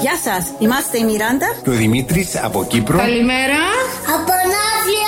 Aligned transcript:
Γεια 0.00 0.16
σας, 0.24 0.52
είμαστε 0.58 0.98
η 0.98 1.04
Μιράντα 1.04 1.46
και 1.62 1.70
ο 1.70 1.72
Δημήτρης 1.72 2.36
από 2.42 2.64
Κύπρο. 2.64 2.98
Καλημέρα. 2.98 3.60
Από 4.14 4.32
Ναύλια. 4.52 5.07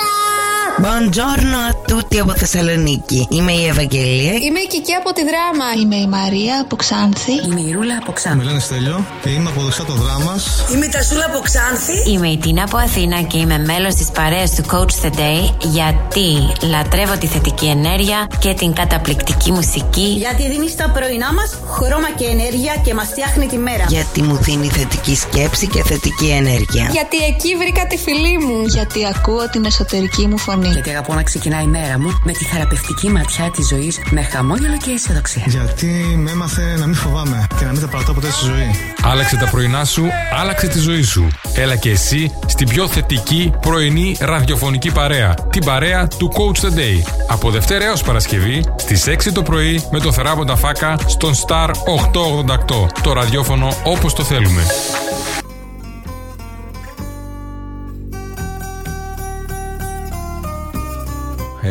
Buongiorno 0.81 1.57
a 1.69 1.73
tutti 1.87 2.19
από 2.19 2.33
Θεσσαλονίκη. 2.35 3.27
Είμαι 3.29 3.51
η 3.51 3.67
Ευαγγελία. 3.67 4.33
Είμαι 4.33 4.59
η 4.59 4.67
Κική 4.67 4.93
από 4.93 5.13
τη 5.13 5.21
Δράμα. 5.29 5.65
Είμαι 5.81 5.95
η 5.95 6.07
Μαρία 6.07 6.61
από 6.61 6.75
Ξάνθη. 6.75 7.31
Είμαι 7.31 7.61
η 7.61 7.71
Ρούλα 7.71 7.97
από 8.01 8.11
Ξάνθη. 8.11 8.37
Με 8.37 8.43
λένε 8.43 8.59
Στέλιο 8.59 9.05
και 9.23 9.29
είμαι 9.29 9.49
από 9.49 9.61
δεξιά 9.61 9.83
το 9.83 9.93
δράμα. 9.93 10.33
Είμαι 10.73 10.85
η 10.85 10.89
Τασούλα 10.89 11.25
από 11.25 11.39
Ξάνθη. 11.39 12.11
Είμαι 12.11 12.27
η 12.27 12.37
Τίνα 12.37 12.63
από 12.63 12.77
Αθήνα 12.77 13.21
και 13.21 13.37
είμαι 13.37 13.57
μέλος 13.57 13.95
της 13.95 14.09
παρέας 14.11 14.55
του 14.55 14.63
Coach 14.71 15.05
the 15.05 15.11
Day 15.21 15.41
γιατί 15.61 16.29
λατρεύω 16.73 17.17
τη 17.17 17.27
θετική 17.27 17.65
ενέργεια 17.65 18.27
και 18.39 18.53
την 18.53 18.73
καταπληκτική 18.73 19.51
μουσική. 19.51 20.09
Γιατί 20.17 20.49
δίνει 20.49 20.69
στα 20.69 20.89
πρωινά 20.89 21.33
μας 21.33 21.49
χρώμα 21.75 22.09
και 22.17 22.25
ενέργεια 22.25 22.73
και 22.85 22.93
μας 22.93 23.07
φτιάχνει 23.07 23.45
τη 23.45 23.57
μέρα. 23.57 23.85
Γιατί 23.87 24.21
μου 24.21 24.35
δίνει 24.41 24.67
θετική 24.67 25.15
σκέψη 25.15 25.67
και 25.67 25.83
θετική 25.83 26.27
ενέργεια. 26.27 26.89
Γιατί 26.91 27.17
εκεί 27.31 27.55
βρήκα 27.55 27.87
τη 27.87 27.97
φιλή 27.97 28.37
μου. 28.45 28.65
Γιατί 28.65 28.99
ακούω 29.15 29.49
την 29.49 29.65
εσωτερική 29.65 30.27
μου 30.27 30.37
φωνή. 30.37 30.69
Γιατί 30.71 30.89
αγαπώ 30.89 31.13
να 31.13 31.23
ξεκινάει 31.23 31.63
η 31.63 31.67
μέρα 31.67 31.99
μου 31.99 32.19
με 32.23 32.31
τη 32.31 32.43
θεραπευτική 32.43 33.09
ματιά 33.09 33.51
της 33.51 33.67
ζωής 33.67 33.99
με 34.09 34.21
χαμόγελο 34.21 34.77
και 34.77 34.91
αισιοδοξία. 34.91 35.43
Γιατί 35.47 35.87
με 36.17 36.31
έμαθε 36.31 36.75
να 36.77 36.85
μην 36.85 36.95
φοβάμαι 36.95 37.47
και 37.59 37.65
να 37.65 37.71
μην 37.71 37.81
τα 37.81 37.87
παρατώ 37.87 38.13
ποτέ 38.13 38.31
στη 38.31 38.45
ζωή. 38.45 38.71
Άλλαξε 39.03 39.37
τα 39.37 39.49
πρωινά 39.49 39.85
σου, 39.85 40.05
άλλαξε 40.41 40.67
τη 40.67 40.79
ζωή 40.79 41.01
σου. 41.01 41.27
Έλα 41.53 41.75
και 41.75 41.89
εσύ 41.89 42.31
στην 42.45 42.67
πιο 42.67 42.87
θετική 42.87 43.53
πρωινή 43.59 44.17
ραδιοφωνική 44.19 44.91
παρέα. 44.91 45.33
Την 45.49 45.65
παρέα 45.65 46.07
του 46.07 46.31
Coach 46.33 46.65
the 46.65 46.77
Day. 46.77 47.11
Από 47.27 47.51
Δευτέρα 47.51 47.85
έως 47.85 48.03
Παρασκευή 48.03 48.63
στις 48.75 49.07
6 49.07 49.31
το 49.33 49.43
πρωί 49.43 49.83
με 49.91 49.99
το 49.99 50.11
θεράποντα 50.11 50.55
φάκα 50.55 50.99
στον 51.05 51.33
Star 51.47 51.69
888. 51.69 52.87
Το 53.03 53.13
ραδιόφωνο 53.13 53.75
όπως 53.83 54.13
το 54.13 54.23
θέλουμε. 54.23 54.61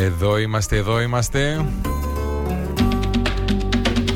Εδώ 0.01 0.37
είμαστε, 0.37 0.75
εδώ 0.75 1.01
είμαστε. 1.01 1.65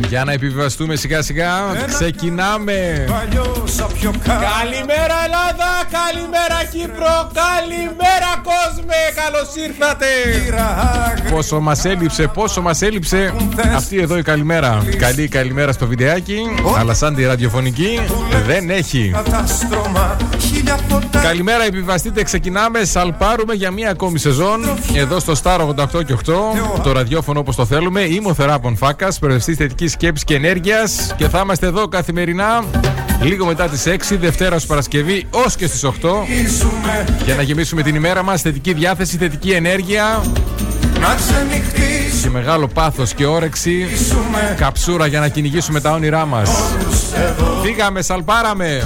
Για 0.07 0.23
να 0.23 0.31
επιβιβαστούμε 0.31 0.95
σιγά 0.95 1.21
σιγά. 1.21 1.49
Ξεκινάμε. 1.87 3.05
Καλημέρα 4.23 5.17
Ελλάδα, 5.25 5.71
καλημέρα 5.91 6.63
Κύπρο, 6.71 7.31
καλημέρα 7.33 8.31
κόσμε, 8.43 8.95
καλώς 9.15 9.55
ήρθατε. 9.67 10.05
Πόσο 11.31 11.59
μας 11.59 11.85
έλειψε, 11.85 12.27
πόσο 12.27 12.61
μας 12.61 12.81
έλειψε 12.81 13.33
αυτή 13.75 13.99
εδώ 13.99 14.17
η 14.17 14.23
καλημέρα. 14.23 14.83
Καλή 14.97 15.27
καλημέρα 15.27 15.71
στο 15.71 15.87
βιντεάκι, 15.87 16.41
αλλά 16.77 16.93
σαν 16.93 17.15
τη 17.15 17.23
ραδιοφωνική 17.25 17.99
δεν 18.45 18.69
έχει. 18.69 19.13
Καλημέρα, 21.21 21.63
επιβαστείτε, 21.63 22.23
ξεκινάμε, 22.23 22.83
σαλπάρουμε 22.83 23.53
για 23.53 23.71
μία 23.71 23.89
ακόμη 23.89 24.19
σεζόν. 24.19 24.61
Εδώ 24.95 25.19
στο 25.19 25.33
Star 25.43 25.59
88 25.59 26.03
και 26.05 26.13
8, 26.13 26.33
το 26.83 26.91
ραδιόφωνο 26.91 27.39
όπως 27.39 27.55
το 27.55 27.65
θέλουμε. 27.65 28.01
Είμαι 28.01 28.29
ο 28.29 28.33
Θεράπων 28.33 28.77
Φάκας, 28.77 29.19
προευστής 29.19 29.57
θετικής 29.57 29.91
σκέψης 29.91 30.23
και 30.23 30.35
ενέργειας. 30.35 31.13
Και 31.17 31.27
θα 31.27 31.39
είμαστε 31.43 31.65
εδώ 31.65 31.87
καθημερινά 31.87 32.63
λίγο 33.21 33.45
μετά 33.45 33.67
τις 33.67 33.85
6 33.85 34.17
Δευτέρα 34.17 34.55
ως 34.55 34.65
Παρασκευή 34.65 35.27
ως 35.29 35.55
και 35.55 35.67
στις 35.67 35.83
8 35.83 36.25
για 37.25 37.35
να 37.35 37.41
γεμίσουμε 37.41 37.81
την 37.81 37.95
ημέρα 37.95 38.23
μας 38.23 38.41
θετική 38.41 38.73
διάθεση, 38.73 39.17
θετική 39.17 39.51
ενέργεια. 39.51 40.23
Και 42.21 42.29
μεγάλο 42.29 42.67
πάθος 42.67 43.13
και 43.13 43.25
όρεξη. 43.25 43.87
Καψούρα 44.57 45.07
για 45.07 45.19
να 45.19 45.27
κυνηγήσουμε 45.27 45.81
τα 45.81 45.91
όνειρά 45.91 46.25
μας. 46.25 46.49
Φύγαμε, 47.63 48.01
σαλπάραμε 48.01 48.83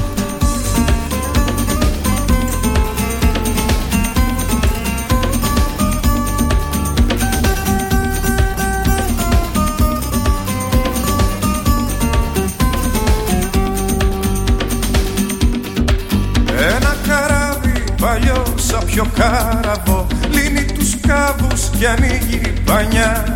σαν 18.99 19.11
πιο 19.13 19.23
κάραβο 19.23 20.07
Λύνει 20.29 20.65
τους 20.65 20.97
κάβους 21.07 21.69
και 21.79 21.87
ανοίγει 21.87 22.53
πανιά 22.65 23.35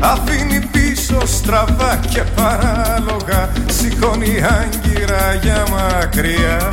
Αφήνει 0.00 0.68
πίσω 0.72 1.26
στραβά 1.26 2.00
και 2.10 2.22
παράλογα 2.36 3.48
Σηκώνει 3.66 4.34
άγκυρα 4.58 5.34
για 5.42 5.64
μακριά. 5.70 6.72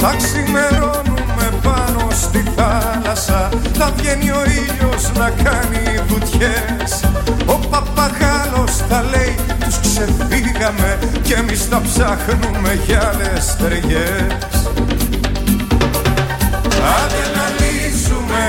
Θα 0.00 0.14
ξημερώνουμε 0.16 1.48
πάνω 1.62 2.08
στη 2.10 2.44
θάλασσα 2.56 3.48
Θα 3.72 3.92
βγαίνει 3.96 4.30
ο 4.30 4.42
ήλιος 4.44 5.12
να 5.18 5.30
κάνει 5.30 6.00
βουτιές. 6.08 7.04
Ο 7.46 7.54
παπαγάλος 7.70 8.76
θα 8.88 9.04
λέει 9.10 9.34
τους 9.64 9.80
ξεφύγαμε 9.80 10.98
Και 11.22 11.34
εμείς 11.34 11.64
θα 11.64 11.80
ψάχνουμε 11.80 12.78
για 12.86 13.12
άλλες 13.12 13.56
ταιριές 13.56 14.60
Άντε 16.80 17.29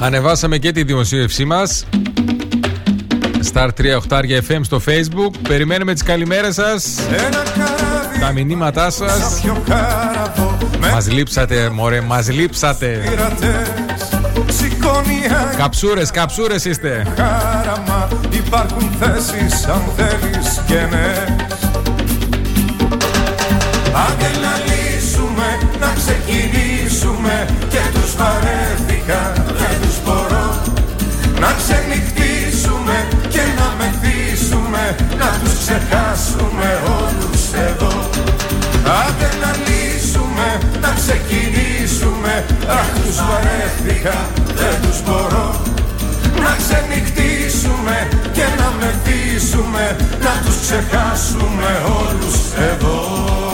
Ανεβάσαμε 0.00 0.58
και 0.58 0.72
τη 0.72 0.82
δημοσίευσή 0.82 1.44
μας. 1.44 1.84
Star 3.52 3.68
3 3.76 3.98
FM 4.48 4.60
στο 4.62 4.80
facebook. 4.86 5.34
Περιμένουμε 5.48 5.92
τις 5.92 6.02
καλημέρες 6.02 6.54
σας. 6.54 6.98
Τα 8.20 8.32
μηνύματά 8.32 8.90
σας. 8.90 9.42
Μας 10.92 11.10
λείψατε 11.12 11.70
μωρέ, 11.70 12.00
μας 12.00 12.30
λείψατε. 12.30 13.02
Καψούρες, 15.56 16.10
καψούρες 16.10 16.64
είστε. 16.64 17.06
Χάραμα. 17.16 18.08
Υπάρχουν 18.30 18.90
θέσεις 19.00 19.66
αν 19.66 19.82
θέλεις 19.96 20.60
και 20.66 20.74
ναι. 20.74 21.36
Άντε 24.06 24.30
να 24.42 24.52
λύσουμε, 24.66 25.58
να 25.80 25.92
ξεκινήσουμε. 25.96 27.48
Και 27.70 27.78
τους 27.92 28.14
βαρέθηκα, 28.16 29.32
ξενυχτήσουμε 31.70 32.96
και 33.28 33.42
να 33.58 33.68
μεθύσουμε 33.78 34.84
Να 35.20 35.30
τους 35.40 35.54
ξεχάσουμε 35.62 36.68
όλους 37.00 37.42
εδώ. 37.68 37.94
Άντε 39.02 39.28
να 39.42 39.50
λύσουμε, 39.66 40.48
να 40.80 40.90
ξεκινήσουμε 41.00 42.32
Αχ 42.78 42.88
τους 43.02 43.16
βαρέθηκα, 43.28 44.18
δεν 44.60 44.76
τους 44.82 44.98
μπορώ. 45.04 45.48
Να 46.44 46.52
ξενυχτήσουμε 46.62 47.96
και 48.32 48.46
να 48.58 48.68
μεθύσουμε 48.80 49.96
Να 50.24 50.32
τους 50.44 50.56
ξεχάσουμε 50.60 51.70
όλους 52.00 52.38
εδώ 52.70 53.49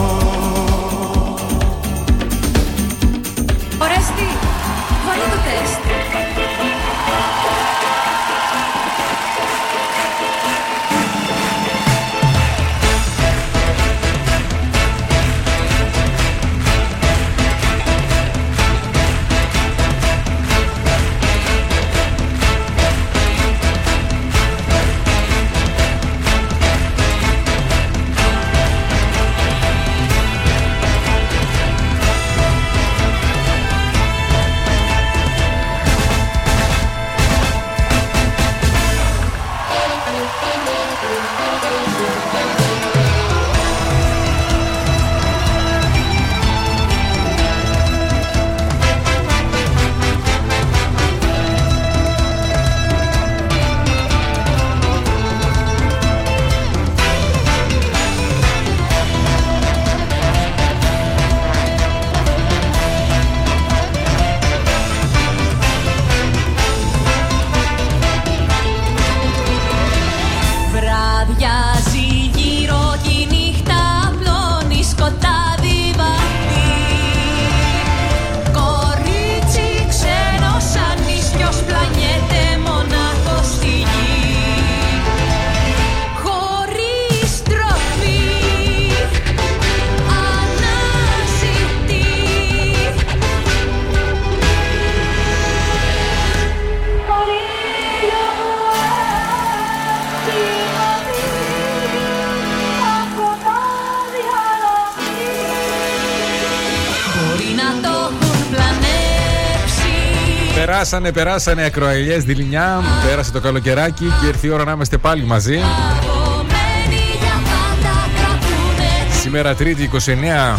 Περάσανε, 110.88 111.12
περάσανε 111.12 111.64
ακροαιλιές 111.64 112.24
δειλινιά. 112.24 112.82
Πέρασε 113.08 113.32
το 113.32 113.40
καλοκαιράκι 113.40 114.12
και 114.20 114.26
ήρθε 114.26 114.46
η 114.46 114.50
ώρα 114.50 114.64
να 114.64 114.72
είμαστε 114.72 114.98
πάλι 114.98 115.24
μαζί. 115.24 115.56
Απομένει 115.56 117.02
για 117.20 117.40
πάντα 117.44 117.94
κρατούνε. 118.16 119.18
Σήμερα 119.20 119.54
Τρίτη 119.54 119.90
29 119.92 120.58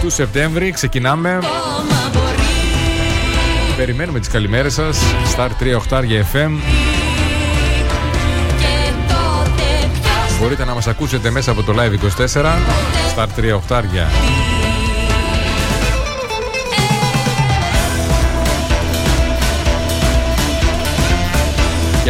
του 0.00 0.10
Σεπτέμβρη 0.10 0.70
ξεκινάμε. 0.70 1.30
Ακόμα 1.30 2.10
μπορεί. 2.12 3.76
Περιμένουμε 3.76 4.18
τις 4.18 4.28
καλημέρες 4.28 4.74
σας. 4.74 4.98
Star 5.36 5.48
3 5.62 5.74
οχτάρια 5.76 6.26
FM 6.32 6.50
και 8.58 8.92
τότε 9.08 9.88
ποιος 10.02 10.38
Μπορείτε 10.40 10.64
να 10.64 10.74
μας 10.74 10.86
ακούσετε 10.86 11.30
μέσα 11.30 11.50
από 11.50 11.62
το 11.62 11.74
Live 11.76 12.22
24 12.34 12.58
Star 13.16 13.26
3 13.36 13.54
οχτάρια 13.54 14.08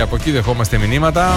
από 0.06 0.17
εκεί 0.17 0.31
δεχόμαστε 0.31 0.79
μηνύματα 0.79 1.37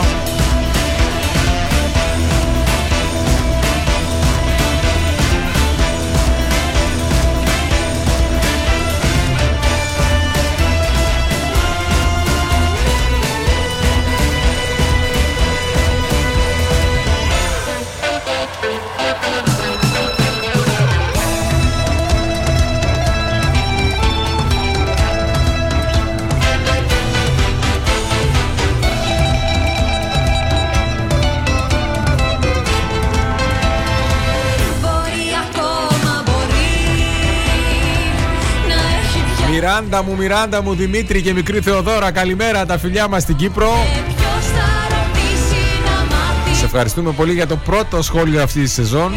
Μιράντα 39.89 40.09
μου, 40.09 40.17
Μιράντα 40.17 40.61
μου, 40.61 40.75
Δημήτρη 40.75 41.21
και 41.21 41.33
μικρή 41.33 41.59
Θεοδόρα 41.59 42.11
Καλημέρα 42.11 42.65
τα 42.65 42.77
φιλιά 42.77 43.07
μας 43.07 43.21
στην 43.21 43.35
Κύπρο 43.35 43.85
Ποιος 44.07 44.45
θα 44.45 44.87
ρωτήσει 44.89 45.61
να 45.85 46.15
μάθει; 46.15 46.55
Σε 46.57 46.65
ευχαριστούμε 46.65 47.11
πολύ 47.11 47.33
για 47.33 47.47
το 47.47 47.55
πρώτο 47.55 48.01
σχόλιο 48.01 48.43
αυτής 48.43 48.63
της 48.63 48.73
σεζόν, 48.73 49.13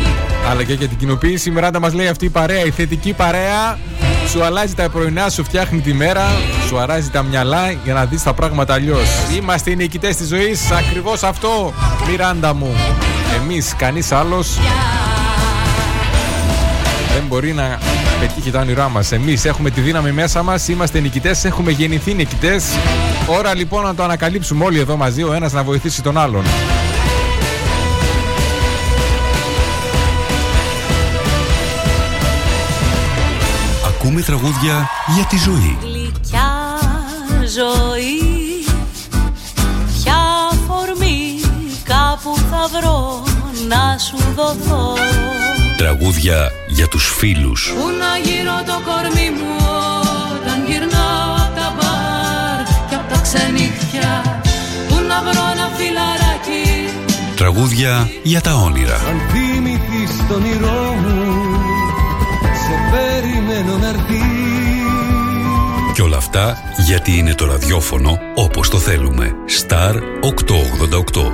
αλλά 0.51 0.63
και 0.63 0.73
για 0.73 0.89
την 0.89 0.99
κοινοποίηση. 0.99 1.49
Η 1.49 1.53
Μιράντα 1.53 1.81
μας 1.81 1.93
λέει 1.93 2.07
αυτή 2.09 2.25
η 2.25 2.29
παρέα, 2.29 2.65
η 2.65 2.71
θετική 2.71 3.13
παρέα, 3.13 3.79
σου 4.29 4.45
αλλάζει 4.45 4.75
τα 4.75 4.89
πρωινά, 4.89 5.29
σου 5.29 5.45
φτιάχνει 5.45 5.81
τη 5.81 5.93
μέρα, 5.93 6.23
σου 6.67 6.79
αράζει 6.79 7.11
τα 7.11 7.23
μυαλά 7.23 7.71
για 7.85 7.95
να 7.95 8.05
δεις 8.05 8.23
τα 8.23 8.35
πράγματα 8.35 8.75
αλλιώς. 8.75 9.09
Είμαστε 9.37 9.71
οι 9.71 9.77
νικητές 9.77 10.17
της 10.17 10.29
ζωής, 10.29 10.71
ακριβώς 10.71 11.23
αυτό, 11.23 11.73
Μιράντα 12.09 12.55
μου. 12.55 12.75
Εμείς, 13.43 13.75
κανείς 13.77 14.13
άλλος 14.13 14.59
δεν 17.15 17.25
μπορεί 17.29 17.53
να 17.53 17.79
πετύχει 18.27 18.51
τα 18.51 18.61
όνειρά 18.61 18.89
μας. 18.89 19.13
Εμείς 19.13 19.45
έχουμε 19.45 19.71
τη 19.71 19.81
δύναμη 19.81 20.13
μέσα 20.13 20.43
μας, 20.43 20.69
είμαστε 20.69 21.01
νικητές, 21.01 21.45
έχουμε 21.45 21.71
γεννηθεί 21.71 22.15
νικητές. 22.15 22.65
Ώρα 23.27 23.55
λοιπόν 23.55 23.83
να 23.83 23.95
το 23.95 24.03
ανακαλύψουμε 24.03 24.65
όλοι 24.65 24.79
εδώ 24.79 24.97
μαζί, 24.97 25.23
ο 25.23 25.33
ένας 25.33 25.53
να 25.53 25.63
βοηθήσει 25.63 26.03
τον 26.03 26.19
άλλον. 26.19 26.45
Ακούμε 33.87 34.21
τραγούδια 34.21 34.89
για 35.15 35.25
τη 35.25 35.37
ζωή. 35.39 35.79
Γλυκιά 35.83 36.51
ζωή 37.55 38.65
Ποια 40.03 40.23
φορμή 40.67 41.41
κάπου 41.85 42.37
θα 42.51 42.79
βρω 42.79 43.23
να 43.69 43.99
σου 43.99 44.17
δοθώ 44.35 44.95
Τραγούδια 45.77 46.51
για 46.83 46.91
τους 46.91 47.15
φίλους. 47.19 47.73
Πού 47.79 47.87
να 48.03 48.13
γύρω 48.27 48.57
το 48.67 48.77
κορμί 48.89 49.29
μου 49.39 49.55
όταν 50.35 50.59
γυρνάω 50.69 51.31
απ' 51.45 51.55
τα 51.59 51.69
μπαρ 51.77 52.59
και 52.89 52.95
απ' 52.95 53.09
τα 53.13 53.19
ξενύχια 53.21 54.43
Πού 54.89 54.95
να 55.09 55.19
βρω 55.27 55.45
ένα 55.55 55.67
φιλαράκι 55.77 56.65
Τραγούδια 57.37 58.09
για 58.23 58.41
τα 58.41 58.55
όνειρα. 58.55 58.95
Αν 58.95 59.21
θυμηθείς 59.33 60.27
το 60.29 60.35
όνειρό 60.35 60.97
μου 61.03 61.21
Σε 62.65 62.75
περιμένω 62.93 63.77
να 63.77 63.89
έρθει 63.89 64.23
Και 65.95 66.03
όλα 66.03 66.17
αυτά 66.17 66.57
γιατί 66.87 67.17
είναι 67.17 67.35
το 67.35 67.45
ραδιόφωνο 67.47 68.19
όπως 68.35 68.69
το 68.69 68.79
θέλουμε. 68.79 69.35
Star 69.61 69.95
888. 69.95 71.33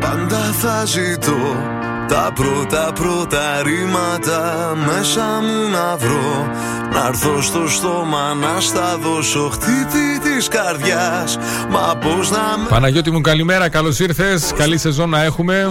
Πάντα 0.00 0.40
θα 0.60 0.84
ζητώ 0.84 1.82
τα 2.08 2.32
πρώτα 2.34 2.92
πρώτα 2.94 3.62
ρήματα 3.62 4.72
μέσα 4.86 5.22
μου 5.22 5.70
να 5.70 5.96
βρω. 5.96 6.50
Να 6.92 7.06
έρθω 7.06 7.42
στο 7.42 7.68
στόμα 7.68 8.34
να 8.34 8.60
στα 8.60 8.98
δώσω. 9.02 9.48
Χτύπη 9.52 10.18
της 10.22 10.48
καρδιάς 10.48 11.38
Μα 11.70 11.96
πώς 11.96 12.30
να 12.30 12.38
με 12.58 12.68
Παναγιώτη 12.68 13.10
μου 13.10 13.20
καλημέρα, 13.20 13.68
καλώς 13.68 13.98
ήρθες, 13.98 14.52
καλή 14.56 14.78
σεζόν 14.78 15.08
να 15.08 15.22
έχουμε. 15.22 15.70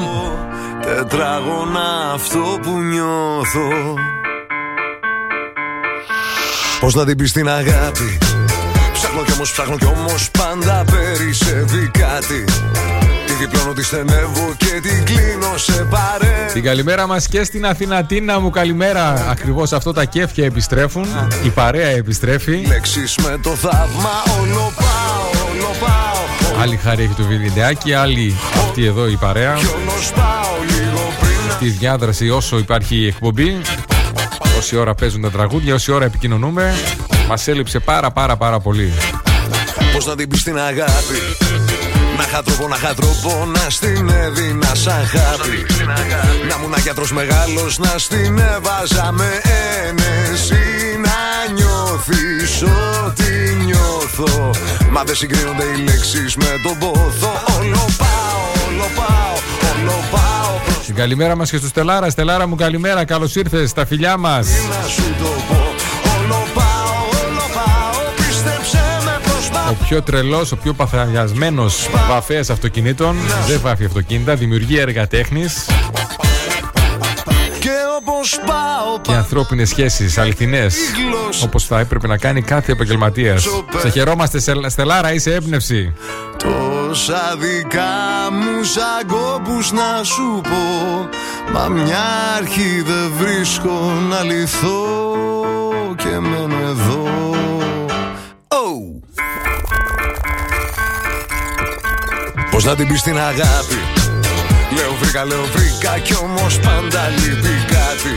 Τετράγωνα 0.81 2.11
αυτό 2.13 2.59
που 2.61 2.69
νιώθω. 2.69 3.69
Πώς 6.79 6.95
να 6.95 7.05
την 7.05 7.17
πεις 7.17 7.31
την 7.31 7.49
αγάπη; 7.49 8.17
Ψάχνω 8.93 9.23
κι 9.23 9.31
όμως, 9.31 9.51
ψάχνω 9.51 9.77
κι 9.77 9.85
όμως 9.85 10.31
πάντα 10.31 10.83
περισσεύει 10.91 11.91
κάτι. 11.93 12.43
Τη 12.43 13.02
διπλώνω, 13.45 13.73
τη 13.73 13.83
στενεύω 13.83 14.53
και 14.57 14.79
την 14.81 15.05
κλείνω 15.05 15.57
σε 15.57 15.87
παρέ. 15.89 16.45
Την 16.53 16.63
καλημέρα 16.63 17.07
μας 17.07 17.27
και 17.27 17.43
στην 17.43 17.65
Αθηνατίνα 17.65 18.39
μου 18.39 18.49
καλημέρα. 18.49 19.27
Ακριβώς 19.29 19.73
αυτό 19.73 19.93
τα 19.93 20.05
κέφια 20.05 20.45
επιστρέφουν. 20.45 21.05
Η 21.45 21.49
παρέα 21.49 21.87
επιστρέφει. 21.87 22.65
Λέξεις 22.67 23.15
με 23.17 23.39
το 23.43 23.49
θαύμα 23.49 24.23
όλο 24.39 24.73
πάω, 24.75 25.49
όλο 25.49 25.75
πάω. 25.79 26.61
Άλλη 26.61 26.75
χάρη 26.75 27.03
έχει 27.03 27.13
το 27.13 27.23
βιντεάκι 27.23 27.93
Άλλη 27.93 28.35
αυτή 28.67 28.85
εδώ 28.85 29.07
η 29.07 29.15
παρέα. 29.15 29.53
Κι 29.53 29.65
όλος 29.65 30.11
πάω 30.11 30.55
λίγο 30.67 31.13
πριν. 31.19 31.51
Στη 31.51 31.67
διάδραση 31.67 32.29
όσο 32.29 32.57
υπάρχει 32.57 32.95
η 32.95 33.07
εκπομπή 33.07 33.61
Όση 34.57 34.75
ώρα 34.75 34.95
παίζουν 34.95 35.21
τα 35.21 35.29
τραγούδια 35.29 35.73
Όση 35.73 35.91
ώρα 35.91 36.05
επικοινωνούμε 36.05 36.73
Μας 37.27 37.47
έλειψε 37.47 37.79
πάρα 37.79 38.11
πάρα 38.11 38.35
πάρα 38.35 38.59
πολύ. 38.59 38.93
Πώς 39.93 40.05
να 40.05 40.15
την 40.15 40.29
πεις 40.29 40.43
την 40.43 40.57
αγάπη 40.57 41.17
Να 42.33 42.39
είχα 42.39 42.47
τρόπο, 42.51 42.67
να 42.67 42.75
είχα 42.75 42.93
τρόπο 42.93 43.45
Να 43.45 43.69
στην 43.69 44.09
έδινα 44.09 44.75
σαν 44.75 45.05
χάπη 45.05 45.65
Να 46.47 46.55
ήμουν 46.57 46.73
γιατρός 46.81 47.11
μεγάλος 47.11 47.77
Να 47.77 47.97
στην 47.97 48.37
έβαζα 48.37 49.11
με 49.11 49.41
ένεση. 49.85 50.63
Να 51.03 51.53
νιώθεις 51.53 52.61
ό,τι 52.61 53.55
νιώθω. 53.65 54.51
Μα 54.91 55.03
δεν 55.03 55.15
συγκρίνονται 55.15 55.63
οι 55.63 55.81
λέξεις 55.81 56.35
με 56.35 56.59
τον 56.63 56.77
πόθο. 56.77 57.31
Όλο 57.59 57.85
πάω, 57.97 58.39
όλο 58.67 58.87
πάω, 58.95 59.33
όλο 59.73 60.03
πάω. 60.11 60.59
Προς 60.65 60.85
Την 60.85 60.95
καλημέρα 60.95 61.35
μας 61.35 61.49
και 61.49 61.57
στο 61.57 61.67
Στελάρας. 61.67 62.11
Στελάρα 62.11 62.47
μου 62.47 62.55
καλημέρα, 62.55 63.05
καλώς 63.05 63.35
ήρθες 63.35 63.69
στα 63.69 63.85
φιλιά 63.85 64.17
μας. 64.17 64.47
Να 64.47 64.87
σου 64.87 65.15
το 65.19 65.53
πω 65.53 65.62
Ο 69.73 69.85
πιο 69.87 70.01
τρελός, 70.01 70.51
ο 70.51 70.55
πιο 70.57 70.73
παθιασμένος 70.73 71.89
βαφέας 72.09 72.49
αυτοκινήτων 72.49 73.15
Δεν 73.47 73.59
βάφει 73.61 73.85
αυτοκίνητα, 73.85 74.35
δημιουργεί 74.35 74.77
έργα 74.77 75.07
τέχνης 75.07 75.65
Και 77.59 77.69
όπως 78.01 78.39
πάω 78.45 78.99
και 79.01 79.11
ανθρώπινες 79.11 79.69
σχέσεις 79.69 80.17
αληθινές 80.17 80.75
όπως 81.43 81.65
θα 81.65 81.79
έπρεπε 81.79 82.07
να 82.07 82.17
κάνει 82.17 82.41
κάθε 82.41 82.71
επαγγελματίας. 82.71 83.45
Σε 83.81 83.89
χαιρόμαστε 83.89 84.39
Σελ- 84.39 84.69
Στελάρα, 84.69 85.13
είσαι 85.13 85.33
έμπνευση. 85.33 85.93
Τόσα 86.37 87.35
δικά 87.39 88.31
μου 88.31 88.63
σαν 88.63 89.07
κόπους 89.07 89.71
να 89.71 90.03
σου 90.03 90.41
πω 90.43 91.09
Μα 91.53 91.67
μια 91.67 92.03
αρχή 92.37 92.83
δεν 92.85 93.11
βρίσκω 93.19 93.91
να 94.09 94.23
λυθώ 94.23 94.83
Και 95.97 96.19
μένω 96.19 96.57
εδώ 96.69 97.07
oh. 98.47 98.92
Πώς 102.53 102.63
να 102.63 102.75
την 102.75 102.87
πεις 102.87 103.01
την 103.01 103.17
αγάπη; 103.17 103.79
Λέω 104.75 104.93
βρήκα, 105.01 105.25
λέω 105.25 105.45
βρήκα 105.53 105.99
Κι 105.99 106.15
όμως 106.15 106.59
πάντα 106.59 107.09
λείπει 107.09 107.55
κάτι. 107.75 108.15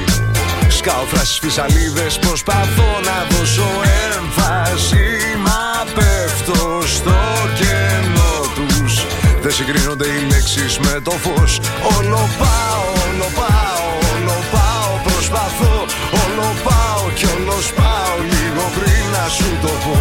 Σκάω 0.68 1.04
φράσει 1.10 1.38
φυσαλίδες, 1.42 2.18
Προσπαθώ 2.18 2.90
να 3.08 3.36
δώσω 3.36 3.68
έμφαση. 4.12 5.06
Μα 5.46 5.84
πέφτω 5.94 6.82
στο 6.86 7.18
κενό 7.58 8.36
τους. 8.54 9.06
Δεν 9.42 9.52
συγκρίνονται 9.52 10.06
οι 10.06 10.26
λέξεις 10.30 10.78
με 10.78 11.00
το 11.02 11.10
φως. 11.10 11.60
Όλο 11.96 12.28
πάω, 12.38 12.82
όλο 13.06 13.28
πάω, 13.40 13.84
όλο 14.12 14.36
πάω 14.52 14.92
Προσπαθώ, 15.06 15.74
όλο 16.22 16.48
πάω 16.66 17.10
Κι 17.14 17.26
όλος 17.36 17.72
πάω 17.72 18.14
λίγο 18.32 18.64
πριν 18.76 19.04
να 19.14 19.28
σου 19.28 19.50
το 19.62 19.72
πω. 19.84 19.96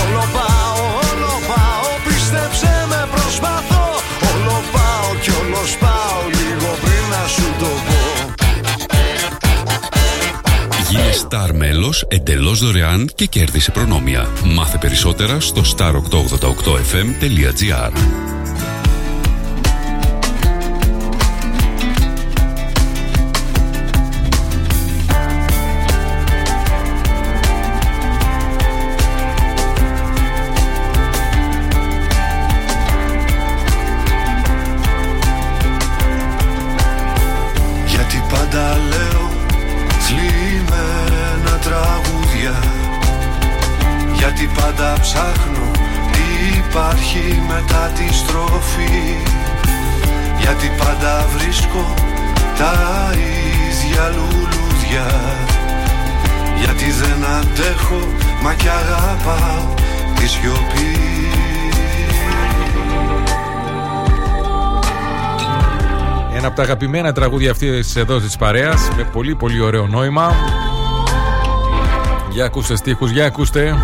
Όλο 0.00 0.24
πάω 0.32 0.51
Σταρ 11.32 11.54
μέλος 11.54 12.04
εντελώς 12.08 12.60
δωρεάν 12.60 13.10
και 13.14 13.26
κέρδισε 13.26 13.70
προνόμια. 13.70 14.26
Μάθε 14.44 14.78
περισσότερα 14.78 15.40
στο 15.40 15.62
star888fm.gr 15.76 17.92
μετά 47.72 47.92
τη 47.94 48.14
στροφή 48.14 49.16
Γιατί 50.40 50.70
πάντα 50.78 51.26
βρίσκω 51.36 51.94
τα 52.58 53.10
ίδια 53.14 54.12
λουλούδια 54.14 55.06
Γιατί 56.58 56.90
δεν 56.90 57.24
αντέχω 57.24 58.06
μα 58.42 58.54
κι 58.54 58.68
αγαπάω 58.68 59.74
τη 60.14 60.28
σιωπή 60.28 60.96
Ένα 66.36 66.46
από 66.46 66.56
τα 66.56 66.62
αγαπημένα 66.62 67.12
τραγούδια 67.12 67.50
αυτής 67.50 67.96
εδώ 67.96 68.20
της 68.20 68.36
παρέας 68.36 68.88
με 68.96 69.04
πολύ 69.04 69.34
πολύ 69.34 69.60
ωραίο 69.60 69.86
νόημα. 69.86 70.34
Για 72.30 72.44
ακούστε 72.44 72.76
στίχους, 72.76 73.10
για 73.10 73.26
ακούστε. 73.26 73.74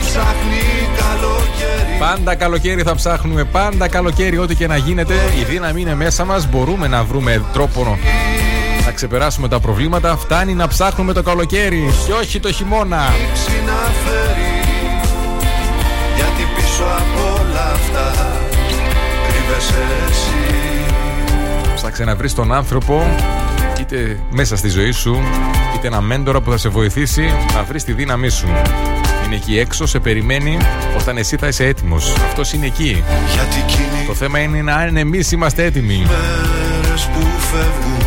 Ψάχνει 0.00 0.88
καλοκαίρι 0.96 1.98
Πάντα 1.98 2.34
καλοκαίρι 2.34 2.82
θα 2.82 2.94
ψάχνουμε, 2.94 3.44
πάντα 3.44 3.88
καλοκαίρι 3.88 4.38
ό,τι 4.38 4.54
και 4.54 4.66
να 4.66 4.76
γίνεται. 4.76 5.14
Η 5.40 5.44
δύναμη 5.44 5.80
είναι 5.80 5.94
μέσα 5.94 6.24
μας, 6.24 6.48
μπορούμε 6.48 6.88
να 6.88 7.04
βρούμε 7.04 7.44
τρόπο 7.52 7.98
να 8.86 8.92
ξεπεράσουμε 8.92 9.48
τα 9.48 9.60
προβλήματα. 9.60 10.16
Φτάνει 10.16 10.54
να 10.54 10.68
ψάχνουμε 10.68 11.12
το 11.12 11.22
καλοκαίρι 11.22 11.90
και 12.06 12.12
όχι 12.12 12.40
το 12.40 12.52
χειμώνα. 12.52 12.96
να 13.66 13.72
φέρει 14.04 14.60
Γιατί 16.16 16.42
πίσω 16.56 16.82
από 16.82 17.42
όλα 17.42 17.72
αυτά 17.72 18.12
κρύβεσαι 19.28 19.84
εσύ 20.08 20.54
Ψάξε 21.74 22.04
να 22.04 22.16
βρεις 22.16 22.34
τον 22.34 22.52
άνθρωπο 22.52 23.06
είτε 23.80 24.18
μέσα 24.30 24.56
στη 24.56 24.68
ζωή 24.68 24.90
σου 24.90 25.22
είτε 25.76 25.86
ένα 25.86 26.00
μέντορα 26.00 26.40
που 26.40 26.50
θα 26.50 26.56
σε 26.56 26.68
βοηθήσει 26.68 27.32
να 27.54 27.62
βρεις 27.62 27.84
τη 27.84 27.92
δύναμή 27.92 28.28
σου. 28.28 28.46
Είναι 29.26 29.34
εκεί 29.34 29.58
έξω, 29.58 29.86
σε 29.86 29.98
περιμένει 29.98 30.56
όταν 31.00 31.16
εσύ 31.16 31.36
θα 31.36 31.46
είσαι 31.46 31.64
έτοιμος. 31.64 32.12
Αυτός 32.26 32.52
είναι 32.52 32.66
εκεί. 32.66 33.02
Γιατί 33.34 33.56
εκείνοι 33.66 34.06
Το 34.06 34.14
θέμα 34.14 34.38
είναι 34.38 34.62
να 34.62 34.74
αν 34.74 34.96
εμείς 34.96 35.32
είμαστε 35.32 35.64
έτοιμοι. 35.64 36.06
μέρες 36.06 37.02
που 37.04 37.20
φεύγουν 37.20 38.04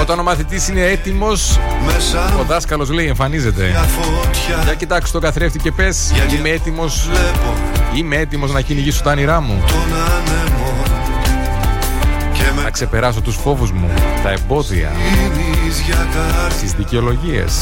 Όταν 0.00 0.18
ο 0.18 0.22
μαθητής 0.22 0.68
είναι 0.68 0.80
έτοιμος, 0.84 1.58
Μέσα 1.86 2.34
ο 2.40 2.42
δάσκαλος 2.44 2.90
λέει 2.90 3.06
εμφανίζεται. 3.06 3.62
μια 3.70 3.80
φωτιά 3.80 4.62
Για 4.64 4.74
κοιτάξου 4.74 5.12
τον 5.12 5.20
καθρέφτη 5.20 5.58
και 5.58 5.72
πες 5.72 6.10
Γιατί 6.14 6.34
Είμαι 6.36 6.48
έτοιμος 6.48 7.08
Βλέπω 7.10 7.54
Είμαι 7.94 8.16
έτοιμος 8.16 8.52
να 8.52 8.60
κυνηγήσω 8.60 9.02
τα 9.02 9.10
όνειρά 9.10 9.40
μου 9.40 9.62
τον 9.66 9.76
ανέμο 9.94 10.72
Και 12.32 12.42
με 12.56 12.62
Να 12.62 12.70
ξεπεράσω 12.70 13.20
τους 13.20 13.36
φόβους 13.36 13.72
μου 13.72 13.90
Τα 14.22 14.30
εμπόδια 14.30 14.92
κλείνεις 15.12 15.80
για 15.80 15.94
καρδιά 15.96 16.56
Τις 16.60 16.72
δικαιολογίες 16.72 17.52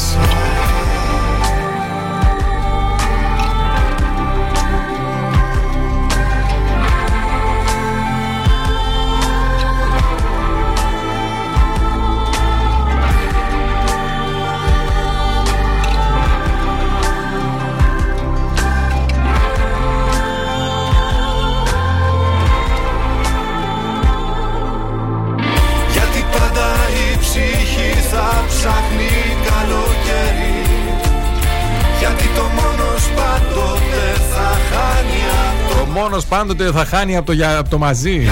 από 35.93 36.01
Το 36.01 36.09
μόνος 36.09 36.25
πάντοτε 36.25 36.71
θα 36.71 36.85
χάνει 36.85 37.15
από 37.17 37.25
το, 37.25 37.31
για- 37.31 37.57
από 37.57 37.69
το 37.69 37.77
μαζί. 37.77 38.27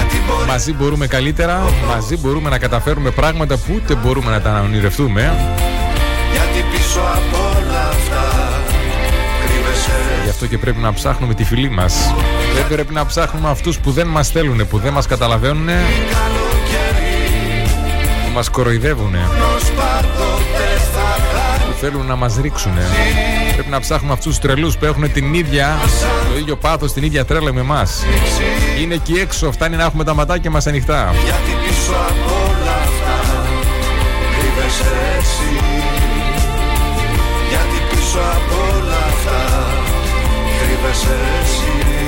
Μαζί 0.46 0.72
μπορούμε 0.72 1.06
καλύτερα 1.06 1.62
Μαζί 1.88 2.16
μπορούμε 2.16 2.48
να 2.50 2.58
καταφέρουμε 2.58 3.10
πράγματα 3.10 3.56
που 3.56 3.72
ούτε 3.74 3.94
μπορούμε 3.94 4.30
να 4.30 4.40
τα 4.40 4.60
ονειρευτούμε. 4.64 5.34
Γιατί 6.32 6.64
πίσω 6.76 7.00
από 7.00 7.36
όλα 7.38 7.88
αυτά 7.88 8.22
κρύβεσαι. 9.46 9.90
Γι' 10.24 10.30
αυτό 10.30 10.46
και 10.46 10.58
πρέπει 10.58 10.78
να 10.80 10.92
ψάχνουμε 10.92 11.34
τη 11.34 11.44
φιλή 11.44 11.70
μας. 11.70 12.14
Δεν 12.54 12.66
πρέπει 12.68 12.94
να 12.94 13.06
ψάχνουμε 13.06 13.50
αυτούς 13.50 13.78
που 13.78 13.90
δεν 13.90 14.06
μας 14.06 14.28
θέλουν 14.28 14.66
Που 14.68 14.78
δεν 14.78 14.92
μας 14.92 15.06
καταλαβαίνουν 15.06 15.66
καλοκαίρι 15.66 17.62
Που 18.26 18.30
μας 18.34 18.48
κοροϊδεύουν 18.50 19.10
Μόνος 19.10 19.62
πάντοτε 19.76 20.66
θα 20.94 21.22
χάνει 21.32 21.72
Που 21.72 21.78
θέλουν 21.80 22.06
να 22.06 22.16
μας 22.16 22.36
ρίξουν 22.42 22.72
Πρέπει 23.62 23.76
να 23.76 23.80
ψάχνουμε 23.80 24.12
αυτούς 24.12 24.30
τους 24.30 24.38
τρελούς 24.38 24.76
που 24.76 24.84
έχουν 24.84 25.12
την 25.12 25.34
ίδια 25.34 25.78
Το 26.32 26.38
ίδιο 26.38 26.56
πάθος, 26.56 26.92
την 26.92 27.02
ίδια 27.02 27.24
τρέλα 27.24 27.52
με 27.52 27.60
εμάς. 27.60 28.02
Είναι 28.80 28.94
εκεί 28.94 29.12
έξω, 29.12 29.52
φτάνει 29.52 29.76
να 29.76 29.84
έχουμε 29.84 30.04
τα 30.04 30.14
ματάκια 30.14 30.50
μας 30.50 30.66
ανοιχτά. 30.66 31.14
Γιατί 31.24 31.66
πίσω 31.66 31.92
από 31.92 32.30
όλα 32.30 32.74
αυτά 32.86 33.16
κρύβεσαι 34.38 34.92
εσύ. 35.18 35.54
Γιατί 37.48 37.76
πίσω 37.90 38.18
από 38.18 38.76
όλα 38.76 38.98
αυτά 39.08 39.40
κρύβεσαι 40.60 41.16
εσύ 41.42 42.01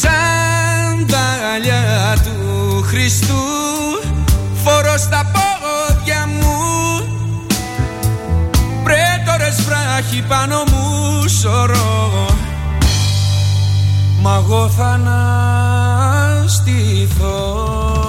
Σανταλιά 0.01 1.43
του 2.23 2.83
Χριστού 2.83 3.35
Φορώ 4.65 4.99
στα 4.99 5.31
πόδια 5.33 6.27
μου. 6.27 6.57
Πρέτορες 8.85 9.63
βράχοι 9.63 10.23
πάνω 10.29 10.65
μου 10.71 11.29
σωρώ. 11.29 12.27
Μα 14.23 14.43
εγώ 14.45 14.69
θα 14.69 14.87
αναστηθώ 16.45 18.02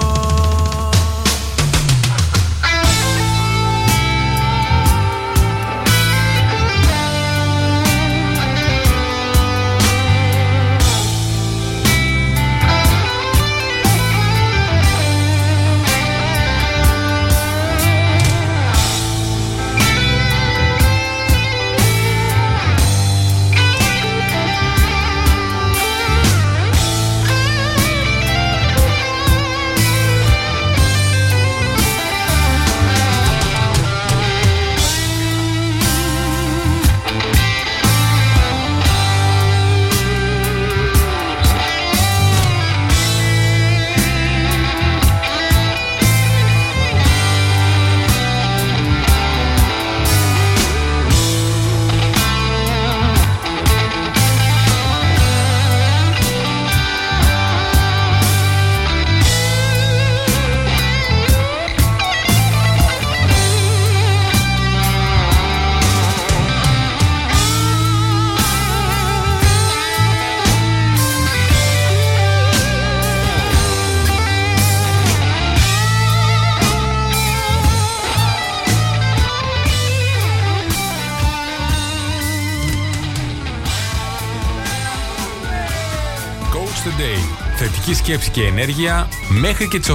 Θετική 87.86 88.02
σκέψη 88.04 88.30
και 88.30 88.42
ενέργεια 88.42 89.08
μέχρι 89.28 89.68
και 89.68 89.78
τις 89.78 89.90
8. 89.90 89.94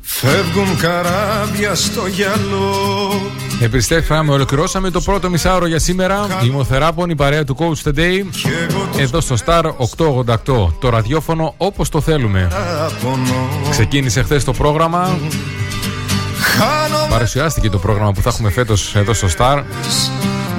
Φεύγουν 0.00 0.76
καράβια 0.76 1.74
στο 1.74 2.06
γυαλό 2.06 2.74
Επιστρέφαμε, 3.60 4.32
ολοκληρώσαμε 4.32 4.90
το 4.90 5.00
πρώτο 5.00 5.30
μισάωρο 5.30 5.66
για 5.66 5.78
σήμερα. 5.78 6.26
Είμαι 6.44 6.58
ο 6.58 6.64
Θεράπων, 6.64 7.10
η 7.10 7.14
παρέα 7.14 7.44
του 7.44 7.56
Coach 7.58 7.88
the 7.88 7.98
Day. 7.98 8.24
Εδώ 8.98 9.20
στο 9.20 9.36
Star 9.44 9.64
888. 9.96 10.72
Το 10.80 10.88
ραδιόφωνο 10.88 11.54
όπως 11.56 11.88
το 11.88 12.00
θέλουμε. 12.00 12.48
Ξεκίνησε 13.70 14.22
χθες 14.22 14.44
το 14.44 14.52
πρόγραμμα. 14.52 15.18
Παρουσιάστηκε 17.08 17.70
το 17.70 17.78
πρόγραμμα 17.78 18.12
που 18.12 18.20
θα 18.20 18.28
έχουμε 18.28 18.50
φέτος 18.50 18.94
εδώ 18.94 19.12
στο 19.12 19.28
Star. 19.38 19.62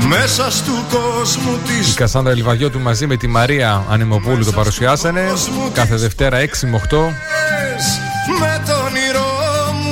Μέσα 0.08 0.52
στου 0.52 0.72
κόσμου 0.90 1.60
Η 1.80 1.80
της 1.80 1.94
Κασάνδρα 1.94 2.34
Λιβαγιώτου 2.34 2.80
μαζί 2.80 3.08
με 3.08 3.16
τη 3.16 3.28
Μαρία 3.28 3.86
Ανεμοπούλου 3.90 4.46
το 4.46 4.52
παρουσιάσανε. 4.52 5.22
Κάθε 5.74 5.96
Δευτέρα 5.96 6.40
6 6.40 6.44
με 6.62 6.82
8. 6.90 6.98
με 8.40 8.62
το 8.66 8.74
όνειρό 8.74 9.32
μου 9.74 9.92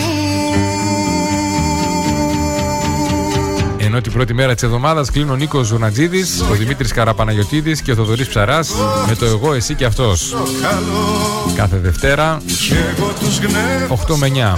Ενώ 3.78 4.02
την 4.02 4.12
πρώτη 4.12 4.34
μέρα 4.34 4.54
της 4.54 4.63
εβδομάδας 4.63 5.12
κλείνει 5.12 5.32
ο 5.32 5.36
Νίκος 5.36 5.67
Ζουνατζίδη, 5.67 6.24
ο 6.52 6.54
Δημήτρης 6.54 6.91
Καραπαναγιοτήδη 6.91 7.82
και 7.82 7.91
ο 7.91 7.95
Θοδωρής 7.95 8.28
Ψαράς 8.28 8.71
με 9.08 9.15
το 9.15 9.26
Εγώ, 9.26 9.54
Εσύ 9.54 9.76
και 9.76 9.86
Αυτός. 9.86 10.36
καλό 10.62 11.54
Κάθε 11.56 11.78
Δευτέρα 11.78 12.41
Κι 12.45 12.74
εγώ 12.97 13.13
τους 13.19 13.38
γνεύω 13.39 14.00
8 14.08 14.15
με 14.15 14.28
9. 14.28 14.58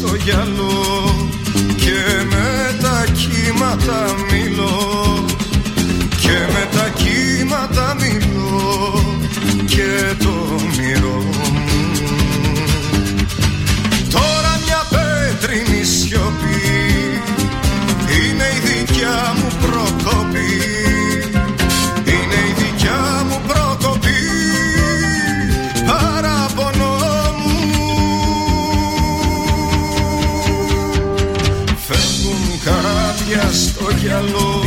Στο 0.00 0.14
γυαλό 0.14 1.28
και 1.76 2.24
με 2.30 2.76
τα 2.82 3.04
κύματα 3.12 4.04
μιλώ. 4.30 5.24
Και 6.20 6.38
με 6.52 6.68
τα 6.76 6.88
κύματα 6.88 7.96
μιλώ 8.00 9.02
και 9.66 10.14
το 10.24 10.39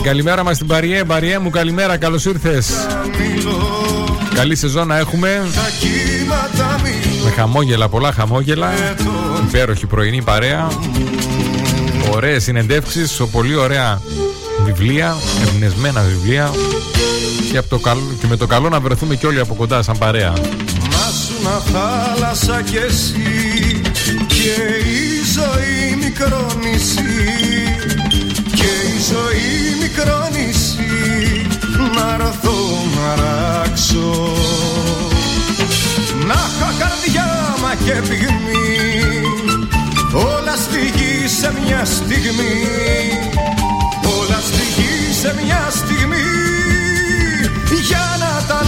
καλημέρα 0.04 0.44
μας 0.44 0.56
στην 0.56 0.68
Παριέ. 0.68 1.04
Παριέ 1.04 1.40
μου, 1.40 1.50
καλημέρα, 1.50 1.98
καλώς 1.98 2.26
ήρθες. 2.26 2.70
μιλώ 3.20 4.18
Καλή 4.34 4.56
σεζόν 4.56 4.88
να 4.88 4.98
έχουμε. 4.98 5.42
τα 5.56 5.70
κύματα 5.80 6.80
μιλώ 6.84 7.24
Με 7.24 7.32
χαμόγελα, 7.32 7.90
πολλά 7.90 8.12
χαμόγελα. 8.12 8.72
Υπέροχη 9.48 9.86
πρωινή 9.86 10.22
παρέα. 10.22 10.68
Ωραίες 12.12 12.44
συνεντεύξεις, 12.44 13.22
πολύ 13.32 13.56
ωραία 13.56 14.02
βιβλία, 14.66 15.16
εμπνευσμένα 15.48 16.02
βιβλία. 16.02 16.52
Και, 17.52 17.58
από 17.58 17.70
το 17.70 17.80
καλό, 17.80 18.02
και 18.20 18.28
με 18.28 18.38
το 18.38 18.48
καλό 18.48 18.70
να 18.70 18.80
βρεθούμε 18.80 19.16
κι 19.16 19.26
όλοι 19.26 19.40
από 19.40 19.54
κοντά 19.56 19.82
σαν 19.82 19.98
παρέα. 19.98 20.34
Μάσουνα 20.92 21.62
θάλασσα 21.72 22.62
κι 22.62 22.76
εσύ 22.76 23.82
και 24.28 24.62
η 24.90 25.24
ζωή 25.34 25.96
μικρό 26.04 26.48
νησί 26.62 27.04
και 27.38 27.50
η 27.50 27.53
ζωή 29.14 29.76
μικρό 29.82 30.30
νησί 30.32 31.48
να 31.96 32.14
έρθω 32.14 32.58
να 32.96 33.10
ράξω 33.22 34.34
να 36.28 36.34
είχα 36.34 36.70
καρδιά 36.80 37.56
μα 37.62 37.76
και 37.86 38.08
πυγμή 38.10 38.64
όλα 40.14 40.56
στη 40.56 40.84
σε 41.28 41.54
μια 41.64 41.86
στιγμή. 41.86 42.56
Όλα 44.20 44.40
στη 44.42 44.64
γη 44.76 45.14
σε 45.22 45.36
μια 45.44 45.68
στιγμή 45.70 46.28
για 47.82 48.18
να 48.20 48.44
τα 48.48 48.60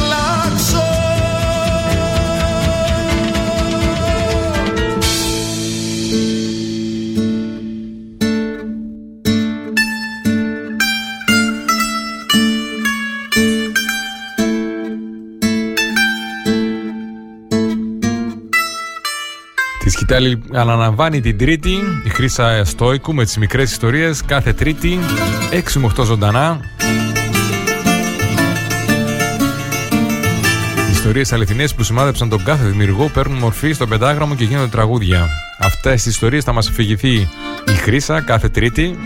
σκητάλη 20.05 20.41
αναλαμβάνει 20.53 21.21
την 21.21 21.37
Τρίτη 21.37 21.71
η 22.05 22.09
Χρύσα 22.09 22.65
Στόικου 22.65 23.13
με 23.13 23.23
τις 23.23 23.37
μικρές 23.37 23.71
ιστορίες 23.71 24.21
κάθε 24.25 24.53
Τρίτη 24.53 24.99
6 25.51 25.79
με 25.79 25.91
8 25.97 26.03
ζωντανά. 26.03 26.59
Οι 30.87 30.91
ιστορίες 30.91 31.33
αληθινές 31.33 31.75
που 31.75 31.83
σημάδεψαν 31.83 32.29
τον 32.29 32.43
κάθε 32.43 32.65
δημιουργό 32.65 33.09
παίρνουν 33.13 33.37
μορφή 33.37 33.71
στο 33.71 33.87
πεντάγραμμο 33.87 34.35
και 34.35 34.43
γίνονται 34.43 34.69
τραγούδια. 34.69 35.27
Αυτές 35.59 36.03
τις 36.03 36.05
ιστορίες 36.05 36.43
θα 36.43 36.53
μας 36.53 36.69
αφηγηθεί 36.69 37.13
η 37.67 37.71
Χρύσα 37.81 38.21
κάθε 38.21 38.49
Τρίτη. 38.49 38.97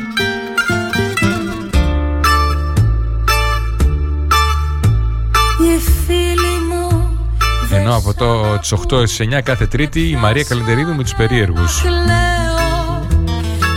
Από 8.00 8.14
το 8.14 8.60
τις 8.60 8.74
8 8.74 9.08
στις 9.08 9.28
9 9.38 9.42
κάθε 9.44 9.68
Τρίτη 9.68 10.10
η 10.10 10.16
Μαρία 10.16 10.44
Καλεντερίδου 10.44 10.96
με 10.96 11.04
τους 11.04 11.16
περίεργους. 11.16 11.82
κλαίω 11.82 13.08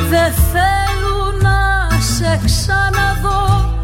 Δεν 0.08 0.32
θέλουν 0.52 1.42
να 1.42 1.88
σε 2.00 2.40
ξαναδώ. 2.44 3.74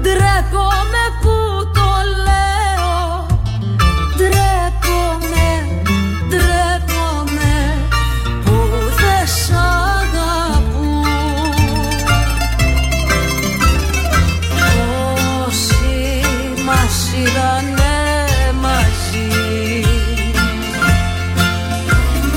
Ντρέπομαι 0.00 1.04
που 1.20 1.70
το 1.74 1.90
λέω. 2.26 3.26
Ντρέπομαι, 4.16 5.48
ντρέπομαι 6.28 7.52
Που 8.44 8.56
δεν 8.96 9.26
σ' 9.26 9.50
αγαπούν 9.50 11.04
Όσοι 15.46 16.20
μας 16.64 17.12
είδανε 17.12 17.99
μαζί 18.70 19.82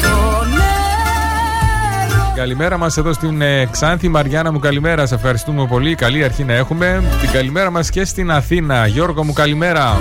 Το 0.01 0.45
νερό 0.45 2.33
Καλημέρα 2.35 2.77
μας 2.77 2.97
εδώ 2.97 3.13
στην 3.13 3.41
ε, 3.41 3.65
Ξάνθη. 3.71 4.07
Μαριάννα 4.07 4.51
μου 4.51 4.59
καλημέρα. 4.59 5.05
Σε 5.05 5.15
ευχαριστούμε 5.15 5.67
πολύ. 5.67 5.95
Καλή 5.95 6.23
αρχή 6.23 6.43
να 6.43 6.53
έχουμε. 6.53 7.03
Την 7.21 7.31
καλημέρα 7.31 7.69
μας 7.71 7.89
και 7.89 8.05
στην 8.05 8.31
Αθήνα. 8.31 8.87
Γιώργο 8.87 9.23
μου 9.23 9.33
καλημέρα. 9.33 9.97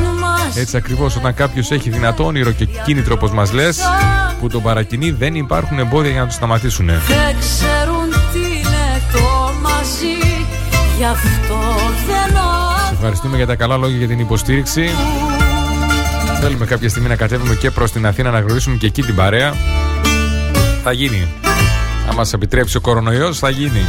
Έτσι 0.55 0.77
ακριβώς 0.77 1.17
όταν 1.17 1.35
κάποιος 1.35 1.71
έχει 1.71 1.91
δυνατό 1.91 2.25
όνειρο 2.25 2.51
και 2.51 2.65
κίνητρο 2.85 3.15
όπως 3.15 3.33
μας 3.33 3.53
λες 3.53 3.81
που 4.41 4.49
τον 4.49 4.63
παρακινεί 4.63 5.11
δεν 5.11 5.35
υπάρχουν 5.35 5.79
εμπόδια 5.79 6.11
για 6.11 6.21
να 6.21 6.27
το 6.27 6.33
σταματήσουν. 6.33 6.87
Δεν 6.87 7.37
ξέρουν 7.39 8.09
τι 8.33 8.39
είναι 8.39 9.01
το 9.13 9.53
μαζί 9.63 10.47
Γι' 10.97 11.05
αυτό 11.05 11.59
δεν 12.07 12.37
Ευχαριστούμε 12.93 13.37
για 13.37 13.47
τα 13.47 13.55
καλά 13.55 13.77
λόγια 13.77 13.97
για 13.97 14.09
την 14.09 14.19
υποστήριξη. 14.19 14.91
Θέλουμε 16.45 16.67
κάποια 16.67 16.89
στιγμή 16.89 17.09
να 17.09 17.17
κατέβουμε 17.17 17.55
και 17.55 17.71
προς 17.71 17.93
την 17.93 18.07
Αθήνα 18.07 18.31
να 18.31 18.41
γνωρίσουμε 18.41 18.77
και 18.77 18.87
εκεί 18.87 19.03
την 19.03 19.15
παρέα. 19.15 19.55
Θα 20.83 20.93
γίνει. 20.93 21.29
Αν 22.09 22.15
μας 22.15 22.33
επιτρέψει 22.33 22.77
ο 22.77 22.81
κορονοϊός 22.81 23.39
θα 23.39 23.51
γίνει. 23.51 23.85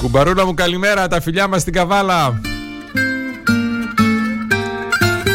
Κουμπαρούλα 0.00 0.46
μου 0.46 0.54
καλημέρα, 0.54 1.08
τα 1.08 1.20
φιλιά 1.20 1.48
μας 1.48 1.60
στην 1.60 1.72
Καβάλα. 1.72 2.40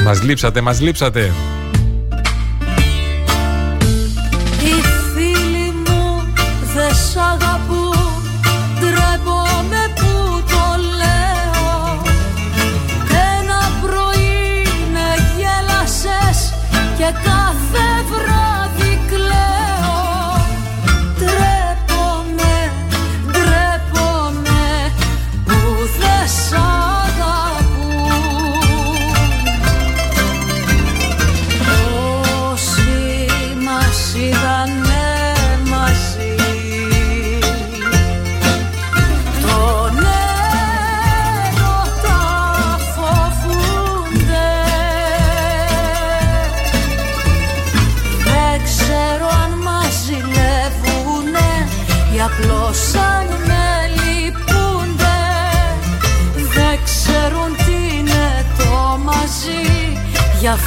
Μας 0.03 0.23
λείψατε, 0.23 0.61
μας 0.61 0.81
λείψατε. 0.81 1.31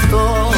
Γι' 0.04 0.55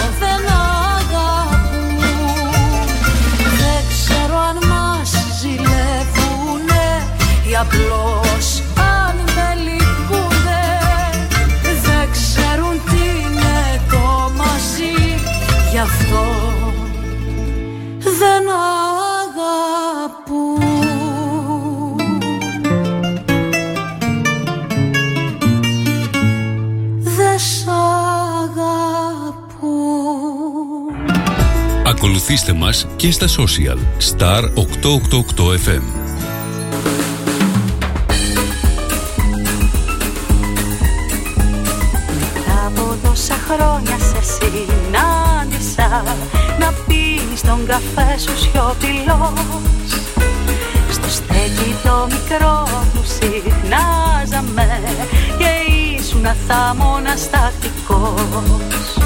Ακολουθήστε 32.31 32.59
μας 32.59 32.87
και 32.97 33.11
στα 33.11 33.27
social. 33.27 33.79
Star 34.11 34.43
888 34.43 34.45
FM. 35.65 35.83
Από 42.67 42.97
τόσα 43.03 43.35
χρόνια 43.49 43.99
σε 43.99 44.21
συνάντησα 44.33 46.03
Να 46.59 46.73
πίνεις 46.87 47.41
τον 47.41 47.67
καφέ 47.67 48.19
σου 48.19 48.39
σιωπηλός. 48.39 49.91
Στο 50.91 51.09
στέκι 51.09 51.75
το 51.83 52.09
μικρό 52.11 52.69
που 52.95 53.03
συχνάζαμε 53.05 54.81
Και 55.39 55.51
ήσουν 55.99 56.27
θα 56.47 56.75
μοναστατικός 56.79 58.99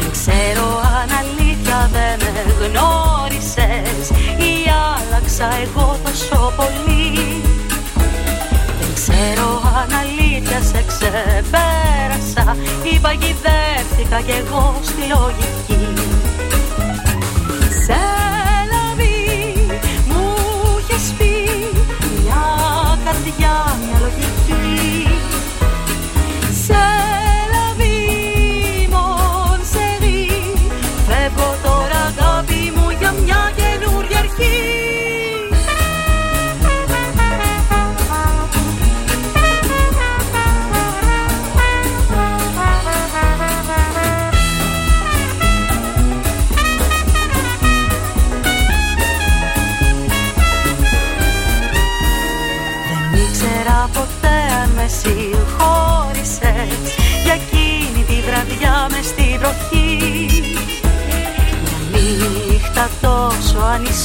Δεν 0.00 0.10
ξέρω 0.10 0.78
αν 0.78 1.10
αλήθεια 1.18 1.45
δεν 1.92 2.18
με 2.22 2.42
γνώρισες 2.60 4.08
Ή 4.38 4.54
άλλαξα 4.86 5.48
εγώ 5.62 5.98
τόσο 6.04 6.52
πολύ. 6.56 7.42
Δεν 8.80 8.94
ξέρω 8.94 9.62
αν 9.78 9.90
αλήθεια 10.02 10.60
σε 10.70 10.84
ξεπέρασα 10.86 12.56
Ή 12.94 12.98
παγιδεύτηκα 12.98 14.20
κι 14.26 14.30
εγώ 14.30 14.80
στη 14.82 15.02
λογική 15.14 15.86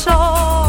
τόσο 0.04 0.61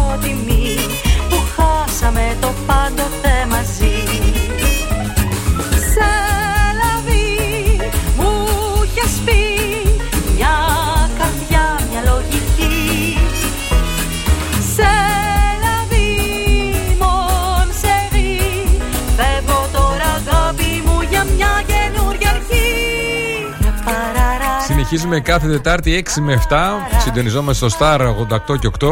Συνεχίζουμε 24.94 25.20
κάθε 25.20 25.48
Τετάρτη 25.48 26.05
6 26.16 26.20
με 26.20 26.42
7. 26.48 26.57
Συντονιζόμαστε 26.98 27.68
στο 27.68 27.78
Star 27.78 28.00
88 28.00 28.59
και 28.59 28.70
8. 28.81 28.88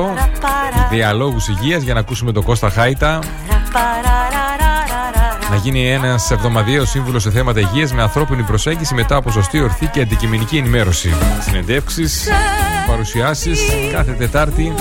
Διαλόγους 0.90 1.48
υγείας 1.48 1.82
για 1.82 1.94
να 1.94 2.00
ακούσουμε 2.00 2.32
τον 2.32 2.42
Κώστα 2.42 2.70
Χάιτα. 2.70 3.18
Να 5.50 5.56
γίνει 5.56 5.90
ένας 5.90 6.30
εβδομαδιαίος 6.30 6.90
σύμβουλος 6.90 7.22
σε 7.22 7.30
θέματα 7.30 7.60
υγείας 7.60 7.92
με 7.92 8.02
ανθρώπινη 8.02 8.42
προσέγγιση 8.42 8.94
μετά 8.94 9.16
από 9.16 9.30
σωστή, 9.30 9.60
ορθή 9.60 9.86
και 9.86 10.00
αντικειμενική 10.00 10.56
ενημέρωση. 10.56 11.14
Συνεντεύξεις, 11.44 12.28
παρουσιάσεις 12.86 13.60
κάθε 13.92 14.12
Τετάρτη. 14.12 14.72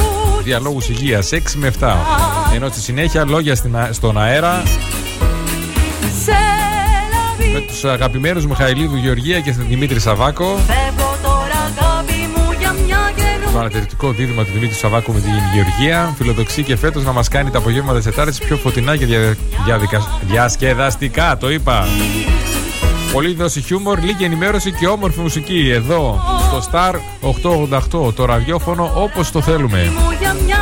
Διαλόγους 0.44 0.90
υγείας 0.90 1.32
6 1.32 1.58
με 1.58 1.68
7. 1.68 1.98
Ενώ 2.56 2.68
στη 2.70 2.80
συνέχεια 2.80 3.26
λόγια 3.26 3.56
στην 3.56 3.78
α- 3.78 3.90
στον 3.92 4.18
αέρα 4.22 4.64
Σε 6.24 6.32
λαβή 7.12 7.52
με 7.54 7.60
τους 7.60 7.86
αγαπημένους 7.86 8.46
Μιχαηλίδου 8.46 8.96
Γεωργία 8.96 9.40
και 9.40 9.52
Δημήτρη 9.52 10.00
Σαβάκο. 10.00 10.60
Καινούργια 13.60 13.90
Το 14.00 14.00
ανατηρητικό 14.00 14.12
δίδυμα 14.12 14.44
του 14.44 14.52
Δημήτρη 14.54 14.76
Σαβάκου 14.76 15.14
με 15.14 15.20
την 15.20 15.32
Γεωργία 15.54 16.14
φιλοδοξεί 16.18 16.64
και 16.64 16.76
φέτος 16.76 17.04
να 17.04 17.12
μας 17.12 17.28
κάνει 17.28 17.50
τα 17.50 17.58
απογεύματα 17.58 17.98
της 17.98 18.06
Τετάρτη 18.06 18.38
πιο 18.46 18.58
φωτεινά 18.58 18.98
και 18.98 19.06
δια, 19.06 19.36
διαδικα- 19.66 20.20
διασκεδαστικά. 20.22 21.38
Το 21.38 21.52
είπα. 21.52 21.88
Πολύ 23.14 23.34
δόση 23.34 23.62
χιούμορ, 23.62 24.00
λίγη 24.04 24.24
ενημέρωση 24.24 24.72
και 24.72 24.88
όμορφη 24.88 25.20
μουσική. 25.20 25.70
Εδώ, 25.74 26.20
στο 26.48 26.70
Star 26.72 26.94
888, 27.22 28.14
το 28.14 28.26
ραδιόφωνο 28.26 28.92
όπως 28.96 29.32
το 29.32 29.42
θέλουμε. 29.42 29.92
μου 30.00 30.12
για 30.20 30.34
μια 30.46 30.58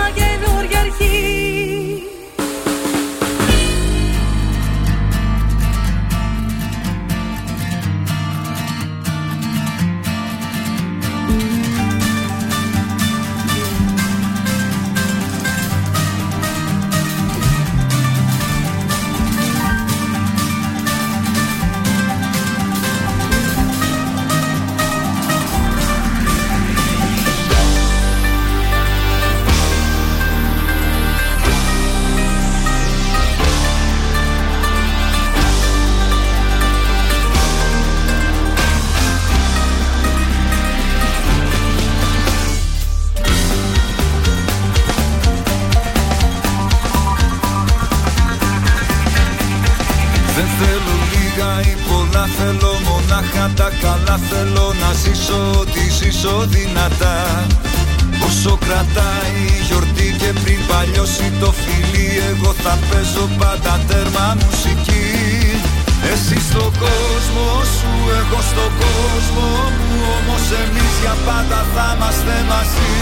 κόσμο 66.98 67.48
σου, 67.76 67.92
εγώ 68.20 68.40
στον 68.50 68.72
κόσμο 68.82 69.48
μου 69.88 70.00
Όμως 70.18 70.46
εμείς 70.64 70.94
για 71.02 71.16
πάντα 71.28 71.60
θα 71.74 71.86
είμαστε 71.96 72.36
μαζί. 72.52 72.94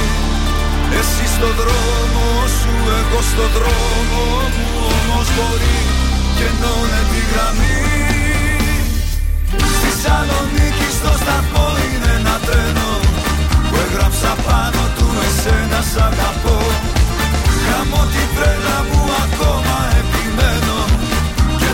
Εσύ 0.99 1.25
στον 1.36 1.53
δρόμο 1.62 2.27
σου, 2.58 2.73
εγώ 2.99 3.19
στον 3.29 3.49
δρόμο 3.55 4.23
μου 4.55 4.69
Όμως 4.95 5.27
μπορεί 5.36 5.79
και 6.38 6.45
ενώνε 6.51 7.01
τη 7.12 7.21
γραμμή. 7.31 7.79
Στη 9.77 9.91
Σαλονίκη 10.01 10.89
στο 10.97 11.12
σταθμό 11.21 11.67
είναι 11.86 12.12
ένα 12.19 12.36
τρένο 12.45 12.91
Που 13.67 13.75
έγραψα 13.86 14.31
πάνω 14.47 14.84
του 14.97 15.08
εσένα 15.27 15.79
σ' 15.91 15.99
αγαπώ. 16.08 16.58
Γαμώ 17.65 18.03
την 18.13 18.27
τρέλα 18.36 18.77
μου 18.89 19.01
ακόμα 19.25 19.77
επιμένω. 19.99 20.64
Και 20.64 20.64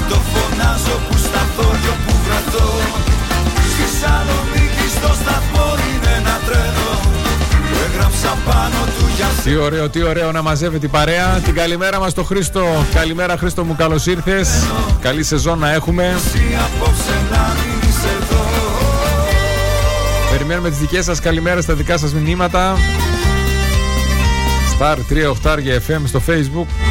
το 0.10 0.18
φωνάζω 0.32 0.96
που 1.08 1.16
σταθώ 1.26 1.68
και 1.82 1.90
όπου 1.96 2.14
βρεθώ 2.26 2.70
Στη 3.72 3.86
Σαλονίκη 4.00 4.88
στο 4.98 5.12
σταθμό 5.22 5.68
είναι 5.90 6.12
ένα 6.20 6.36
τρένο 6.48 6.90
Που 7.70 7.78
έγραψα 7.88 8.32
πάνω 8.48 8.80
του 8.96 9.06
για 9.16 9.30
Τι 9.44 9.56
ωραίο, 9.56 9.90
τι 9.90 10.04
ωραίο 10.04 10.32
να 10.32 10.42
μαζεύει 10.42 10.80
την 10.80 10.90
παρέα. 10.90 11.28
Την 11.46 11.54
καλημέρα 11.54 12.00
μας 12.00 12.12
στο 12.12 12.24
Χρήστο. 12.24 12.86
Καλημέρα 12.94 13.38
Χρήστο 13.38 13.64
μου, 13.64 13.76
καλώς 13.76 14.06
ήρθες. 14.06 14.50
Καλή 15.02 15.24
σεζόν 15.24 15.60
να 15.60 15.72
έχουμε. 15.74 16.04
εσύ 16.04 16.58
απόψε 16.66 17.16
να 17.32 17.56
μην 17.60 17.90
είσαι 17.90 18.10
εδώ 18.22 18.42
Περιμένουμε 20.32 20.70
τις 20.70 20.78
δικές 20.78 21.06
σας 21.06 21.20
καλημέρες, 21.20 21.66
τα 21.66 21.74
δικά 21.74 21.98
σας 21.98 22.14
μηνύματα. 22.14 22.76
Star 24.80 24.98
38 25.10 25.60
FM 25.88 26.02
στο 26.06 26.22
Facebook. 26.28 26.91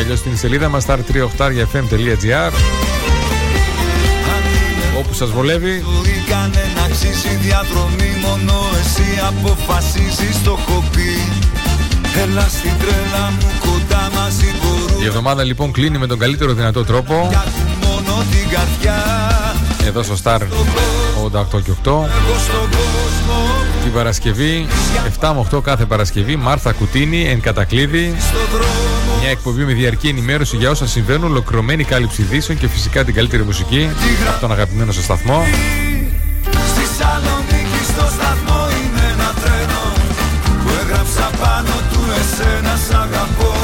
Ή 0.00 0.02
αλλιώς 0.02 0.18
στην 0.18 0.36
σελίδα 0.36 0.68
μας 0.68 0.84
star38fm.gr 0.86 2.52
Όπου 4.98 5.14
σας 5.14 5.30
βολεύει. 5.30 5.84
ζωή 5.86 6.24
κανένα 6.28 6.82
αξίζει 6.84 7.34
διαδρομή 7.40 8.10
Μόνο 8.22 8.54
εσύ 8.80 9.20
αποφασίζεις 9.28 10.42
το 10.44 10.58
έχω 10.60 10.84
πει 10.94 11.28
Έλα 12.22 12.40
στην 12.48 12.72
τρέλα 12.78 13.30
μου 13.30 13.50
κοντά 13.60 14.10
μαζί 14.14 14.46
μπορούμε 14.62 15.02
Η 15.02 15.06
εβδομάδα 15.06 15.44
λοιπόν 15.44 15.72
κλείνει 15.72 15.98
με 15.98 16.06
τον 16.06 16.18
καλύτερο 16.18 16.52
δυνατό 16.52 16.84
τρόπο. 16.84 17.14
Μόνο 17.82 18.24
την 18.30 18.48
καρδιά 18.50 19.02
Εδώ 19.86 20.02
στο 20.02 20.14
Star 20.24 20.38
88 20.38 21.62
και 21.62 21.72
8. 21.84 21.90
Εγώ 21.90 22.38
στον 22.46 22.68
κόσμο 22.70 23.40
Την 23.82 23.92
Παρασκευή, 23.92 24.66
7 25.20 25.32
με 25.34 25.46
8 25.56 25.62
κάθε 25.62 25.84
Παρασκευή, 25.84 26.36
Μάρθα 26.36 26.72
Κουτίνη, 26.72 27.28
εν 27.28 27.40
κατακλείδη. 27.40 28.16
Στον 29.20 29.28
δρόμο 29.28 29.28
Μια 29.28 29.30
εκπομπή 29.30 29.64
με 29.64 29.72
διαρκή 29.72 30.08
ενημέρωση 30.08 30.56
για 30.56 30.70
όσα 30.70 30.86
συμβαίνουν, 30.86 31.30
ολοκληρωμένη 31.30 31.84
κάλυψη 31.84 32.22
ειδήσεων 32.22 32.58
και 32.58 32.68
φυσικά 32.68 33.04
την 33.04 33.14
καλύτερη 33.14 33.42
μουσική 33.42 33.90
από 34.28 34.40
τον 34.40 34.52
αγαπημένο 34.52 34.92
σας 34.92 35.04
σταθμό. 35.04 35.44
Στη 36.68 36.84
Σαλονίκη 36.98 37.84
στο 37.84 38.06
σταθμό 38.14 38.66
είναι 38.68 39.12
ένα 39.12 39.34
τρένο 39.42 39.82
Που 40.62 40.70
έγραψα 40.82 41.30
πάνω 41.40 41.74
του 41.92 42.00
εσένα 42.20 42.76
σ' 42.88 42.94
αγαπώ 42.94 43.54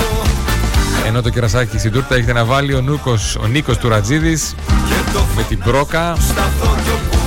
Ενώ 1.07 1.23
το 1.23 1.31
κερασάκι 1.31 1.79
στην 1.79 1.93
τούρτα 1.93 2.15
έχετε 2.15 2.33
να 2.33 2.45
βάλει 2.45 2.75
ο, 2.75 2.81
Νούκος, 2.81 3.37
ο 3.37 3.47
Νίκος 3.47 3.79
του 3.79 3.89
Ρατζίδης 3.89 4.55
Και 4.89 5.13
το 5.13 5.25
με 5.37 5.43
την 5.43 5.59
πρόκα. 5.59 6.17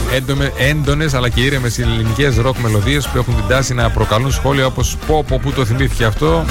Σταθώ 0.10 0.26
κι 0.26 0.34
όπου 0.34 0.34
Έντομε, 0.34 0.54
έντονες 0.58 1.14
αλλά 1.14 1.30
και 1.30 1.42
ήρεμες 1.42 1.80
ελληνικές 1.80 2.38
ροκ 2.38 2.58
μελωδίες 2.58 3.08
που 3.08 3.18
έχουν 3.18 3.36
την 3.36 3.48
τάση 3.48 3.74
να 3.74 3.90
προκαλούν 3.90 4.32
σχόλια 4.32 4.66
όπως 4.66 4.98
πω 5.08 5.24
πω 5.28 5.40
που 5.40 5.52
το 5.52 5.66
θυμήθηκε 5.66 6.06
αυτό 6.06 6.46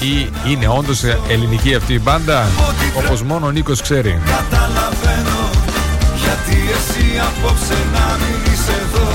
ή 0.00 0.30
είναι 0.50 0.68
όντως 0.68 1.02
ελληνική 1.28 1.74
αυτή 1.74 1.92
η 1.92 2.00
μπάντα 2.02 2.48
όπως 2.96 3.22
μόνο 3.22 3.46
ο 3.46 3.50
Νίκος 3.50 3.82
ξέρει. 3.82 4.20
καταλαβαίνω 4.24 5.50
Γιατί 6.16 6.60
εσύ 6.76 7.04
απόψε 7.18 7.74
να 7.92 8.16
μην 8.16 8.52
είσαι 8.52 8.72
εδώ. 8.72 9.06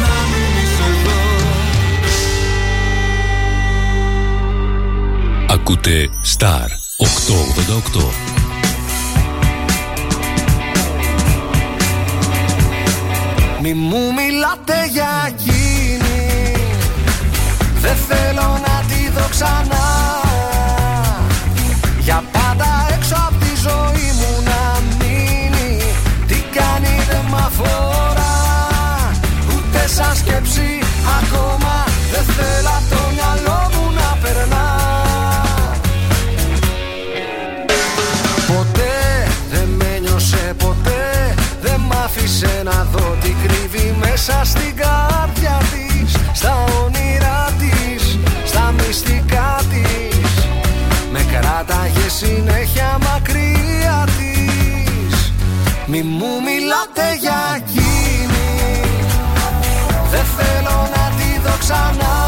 Να 0.00 0.16
μην 0.30 0.62
είσαι 0.62 0.82
εδώ. 0.82 1.18
Ακούτε 5.54 6.08
Star 6.38 6.79
888. 7.16 8.12
Μη 13.62 13.74
μου 13.74 14.12
μιλάτε 14.12 14.86
για 14.92 15.10
εκείνη. 15.26 16.52
Δεν 17.80 17.96
θέλω 18.08 18.60
να 18.66 18.84
τη 18.88 19.10
δω 19.10 19.26
ξανά. 19.30 19.86
Για 22.00 22.24
πάντα 22.32 22.86
έξω 22.94 23.14
από 23.14 23.36
τη 23.44 23.52
ζωή 23.66 24.08
μου 24.18 24.42
να 24.44 24.80
μείνει. 24.98 25.82
Τι 26.26 26.34
κάνει 26.34 26.94
δεν 27.08 27.24
μ' 27.30 27.34
αφορά. 27.34 28.34
Ούτε 29.54 29.88
σαν 29.88 30.16
σκέψη 30.16 30.78
ακόμα 31.20 31.84
δεν 32.12 32.24
θέλω 32.24 32.99
μέσα 44.20 44.44
στην 44.44 44.76
καρδιά 44.76 45.58
της 45.72 46.16
Στα 46.32 46.64
όνειρά 46.84 47.48
της, 47.58 48.18
στα 48.44 48.74
μυστικά 48.78 49.60
της. 49.70 50.48
Με 51.12 51.20
κράταγε 51.30 52.08
συνέχεια 52.08 52.98
μακριά 53.00 54.04
της. 54.06 55.32
Μη 55.86 56.02
μου 56.02 56.32
μιλάτε 56.46 57.14
για 57.20 57.40
εκείνη. 57.56 58.80
Δεν 60.10 60.24
θέλω 60.36 60.88
να 60.94 61.12
τη 61.16 61.40
δω 61.44 61.56
ξανά. 61.58 62.18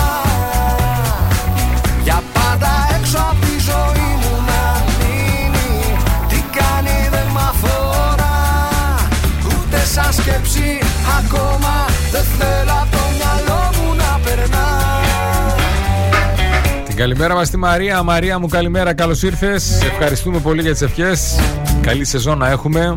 Καλημέρα 17.03 17.35
μας 17.35 17.47
στη 17.47 17.57
Μαρία. 17.57 18.03
Μαρία 18.03 18.39
μου 18.39 18.49
καλημέρα, 18.49 18.95
καλώς 18.95 19.23
ήρθες. 19.23 19.83
Ευχαριστούμε 19.83 20.39
πολύ 20.39 20.63
για 20.63 20.73
τις 20.73 20.83
ευχές. 20.83 21.39
Καλή 21.81 22.05
σεζόν 22.05 22.39
να 22.39 22.51
έχουμε. 22.51 22.95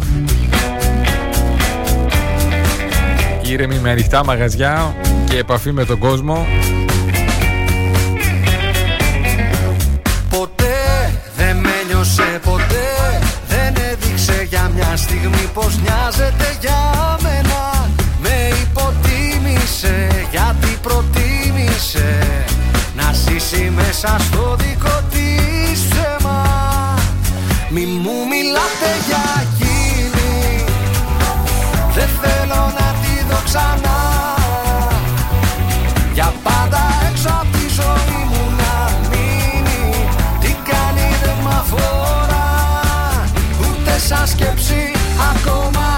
Ήρεμη 3.41 3.80
με 3.80 3.89
ανοιχτά 3.89 4.26
μαγαζιά 4.26 4.96
και 5.30 5.38
επαφή 5.38 5.72
με 5.72 5.86
τον 5.86 6.00
κόσμο. 6.00 6.48
Ποτέ 10.30 10.76
δεν 11.38 11.58
με 11.58 11.74
νιώσε 11.88 12.39
ποτέ 12.44 13.20
Δεν 13.48 13.74
έδειξε 13.91 14.46
για 14.50 14.72
μια 14.76 14.96
στιγμή 14.96 15.50
πως 15.54 15.80
νοιάζεται 15.82 16.58
για 16.60 17.18
μένα 17.22 17.89
Με 18.22 18.50
υποτίμησε 18.63 20.08
γιατί 20.32 20.78
προτίμησε 20.82 22.35
Να 22.95 23.13
ζήσει 23.13 23.71
μέσα 23.75 24.17
στο 24.19 24.55
δικό 24.60 25.01
της 25.10 25.88
ψέμα 25.89 26.43
Μη 27.69 27.86
μου 27.86 28.27
μιλάτε 28.31 28.91
για 29.08 29.23
εκείνη 29.41 30.63
Δεν 31.95 32.10
θέλω 32.21 32.73
να 32.79 32.95
τη 33.01 33.25
δω 33.29 33.39
ξανά. 33.45 33.99
Για 36.13 36.34
πάντα 36.43 36.81
έξω 37.10 37.29
από 37.29 37.58
τη 37.58 37.65
ζωή 37.69 38.23
μου 38.29 38.43
να 38.58 38.91
μείνει. 39.10 40.08
Τι 40.39 40.55
κάνει 40.69 41.15
δεν 41.23 41.38
μ' 41.43 41.47
αφορά. 41.47 42.49
Ούτε 43.60 43.99
σαν 43.99 44.27
σκέψη 44.27 44.91
ακόμα 45.31 45.94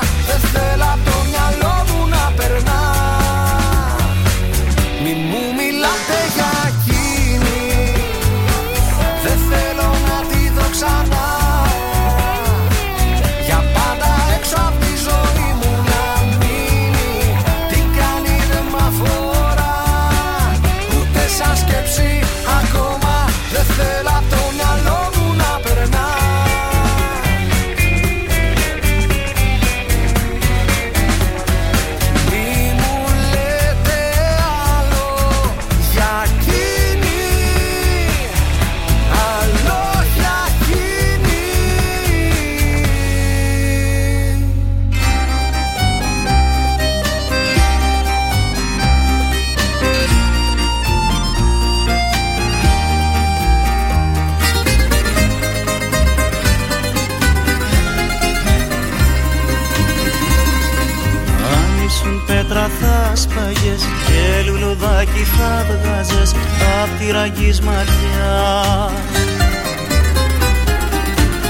και 65.04 65.12
λουλουδάκι 65.12 65.24
θα 65.24 65.66
βγάζες 65.82 66.32
απ' 66.84 67.00
τη 67.00 67.12
ραγής 67.12 67.62
ματιά. 67.62 68.92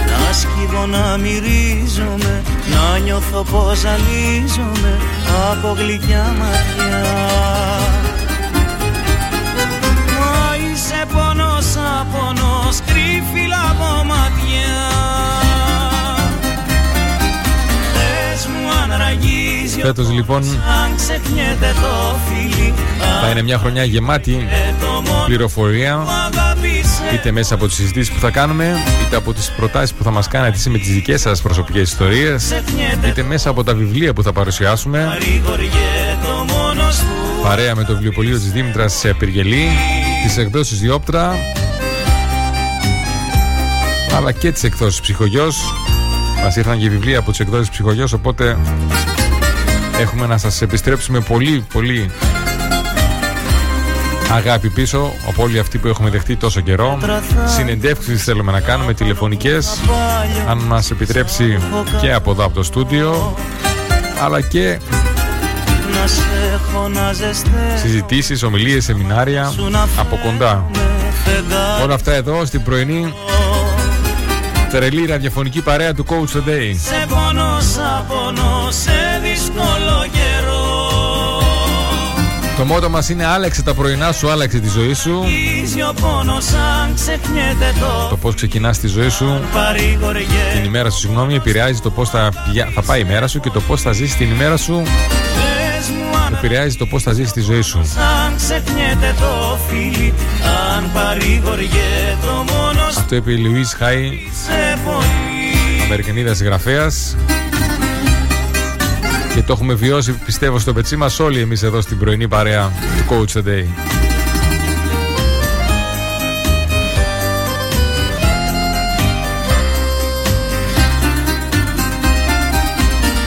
Να 0.06 0.34
σκύβω 0.34 0.86
να 0.86 1.18
μυρίζομαι, 1.18 2.42
να 2.72 2.98
νιώθω 2.98 3.44
πως 3.44 3.78
ζαλίζομαι 3.78 5.00
από 5.52 5.76
γλυκιά 5.78 6.36
ματιά 6.40 8.07
ραγίζει 19.82 19.82
ο 19.82 19.86
Φέτος 19.86 20.10
λοιπόν 20.12 20.44
αν 20.84 20.96
ξεχνιέται 20.96 21.74
το 21.82 22.16
φίλι 22.28 22.74
θα 23.22 23.30
είναι 23.30 23.42
μια 23.42 23.58
χρονιά 23.58 23.84
γεμάτη 23.84 24.48
πληροφορία 25.26 26.06
είτε 27.14 27.32
μέσα 27.32 27.54
από 27.56 27.68
τις 27.68 27.76
συζητήσεις 27.76 28.14
που 28.14 28.20
θα 28.20 28.30
κάνουμε 28.30 28.78
είτε 29.06 29.16
από 29.16 29.34
τις 29.34 29.52
προτάσεις 29.52 29.94
που 29.94 30.04
θα 30.04 30.12
μας 30.12 30.28
κάνετε 30.28 30.54
εσείς 30.54 30.68
με 30.68 30.78
τις 30.78 30.88
δικές 30.88 31.22
σας 31.22 31.42
προσωπικές 31.42 31.82
ιστορίες 31.82 32.54
είτε 33.08 33.24
μέσα 33.24 33.50
από 33.50 33.64
τα 33.64 33.74
βιβλία 33.74 34.14
που 34.14 34.24
θα 34.24 34.34
παρουσιάσουμε. 34.34 35.06
Παρηγοριέτο 35.08 36.46
μόνος 36.48 36.98
του 36.98 37.42
παρέα 37.44 37.76
με 37.76 37.84
το 37.84 37.94
βιβλιοπωλείο 37.94 38.38
της 38.38 38.52
Δήμητρας 38.52 38.94
σε 38.94 39.14
Πυργελή 39.14 39.70
τις 40.24 40.38
εκδόσεις 40.38 40.80
Διόπτρα 40.80 41.36
αλλά 44.18 44.32
και 44.32 44.52
τις 44.52 44.64
εκδόσεις 44.64 45.02
Ψυχογιός. 45.02 45.74
Μας 46.44 46.56
ήρθαν 46.56 46.80
και 46.80 46.90
βιβλία 46.90 47.20
από 47.20 47.32
τις 47.32 47.40
εκδόσεις 47.40 47.70
Ψυχογιός 47.70 48.14
οπότε 48.14 48.58
έχουμε 50.00 50.26
να 50.28 50.38
σας 50.38 50.62
επιστρέψουμε 50.62 51.20
πολύ 51.20 51.66
πολύ 51.74 52.12
αγάπη 54.32 54.70
πίσω 54.70 55.12
από 55.28 55.44
όλοι 55.44 55.60
αυτοί 55.60 55.78
που 55.78 55.88
έχουμε 55.88 56.10
δεχτεί 56.10 56.36
τόσο 56.36 56.62
καιρό. 56.62 56.98
Συνεντεύξεις 57.46 58.24
θέλουμε 58.24 58.52
να 58.52 58.60
κάνουμε 58.60 58.94
τηλεφωνικές 58.94 59.80
αν 60.48 60.58
μας 60.58 60.92
επιτρέψει 60.92 61.60
και 62.02 62.14
από 62.14 62.32
εδώ 62.32 62.46
από 62.46 62.54
το 62.54 62.64
στούντιο 62.64 63.36
αλλά 64.24 64.42
και 64.42 64.80
να 66.02 66.08
σε 66.08 66.22
έχω 66.54 66.88
να 66.88 67.14
ζεσταίνω 67.14 67.78
συζητήσεις, 67.82 68.44
ομιλίες, 68.44 68.84
σεμινάρια 68.84 69.54
από 69.98 70.20
κοντά. 70.24 70.66
Όλα 71.84 71.94
αυτά 71.94 72.14
εδώ 72.14 72.46
στην 72.46 72.64
πρωινή 72.64 73.14
τρελή 74.80 75.06
ραδιοφωνική 75.06 75.62
παρέα 75.62 75.94
του 75.94 76.06
Coach 76.10 76.38
Today 76.38 76.76
Σε 76.84 77.06
πόνο 77.10 77.58
σαν 77.60 78.06
πόνο, 78.08 78.68
σε 78.72 78.92
δύσκολο 79.24 80.06
καιρό. 80.12 80.66
Το 82.58 82.66
μότο 82.66 82.90
μας 82.90 83.10
είναι 83.10 83.26
άλλαξε 83.26 83.62
τα 83.64 83.74
πρωινά 83.74 84.12
σου, 84.12 84.30
άλλαξε 84.30 84.60
τη 84.60 84.68
ζωή 84.70 84.94
σου 84.94 85.24
Ίζει 85.64 85.82
ο 85.82 85.94
πόνος 86.02 86.46
αν 86.54 86.94
ξεχνιέται 86.96 87.74
το 87.80 88.08
Το 88.10 88.18
πώς 88.18 88.36
ξεκινάς 88.36 88.80
τη 88.80 88.88
ζωή 88.88 89.10
σου. 89.10 89.42
παρηγοριέ. 89.54 90.26
Την 90.54 90.64
ημέρα 90.64 90.90
σου, 90.90 91.00
συγγνώμη, 91.00 91.34
επηρεάζει 91.36 91.80
το 91.80 91.90
πώς 91.90 92.10
θα, 92.10 92.32
πηγα- 92.46 92.70
θα 92.74 92.82
πάει 92.82 93.00
η 93.02 93.04
μέρα 93.04 93.28
σου 93.28 93.40
Και 93.40 93.50
το 93.50 93.60
πώς 93.62 93.82
θα 93.82 93.92
ζήσει 93.92 94.18
την 94.18 94.32
ημέρα 94.32 94.58
σου. 94.58 94.82
Πες 94.84 95.90
μου 95.90 96.18
αν 96.26 96.34
επηρεάζει 96.34 96.76
το 96.76 96.86
πώς 96.86 97.04
θα 97.04 97.12
ζήσει 97.14 97.32
τη 97.34 97.42
ζωή 97.42 97.62
σου. 97.62 97.78
αν 98.26 98.36
ξεχνιέται 98.36 99.16
το 99.20 99.58
φίλι 99.68 100.14
Αν 100.76 100.90
παρηγοριέ 100.94 102.16
το 102.22 102.54
μόνος 102.54 102.67
Αυτός 102.88 103.18
είπε 103.18 103.32
η 103.32 103.38
Λουίς 103.38 103.74
Χάι, 103.74 104.10
σε 104.46 104.80
πολύ 104.86 105.82
Αμερικανίδας 105.84 106.38
συγγραφέα. 106.38 106.88
Και 109.34 109.42
το 109.42 109.54
έχουμε 109.54 109.74
βιώσει, 109.74 110.12
πιστεύω, 110.12 110.60
στο 110.60 110.74
πετσί 110.74 110.96
μας 110.96 111.20
όλοι 111.20 111.40
εμείς 111.40 111.64
εδώ 111.64 111.82
στην 111.82 111.98
πρωινή 111.98 112.28
παρέα 112.28 112.72
του 112.98 113.14
Coach 113.14 113.38
Today. 113.38 113.66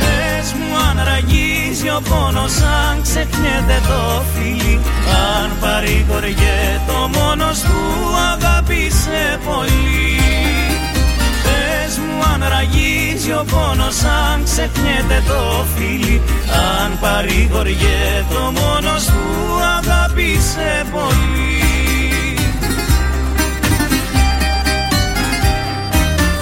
Πες 0.01 0.53
μου 0.53 0.77
αν 0.89 1.01
ραγίζει 1.05 1.89
ο 1.89 2.03
πόνος 2.09 2.53
αν 2.61 3.03
ξεχνιέται 3.03 3.81
το 3.87 4.23
φίλι 4.35 4.81
Αν 5.41 5.51
παρηγοριέ 5.61 6.81
το 6.87 7.19
μόνος 7.19 7.61
του 7.61 8.01
αγάπησε 8.71 9.39
πολύ. 9.45 10.19
Πες 11.43 11.99
μου 11.99 12.23
αν 12.33 12.43
ραγίζει 12.49 13.33
ο 13.33 13.45
πόνος 13.51 14.03
αν 14.03 14.45
ξεχνιέται 14.45 15.23
το 15.27 15.67
φίλι. 15.77 16.21
Αν 16.83 16.99
παρηγοριέ 17.01 18.25
το 18.31 18.41
μόνος 18.41 19.05
του 19.05 19.59
αγάπησε 19.79 20.87
πολύ. 20.93 21.59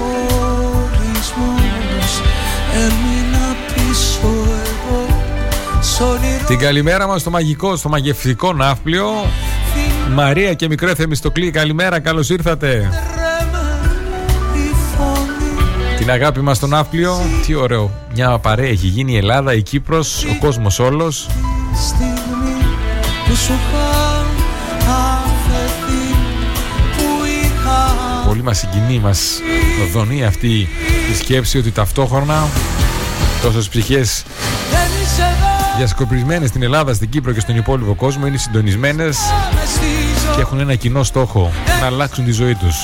Έγινες 0.00 1.32
χωρισμός 1.36 2.22
Έμεινα 2.74 3.56
πίσω 3.74 4.28
εγώ 4.52 5.06
Σ' 5.80 6.00
όνειρο 6.00 6.44
Την 6.46 6.58
καλημέρα 6.58 7.06
μας 7.06 7.20
στο 7.20 7.30
μαγικό, 7.30 7.76
στο 7.76 7.88
μαγευτικό 7.88 8.52
ναύπλιο. 8.52 9.06
Μαρία 10.14 10.54
και 10.54 10.68
μικρό 10.68 10.94
Θεμιστοκλή, 10.94 11.50
καλημέρα, 11.50 12.00
καλώς 12.00 12.30
ήρθατε. 12.30 12.90
η 14.54 14.74
φωνή 14.96 15.96
Την 15.98 16.10
αγάπη 16.10 16.40
μας 16.40 16.56
στο 16.56 16.66
ναύπλιο, 16.66 17.20
τι 17.46 17.54
ωραίο. 17.54 17.90
Μια 18.14 18.38
παρέα 18.38 18.68
έχει 18.68 18.86
γίνει 18.86 19.12
η 19.12 19.16
Ελλάδα, 19.16 19.54
η 19.54 19.62
Κύπρος, 19.62 20.24
ο 20.24 20.36
κόσμος 20.40 20.78
όλος. 20.78 21.28
στιγμή 21.88 22.56
που 23.28 23.34
σου 23.36 23.52
είχα 23.52 23.88
αφαιθεί 24.88 26.14
Που 26.96 27.24
είχα 27.42 27.94
Πολύ 28.28 28.42
μας 28.42 28.58
συγκινεί, 28.58 28.98
μας 28.98 29.40
δονεί 29.84 30.24
αυτή 30.24 30.68
η 31.12 31.14
σκέψη 31.18 31.58
ότι 31.58 31.70
ταυτόχρονα 31.70 32.48
τόσες 33.42 33.68
ψυχές 33.68 34.24
Δεν 34.70 34.80
είσαι 35.02 35.22
εδώ 35.22 35.56
διασκοπισμένες 35.76 36.48
στην 36.48 36.62
Ελλάδα, 36.62 36.94
στην 36.94 37.08
Κύπρο 37.08 37.32
και 37.32 37.40
στον 37.40 37.56
υπόλοιπο 37.56 37.94
κόσμο 37.94 38.26
είναι 38.26 38.36
συντονισμένες 38.36 39.18
μες 39.54 39.68
στη 39.68 39.86
ζωή 40.26 40.34
και 40.34 40.40
έχουν 40.40 40.60
ένα 40.60 40.74
κοινό 40.74 41.02
στόχο 41.02 41.52
να 41.80 41.86
αλλάξουν 41.86 42.24
τη 42.24 42.30
ζωή 42.32 42.54
τους. 42.54 42.74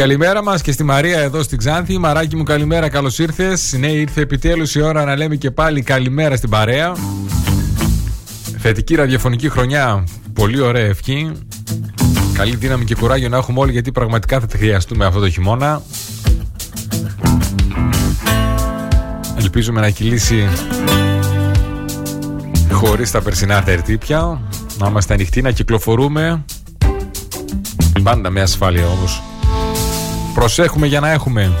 Καλημέρα 0.00 0.42
μας 0.42 0.62
και 0.62 0.72
στη 0.72 0.84
Μαρία 0.84 1.18
εδώ 1.18 1.42
στην 1.42 1.58
Ξάνθη. 1.58 1.98
Μαράκι 1.98 2.36
μου 2.36 2.42
καλημέρα, 2.42 2.88
καλώς 2.88 3.18
ήρθες. 3.18 3.74
Ναι, 3.78 3.86
ήρθε 3.86 4.20
επιτέλους 4.20 4.74
η 4.74 4.80
ώρα 4.80 5.04
να 5.04 5.16
λέμε 5.16 5.36
και 5.36 5.50
πάλι 5.50 5.82
καλημέρα 5.82 6.36
στην 6.36 6.50
παρέα. 6.50 6.96
Θετική 8.58 8.94
ραδιοφωνική 8.94 9.48
χρονιά, 9.48 10.04
πολύ 10.32 10.60
ωραία 10.60 10.84
ευχή. 10.84 11.32
Καλή 12.32 12.56
δύναμη 12.56 12.84
και 12.84 12.94
κουράγιο 12.94 13.28
να 13.28 13.36
έχουμε 13.36 13.60
όλοι 13.60 13.72
γιατί 13.72 13.92
πραγματικά 13.92 14.40
θα 14.40 14.46
τη 14.46 14.56
χρειαστούμε 14.56 15.04
αυτό 15.04 15.20
το 15.20 15.30
χειμώνα. 15.30 15.82
Ελπίζουμε 19.38 19.80
να 19.80 19.90
κυλήσει 19.90 20.48
χωρίς 22.70 23.10
τα 23.10 23.22
περσινά 23.22 23.62
τερτύπια. 23.62 24.40
Να 24.78 24.88
είμαστε 24.88 25.14
ανοιχτοί, 25.14 25.42
να 25.42 25.50
κυκλοφορούμε. 25.50 26.44
Πάντα 28.02 28.30
με 28.30 28.40
ασφάλεια 28.40 28.86
όμως. 28.86 29.22
Προσέχουμε 30.36 30.86
για 30.86 31.00
να 31.00 31.10
έχουμε. 31.10 31.52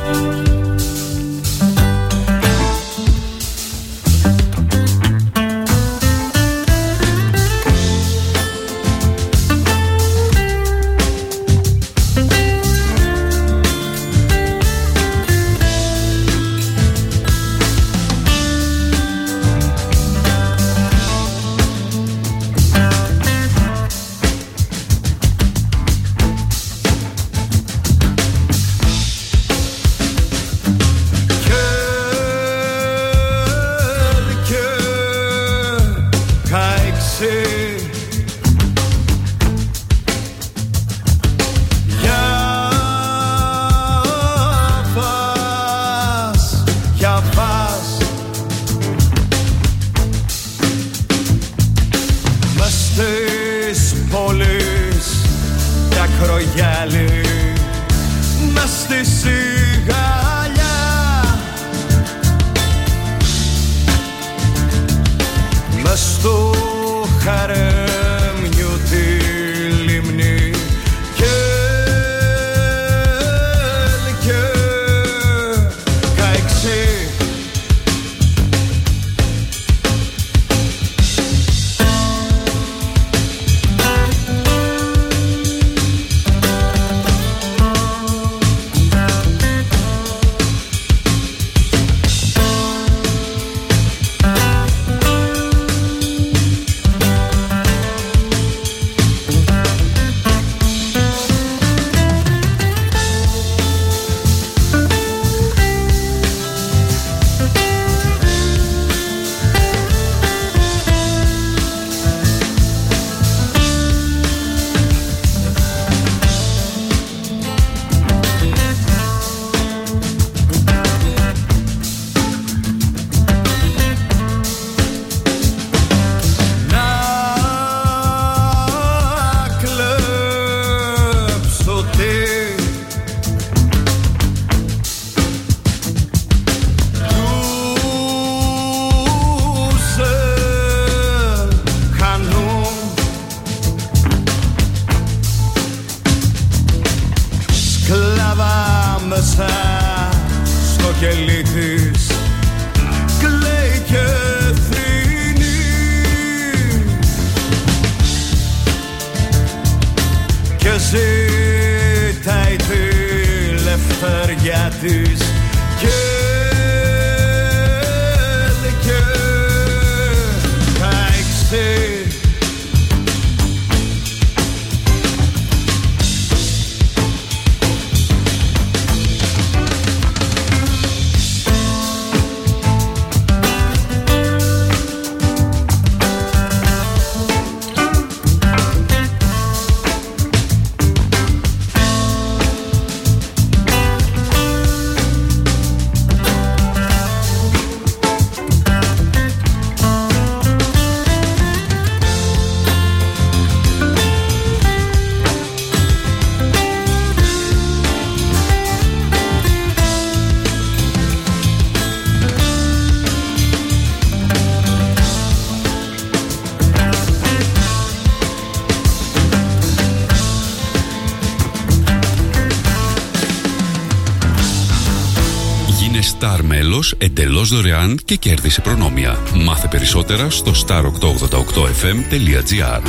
Εντελώς 226.98 227.48
δωρεάν 227.48 227.98
και 228.04 228.16
κέρδισε 228.16 228.60
προνόμια. 228.60 229.18
Μάθε 229.34 229.68
περισσότερα 229.68 230.30
στο 230.30 230.52
star888fm.gr 230.66 232.82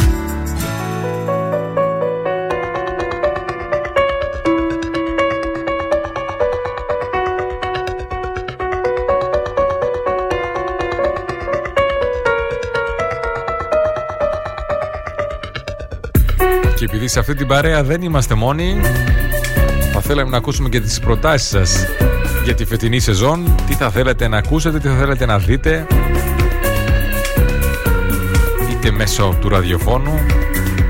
Και 16.75 16.85
επειδή 16.85 17.07
σε 17.07 17.19
αυτή 17.19 17.35
την 17.35 17.47
παρέα 17.47 17.83
δεν 17.83 18.01
είμαστε 18.01 18.35
μόνοι, 18.35 18.81
θα 19.93 20.01
θέλαμε 20.01 20.29
να 20.29 20.37
ακούσουμε 20.37 20.69
και 20.69 20.79
τις 20.79 20.99
προτάσεις 20.99 21.47
σας 21.47 21.85
για 22.47 22.55
τη 22.55 22.65
φετινή 22.65 22.99
σεζόν. 22.99 23.55
Τι 23.67 23.73
θα 23.73 23.89
θέλετε 23.89 24.27
να 24.27 24.37
ακούσετε, 24.37 24.79
τι 24.79 24.87
θα 24.87 24.95
θέλετε 24.95 25.25
να 25.25 25.37
δείτε. 25.37 25.87
Είτε 28.71 28.91
μέσω 28.91 29.37
του 29.41 29.49
ραδιοφώνου, 29.49 30.25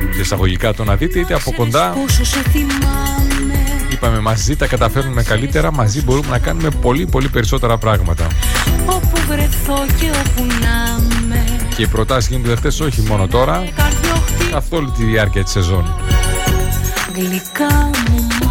είτε 0.03 0.21
εισαγωγικά 0.21 0.73
το 0.73 0.83
να 0.83 0.95
δείτε, 0.95 1.19
είτε 1.19 1.33
από 1.33 1.51
κοντά. 1.51 1.89
Πόσο 1.89 2.25
σε 2.25 2.39
θυμάμαι 2.39 3.65
Είπαμε 3.91 4.19
μαζί 4.19 4.55
τα 4.55 4.67
καταφέρνουμε 4.67 5.23
καλύτερα, 5.23 5.71
μαζί 5.71 6.03
μπορούμε 6.03 6.27
να 6.27 6.39
κάνουμε 6.39 6.69
πολύ 6.69 7.05
πολύ 7.05 7.27
περισσότερα 7.27 7.77
πράγματα. 7.77 8.27
Όπου 8.85 9.17
βρεθώ 9.27 9.85
και 9.99 10.11
όπου 10.25 10.45
να 10.45 11.03
με 11.27 11.45
Και 11.75 11.81
οι 11.81 11.87
προτάσεις 11.87 12.29
γίνονται 12.29 12.53
αυτές 12.53 12.79
όχι 12.79 13.01
μόνο 13.01 13.27
τώρα, 13.27 13.53
Καρδιοχτή 13.75 14.51
καθ' 14.51 14.73
όλη 14.73 14.89
τη 14.97 15.03
διάρκεια 15.03 15.43
της 15.43 15.51
σεζόν. 15.51 15.95
γλυκά 17.13 17.89
μου 18.11 18.46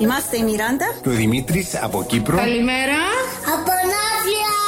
Είμαστε 0.00 0.36
η 0.36 0.42
Μιράντα 0.42 0.94
και 1.02 1.08
ο 1.08 1.12
Δημήτρης 1.12 1.82
από 1.82 2.04
Κύπρο. 2.04 2.36
Καλημέρα. 2.36 3.00
Από 3.46 3.72
Ναύλια. 3.92 4.58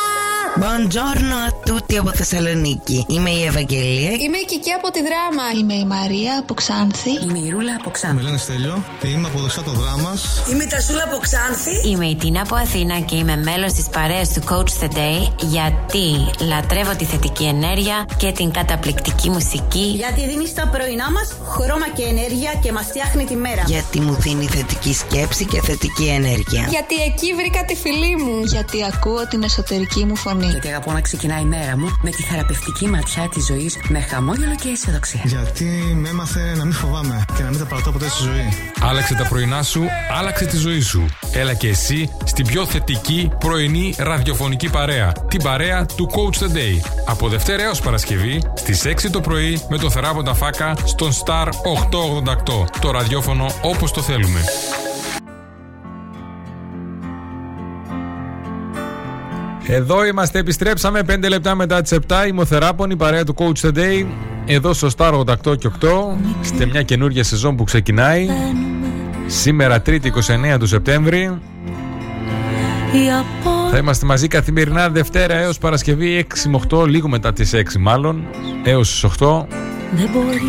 Buongiorno 0.63 1.37
a 1.49 1.51
tutti 1.73 1.97
από 1.99 2.13
Θεσσαλονίκη. 2.15 3.07
Είμαι 3.09 3.31
η 3.31 3.45
Ευαγγελία. 3.45 4.11
Είμαι 4.25 4.39
η 4.45 4.47
Κική 4.47 4.73
από 4.79 4.91
τη 4.91 5.01
Δράμα. 5.09 5.45
Είμαι 5.59 5.75
η 5.75 5.85
Μαρία 5.85 6.33
από 6.43 6.55
Ξάνθη. 6.55 7.11
Είμαι 7.23 7.39
η 7.39 7.49
Ρούλα 7.51 7.75
από 7.81 7.91
Ξάνθη. 7.91 8.17
Με 8.17 8.23
λένε 8.23 8.39
Στέλιο 8.39 8.85
και 9.01 9.09
είμαι 9.09 9.29
από 9.29 9.39
δεξιά 9.39 9.63
το 9.63 9.71
δράμα. 9.71 10.13
Είμαι 10.51 10.65
η 10.65 10.67
Τασούλα 10.67 11.05
από 11.09 11.17
Ξάνθη. 11.27 11.89
Είμαι 11.89 12.07
η 12.07 12.17
Τίνα 12.17 12.41
από 12.41 12.55
Αθήνα 12.55 13.01
και 13.01 13.17
είμαι 13.17 13.37
μέλος 13.37 13.73
της 13.73 13.87
παρέας 13.97 14.29
του 14.33 14.43
Coach 14.51 14.73
the 14.83 14.89
Day 15.01 15.19
γιατί 15.55 16.07
λατρεύω 16.53 16.95
τη 16.97 17.05
θετική 17.05 17.45
ενέργεια 17.45 18.07
και 18.17 18.33
την 18.33 18.51
καταπληκτική 18.51 19.31
μουσική. 19.31 19.87
Γιατί 20.03 20.21
δίνεις 20.29 20.49
στα 20.49 20.69
πρωινά 20.73 21.11
μας 21.11 21.29
χρώμα 21.53 21.89
και 21.97 22.03
ενέργεια 22.03 22.53
και 22.63 22.73
μας 22.73 22.85
φτιάχνει 22.85 23.25
τη 23.25 23.37
μέρα. 23.37 23.63
Γιατί 23.67 24.01
μου 24.01 24.15
δίνει 24.15 24.47
θετική 24.47 24.95
σκέψη 24.95 25.45
και 25.45 25.61
θετική 25.61 26.07
ενέργεια. 26.19 26.67
Γιατί 26.71 26.95
εκεί 27.09 27.35
βρήκα 27.35 27.65
τη 27.65 27.75
φιλή 27.75 28.17
μου. 28.17 28.37
Γιατί 28.45 28.79
ακούω 28.93 29.27
την 29.31 29.43
εσωτερική 29.43 30.05
μου 30.05 30.17
φωνή. 30.17 30.47
Γιατί 30.47 30.69
αγαπώ 30.69 30.93
να 30.93 31.01
ξεκινάει 31.01 31.41
η 31.41 31.45
μέρα 31.45 31.62
μου 31.77 31.97
με 32.03 32.11
τη 32.11 32.23
θεραπευτική 32.23 32.87
ματιά 32.87 33.29
της 33.29 33.47
ζωής 33.47 33.79
με 33.89 34.01
χαμόγελο 34.01 34.55
και 34.55 34.69
αισιοδοξία. 34.69 35.21
Γιατί 35.25 35.65
με 35.95 36.09
έμαθε 36.09 36.55
να 36.57 36.65
μην 36.65 36.73
φοβάμαι 36.73 37.25
και 37.37 37.43
να 37.43 37.49
μην 37.49 37.59
τα 37.59 37.65
παρατώ 37.65 37.93
ποτέ 37.93 38.09
στη 38.09 38.23
ζωή. 38.23 38.49
Άλλαξε 38.81 39.15
τα 39.15 39.27
πρωινά 39.29 39.63
σου, 39.63 39.83
άλλαξε 40.19 40.47
τη 40.47 40.57
ζωή 40.57 40.81
σου. 40.81 41.07
Έλα 41.33 41.55
και 41.55 41.69
εσύ 41.69 42.11
στην 42.25 42.47
πιο 42.47 42.67
θετική 42.67 43.31
πρωινή 43.39 43.95
ραδιοφωνική 43.99 44.71
παρέα. 44.71 45.13
Την 45.29 45.43
παρέα 45.43 45.87
του 45.87 46.11
Coach 46.11 46.43
the 46.43 46.57
Day. 46.57 46.87
Από 47.07 47.29
Δευτέρα 47.29 47.63
έως 47.63 47.81
Παρασκευή 47.81 48.43
στις 48.55 48.83
6 48.87 49.11
το 49.11 49.21
πρωί 49.21 49.61
με 49.69 49.79
το 49.79 49.91
θεράποντα 49.91 50.35
φάκα 50.35 50.77
στον 50.85 51.11
Star 51.13 51.47
888. 51.47 51.49
Το 52.81 52.91
ραδιόφωνο 52.91 53.47
όπως 53.63 53.93
το 53.93 54.03
θέλουμε. 54.03 54.41
Εδώ 59.67 60.05
είμαστε, 60.05 60.39
επιστρέψαμε 60.39 61.01
5 61.07 61.29
λεπτά 61.29 61.55
μετά 61.55 61.83
τις 61.83 61.93
7. 61.93 62.27
Είμαι 62.29 62.41
ο 62.41 62.45
Θεράπων, 62.45 62.91
η 62.91 62.97
παρέα 62.97 63.25
του 63.25 63.35
Coach 63.39 63.67
the 63.67 63.75
Day. 63.75 64.07
Εδώ 64.47 64.73
στο 64.73 64.89
Star 64.97 65.13
88 65.13 65.59
και 65.59 65.71
8, 65.81 66.17
σε 66.41 66.67
μια 66.67 66.83
καινούργια 66.83 67.25
σεζόν 67.25 67.57
που 67.57 67.65
ξεκινάει. 67.65 68.29
Σήμερα 69.27 69.83
3η 69.87 70.07
29 70.55 70.59
του 70.59 70.67
Σεπτέμβρη. 70.67 71.39
Θα 73.71 73.79
είμαστε 73.79 74.07
μαζί 74.07 74.29
καθημερινά 74.29 74.89
Δευτέρα 74.89 75.35
έως 75.35 75.59
Παρασκευή 75.59 76.27
6 76.45 76.49
με 76.49 76.61
8, 76.71 76.87
λίγο 76.87 77.09
μετά 77.09 77.33
τις 77.33 77.53
6 77.55 77.79
μάλλον, 77.79 78.25
έως 78.65 78.91
τις 78.91 79.05
8. 79.05 79.47
Δεν 79.93 80.11
μπορείς 80.13 80.43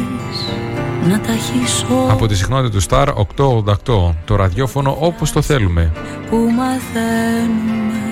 να 1.10 1.20
ταχύσω 1.20 2.08
Από 2.10 2.28
τη 2.28 2.36
συχνότητα 2.36 2.78
του 2.78 2.84
Star 2.90 3.08
888, 3.36 4.16
το 4.26 4.36
ραδιόφωνο 4.36 4.98
όπως 5.00 5.32
το 5.32 5.42
θέλουμε. 5.42 5.92
που 6.30 6.38
μαθαίνουμε 6.38 8.03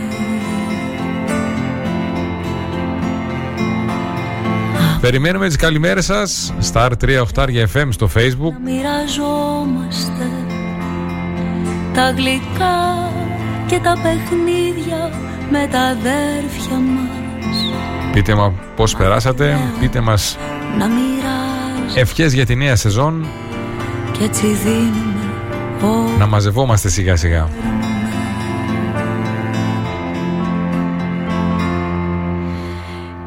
Περιμένουμε 5.01 5.47
τις 5.47 5.55
καλημέρες 5.55 6.05
σας, 6.05 6.53
Star 6.73 6.91
38 6.97 7.65
FM 7.73 7.87
στο 7.89 8.09
Facebook. 8.15 8.53
να 8.53 8.71
μοιραζόμαστε 8.71 10.27
τα 11.93 12.11
γλυκά 12.11 13.11
και 13.67 13.79
τα 13.79 13.93
παιχνίδια 14.03 15.11
με 15.51 15.67
τα 15.71 15.79
αδέρφια 15.79 16.77
μας. 16.77 17.55
Πείτε 18.13 18.35
μας 18.35 18.51
πώς 18.75 18.95
περάσατε, 18.95 19.59
πείτε 19.79 19.99
μας 19.99 20.37
να 20.77 20.87
μοιράζ 20.87 21.95
ευχές 21.95 22.33
για 22.33 22.45
τη 22.45 22.55
νέα 22.55 22.75
σεζόν, 22.75 23.25
και 24.11 24.23
έτσι 24.23 24.47
δίνουμε 24.47 25.31
ό, 25.83 26.17
να 26.17 26.25
μαζευόμαστε 26.25 26.89
σιγά 26.89 27.15
σιγά. 27.15 27.49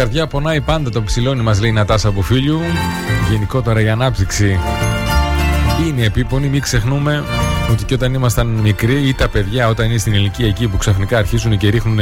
καρδιά 0.00 0.26
πονάει 0.26 0.60
πάντα 0.60 0.90
το 0.90 1.02
ψηλόνι 1.02 1.42
μας 1.42 1.60
λέει 1.60 1.70
η 1.70 1.72
Νατάσα 1.72 2.08
από 2.08 2.22
φίλου. 2.22 2.60
Γενικότερα 3.30 3.80
η 3.80 3.88
ανάψυξη 3.88 4.58
είναι 5.86 6.02
επίπονη. 6.04 6.48
Μην 6.48 6.60
ξεχνούμε 6.60 7.24
ότι 7.70 7.84
και 7.84 7.94
όταν 7.94 8.14
ήμασταν 8.14 8.46
μικροί 8.46 9.08
ή 9.08 9.14
τα 9.14 9.28
παιδιά 9.28 9.68
όταν 9.68 9.86
είναι 9.86 9.98
στην 9.98 10.12
ηλικία 10.12 10.46
εκεί 10.46 10.68
που 10.68 10.76
ξαφνικά 10.76 11.18
αρχίζουν 11.18 11.58
και 11.58 11.68
ρίχνουν 11.68 11.98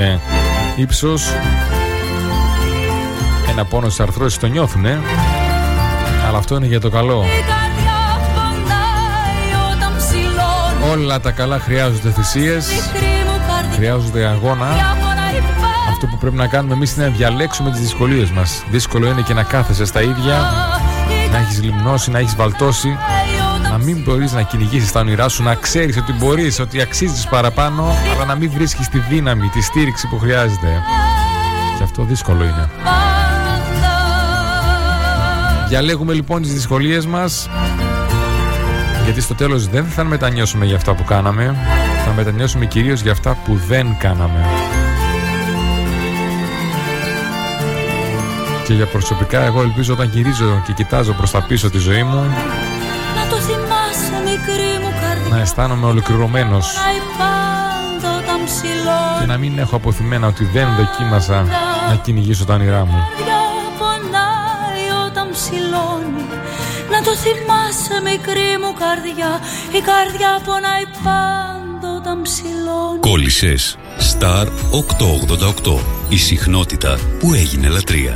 ύψος 0.77 1.27
ένα 3.51 3.65
πόνο 3.65 3.89
στις 3.89 4.01
αρθρώσεις 4.01 4.39
το 4.39 4.47
νιώθουν 4.47 4.87
αλλά 6.27 6.39
αυτό 6.39 6.57
είναι 6.57 6.67
για 6.67 6.81
το 6.81 6.91
καλό. 6.91 7.25
η 7.25 7.43
καρδιά 7.43 8.21
πονάει 8.35 9.75
όταν 9.77 9.97
ψηλώνει 9.97 10.93
Όλα 10.93 11.21
τα 11.21 11.31
καλά 11.31 11.59
χρειάζονται 11.59 12.11
θυσίες, 12.11 12.67
Μικρή 12.67 13.07
μου 13.07 13.47
καρδιά 13.47 13.77
χρειάζονται 13.77 14.27
αγώνα. 14.27 14.67
Πονάει 16.07 16.07
πάντα 16.07 16.07
Αυτό 16.07 16.07
που 16.07 16.19
πρέπει 16.19 16.37
να 16.37 16.47
κάνουμε 16.47 16.75
εμείς 16.75 16.97
είναι 16.97 17.07
να 17.07 17.13
διαλέξουμε 17.13 17.71
τις 17.71 17.81
δυσκολίες 17.81 18.31
μας. 18.31 18.63
Δύσκολο 18.71 19.07
είναι 19.07 19.21
και 19.21 19.35
να 19.35 19.43
κάθεσαι 19.43 19.85
στα 19.85 20.03
ίδια, 20.03 20.51
να 21.31 21.39
έχεις 21.39 21.63
λιμνώσει, 21.63 22.11
να 22.11 22.19
έχεις 22.19 22.37
βαλτώσει, 22.37 22.97
να 23.71 23.79
μην 23.79 24.03
μπορείς 24.03 24.33
να 24.33 24.43
κυνηγήσεις 24.43 24.93
τα 24.93 25.01
όνειρά 25.01 25.29
σου, 25.29 25.43
να 25.43 25.55
ξέρεις 25.55 25.97
ότι 25.97 26.13
μπορείς, 26.13 26.61
ότι 26.61 26.81
αξίζεις 26.81 27.27
παραπάνω, 27.27 27.97
αλλά 28.15 28.25
να 28.25 28.35
μην 28.35 28.51
βρίσκεις 28.51 28.89
τη 28.89 28.99
δύναμη, 28.99 29.49
τη 29.49 29.63
στήριξη 29.63 30.07
που 30.07 30.19
χρειάζεται. 30.19 30.83
Και 31.77 31.83
αυτό 31.83 32.03
δύσκολο 32.03 32.43
είναι. 32.43 32.71
Διαλέγουμε 35.69 36.13
λοιπόν 36.13 36.43
τις 36.43 36.53
δυσκολίες 36.53 37.07
μας, 37.07 37.49
γιατί 39.05 39.21
στο 39.21 39.35
τέλος 39.35 39.69
δεν 39.69 39.85
θα 39.85 40.05
μετανιώσουμε 40.05 40.65
για 40.65 40.77
αυτά 40.77 40.95
που 40.95 41.05
κάναμε, 41.05 41.57
θα 42.05 42.13
μετανιώσουμε 42.17 42.67
κυρίως 42.67 43.01
για 43.01 43.13
αυτά 43.13 43.37
που 43.45 43.61
δεν 43.69 43.97
κάναμε. 43.99 44.47
Και 48.69 48.75
για 48.75 48.87
προσωπικά, 48.87 49.41
εγώ 49.41 49.63
ελπίζω 49.63 49.93
όταν 49.93 50.11
γυρίζω 50.15 50.63
και 50.67 50.73
κοιτάζω 50.73 51.13
προς 51.13 51.31
τα 51.31 51.43
πίσω 51.43 51.71
τη 51.71 51.79
ζωή 51.79 52.03
μου, 52.03 52.23
Να 53.17 53.27
το 53.31 53.37
θυμάσαι 53.37 54.23
μικρή 54.25 54.73
μου 54.83 54.93
καρδιά 55.01 55.37
να 55.37 55.41
αισθάνομαι 55.41 55.87
ολοκληρωμένος 55.87 56.73
Πονάει 56.73 57.01
πάντα 57.19 58.17
όταν 58.17 58.45
ψηλώνει 58.45 59.21
και 59.21 59.27
να 59.27 59.37
μην 59.37 59.59
έχω 59.59 59.77
αποθυμένα 59.77 60.27
ότι 60.27 60.45
δεν 60.45 60.67
δοκίμασα 60.77 61.43
να 61.89 61.95
κυνηγήσω 61.95 62.45
τα 62.45 62.55
όνειρά 62.55 62.85
μου. 62.85 62.99
καρδιά 63.17 63.41
πονάει 63.79 65.07
όταν 65.07 65.29
ψηλώνει 65.31 66.25
Να 66.91 67.03
το 67.03 67.13
θυμάσαι 67.17 67.97
μικρή 68.11 68.51
μου 68.63 68.73
καρδιά 68.83 69.41
Η 69.79 69.81
καρδιά 69.91 70.41
πονάει 70.45 70.87
πάντα 71.05 71.97
όταν 71.97 72.23
ψηλώνει 72.23 72.99
Κόλλησες. 73.01 73.77
Star 73.99 74.47
888. 74.47 75.75
88. 75.75 75.81
Η 76.09 76.17
συχνότητα 76.17 76.99
που 77.19 77.35
έγινε 77.35 77.69
λατρεία. 77.69 78.15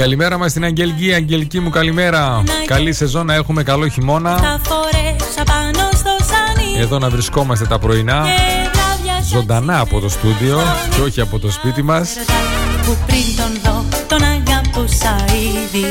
Καλημέρα 0.00 0.38
μας 0.38 0.50
στην 0.50 0.64
Αγγελική. 0.64 1.12
Αγγελική 1.12 1.60
μου, 1.60 1.70
καλημέρα. 1.70 2.42
Καλή 2.66 2.92
σεζόν 2.92 3.26
να 3.26 3.34
έχουμε 3.34 3.62
καλό 3.62 3.88
χειμώνα. 3.88 4.36
Θα 4.36 4.60
φορέσα 4.62 5.42
πάνω 5.44 5.88
στο 5.94 6.24
σανί 6.24 6.80
Εδώ 6.80 6.98
να 6.98 7.10
βρισκόμαστε 7.10 7.66
τα 7.66 7.78
πρωινά. 7.78 8.24
Και 8.24 8.70
βράδια 8.72 9.22
σε 9.22 9.36
Ζωντανά 9.36 9.78
από 9.78 10.00
το 10.00 10.08
στούντιο 10.08 10.58
και 10.94 11.00
όχι 11.00 11.20
από 11.20 11.38
το 11.38 11.50
σπίτι 11.50 11.82
μας. 11.82 12.16
που 12.84 12.96
πριν 13.06 13.36
τον 13.36 13.72
δω 13.72 13.84
τον 14.08 14.22
αγαπούσα 14.22 15.16
ήδη 15.34 15.86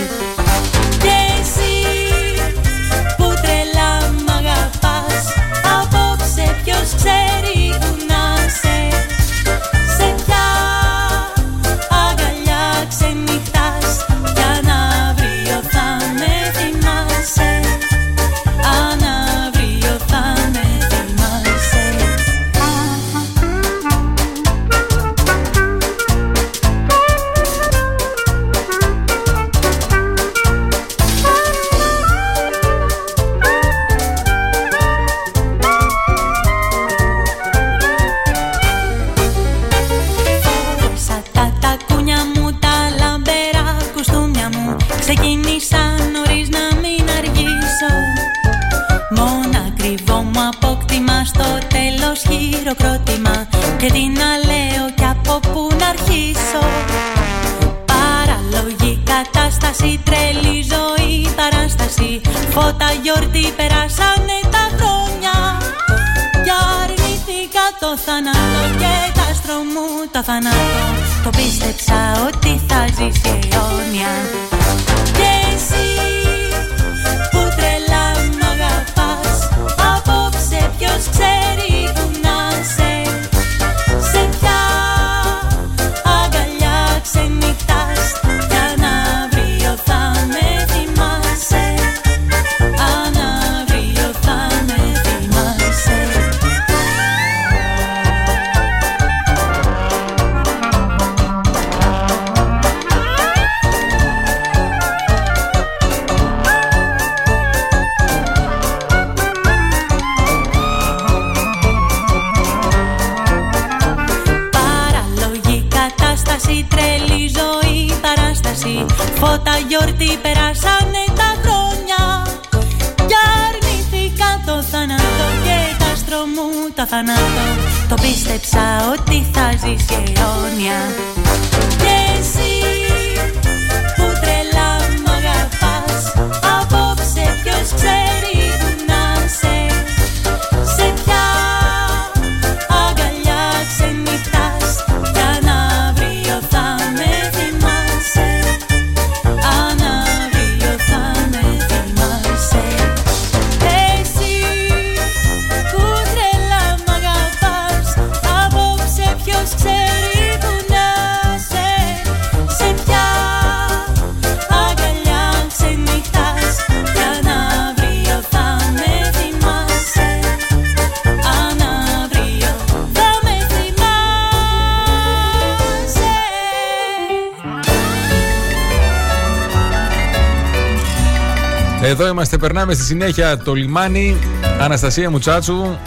είμαστε, 182.69 182.73
περνάμε 182.73 182.73
στη 182.73 182.83
συνέχεια 182.83 183.37
το 183.37 183.53
λιμάνι. 183.53 184.17
Αναστασία 184.59 185.09
Μουτσάτσου. 185.09 185.77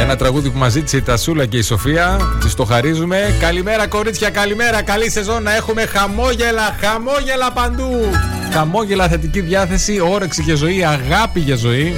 Ένα 0.00 0.16
τραγούδι 0.16 0.50
που 0.50 0.58
μας 0.58 0.72
ζήτησε 0.72 0.96
η 0.96 1.02
Τασούλα 1.02 1.46
και 1.46 1.56
η 1.56 1.62
Σοφία. 1.62 2.18
Τη 2.40 2.54
το 2.54 2.64
χαρίζουμε. 2.64 3.34
Καλημέρα, 3.40 3.86
κορίτσια, 3.86 4.30
καλημέρα. 4.30 4.82
Καλή 4.82 5.10
σεζόν 5.10 5.42
να 5.42 5.56
έχουμε 5.56 5.86
χαμόγελα, 5.86 6.76
χαμόγελα 6.80 7.52
παντού. 7.52 8.10
Χαμόγελα, 8.52 9.08
θετική 9.08 9.40
διάθεση, 9.40 10.00
όρεξη 10.00 10.42
για 10.42 10.54
ζωή, 10.54 10.84
αγάπη 10.84 11.40
για 11.40 11.56
ζωή. 11.56 11.94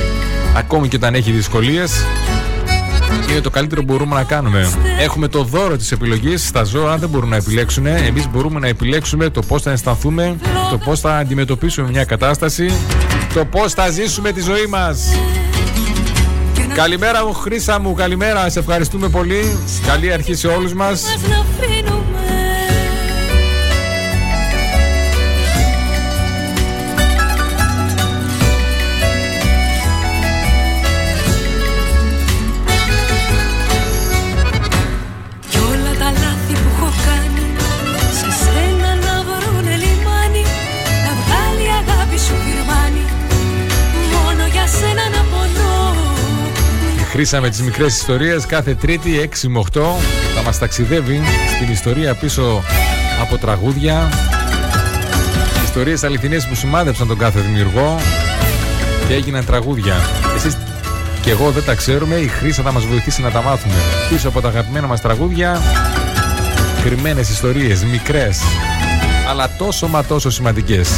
Ακόμη 0.57 0.88
και 0.88 0.97
όταν 0.97 1.14
έχει 1.14 1.30
δυσκολίες. 1.30 1.91
Είναι 3.31 3.41
το 3.41 3.51
καλύτερο 3.51 3.83
που 3.85 3.93
μπορούμε 3.93 4.14
να 4.14 4.24
κάνουμε. 4.24 4.70
Έχουμε 5.01 5.28
το 5.28 5.43
δώρο 5.43 5.76
της 5.76 5.93
επιλογής. 5.93 6.47
Στα 6.47 6.64
ζώα 6.64 6.97
δεν 6.97 7.09
μπορούν 7.09 7.28
να 7.28 7.37
επιλέξουν. 7.37 7.87
Εμείς 7.87 8.28
μπορούμε 8.28 8.61
να 8.61 8.66
επιλέξουμε 8.66 9.31
το 9.31 9.41
πώς 9.43 9.62
θα 9.62 9.70
αισθανθούμε, 9.70 10.37
το 10.70 10.78
πώς 10.78 11.01
θα 11.01 11.16
αντιμετωπίσουμε 11.16 11.91
μια 11.91 12.05
κατάσταση, 12.05 12.72
το 13.35 13.45
πώς 13.45 13.72
θα 13.72 13.91
ζήσουμε 13.91 14.33
τη 14.33 14.41
ζωή 14.41 14.66
μας. 14.66 14.99
Καλημέρα 16.74 17.26
μου, 17.26 17.33
Χρήσα 17.33 17.81
μου, 17.81 17.95
καλημέρα. 17.95 18.51
Σε 18.51 18.59
ευχαριστούμε 18.59 19.09
πολύ. 19.09 19.59
Καλή 19.87 20.12
αρχή 20.12 20.35
σε 20.35 20.47
όλους 20.47 20.74
μας. 20.74 21.05
Η 47.11 47.13
Χρήσα 47.13 47.41
με 47.41 47.49
τις 47.49 47.63
μικρές 47.63 47.97
ιστορίες 47.97 48.47
κάθε 48.47 48.75
Τρίτη 48.75 49.31
6 49.43 49.49
με 49.49 49.63
8 49.73 49.81
θα 50.35 50.43
μας 50.45 50.59
ταξιδεύει 50.59 51.21
στην 51.57 51.73
ιστορία 51.73 52.15
πίσω 52.15 52.63
από 53.21 53.39
τραγούδια. 53.39 54.09
Ιστορίες 55.65 56.05
αληθινές 56.05 56.47
που 56.47 56.55
σημάδεψαν 56.55 57.07
τον 57.07 57.19
κάθε 57.19 57.41
δημιουργό 57.41 58.01
και 59.09 59.15
έγιναν 59.15 59.45
τραγούδια. 59.45 59.95
Εσείς 60.37 60.57
και 61.23 61.31
εγώ 61.31 61.51
δεν 61.51 61.65
τα 61.65 61.75
ξέρουμε, 61.75 62.15
η 62.15 62.27
Χρήσα 62.27 62.63
θα 62.63 62.73
μας 62.73 62.85
βοηθήσει 62.85 63.23
να 63.23 63.31
τα 63.31 63.43
μάθουμε. 63.43 63.75
Πίσω 64.09 64.29
από 64.29 64.41
τα 64.41 64.49
αγαπημένα 64.49 64.87
μας 64.87 65.01
τραγούδια, 65.01 65.61
κρυμμένες 66.85 67.31
ιστορίες, 67.31 67.85
μικρές, 67.85 68.41
αλλά 69.29 69.51
τόσο 69.59 69.89
μα 69.89 70.05
τόσο 70.05 70.31
σημαντικές. 70.31 70.89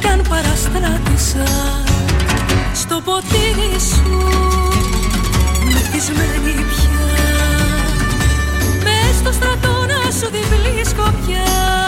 Κι 0.00 0.08
αν 0.08 0.22
παραστράτησα 0.28 1.46
στο 2.74 3.00
ποτήρι 3.04 3.80
σου 3.80 4.18
Μεθυσμένη 5.72 6.52
πια. 6.52 7.06
Μες 8.84 9.16
στο 9.18 9.32
στρατό 9.32 9.86
να 9.86 10.10
σου 10.10 10.30
διπλή 10.30 10.84
σκοπιά 10.84 11.87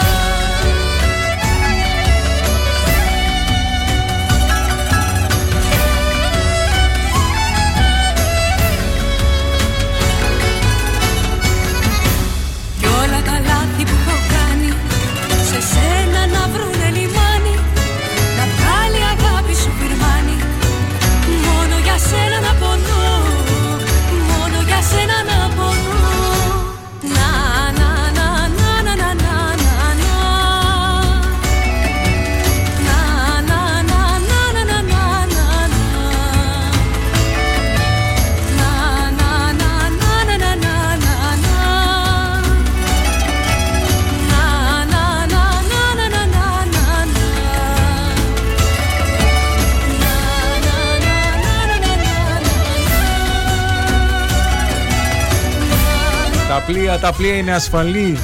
πλοία, 56.71 56.99
τα 56.99 57.13
πλοία 57.13 57.35
είναι 57.35 57.51
ασφαλή 57.51 58.17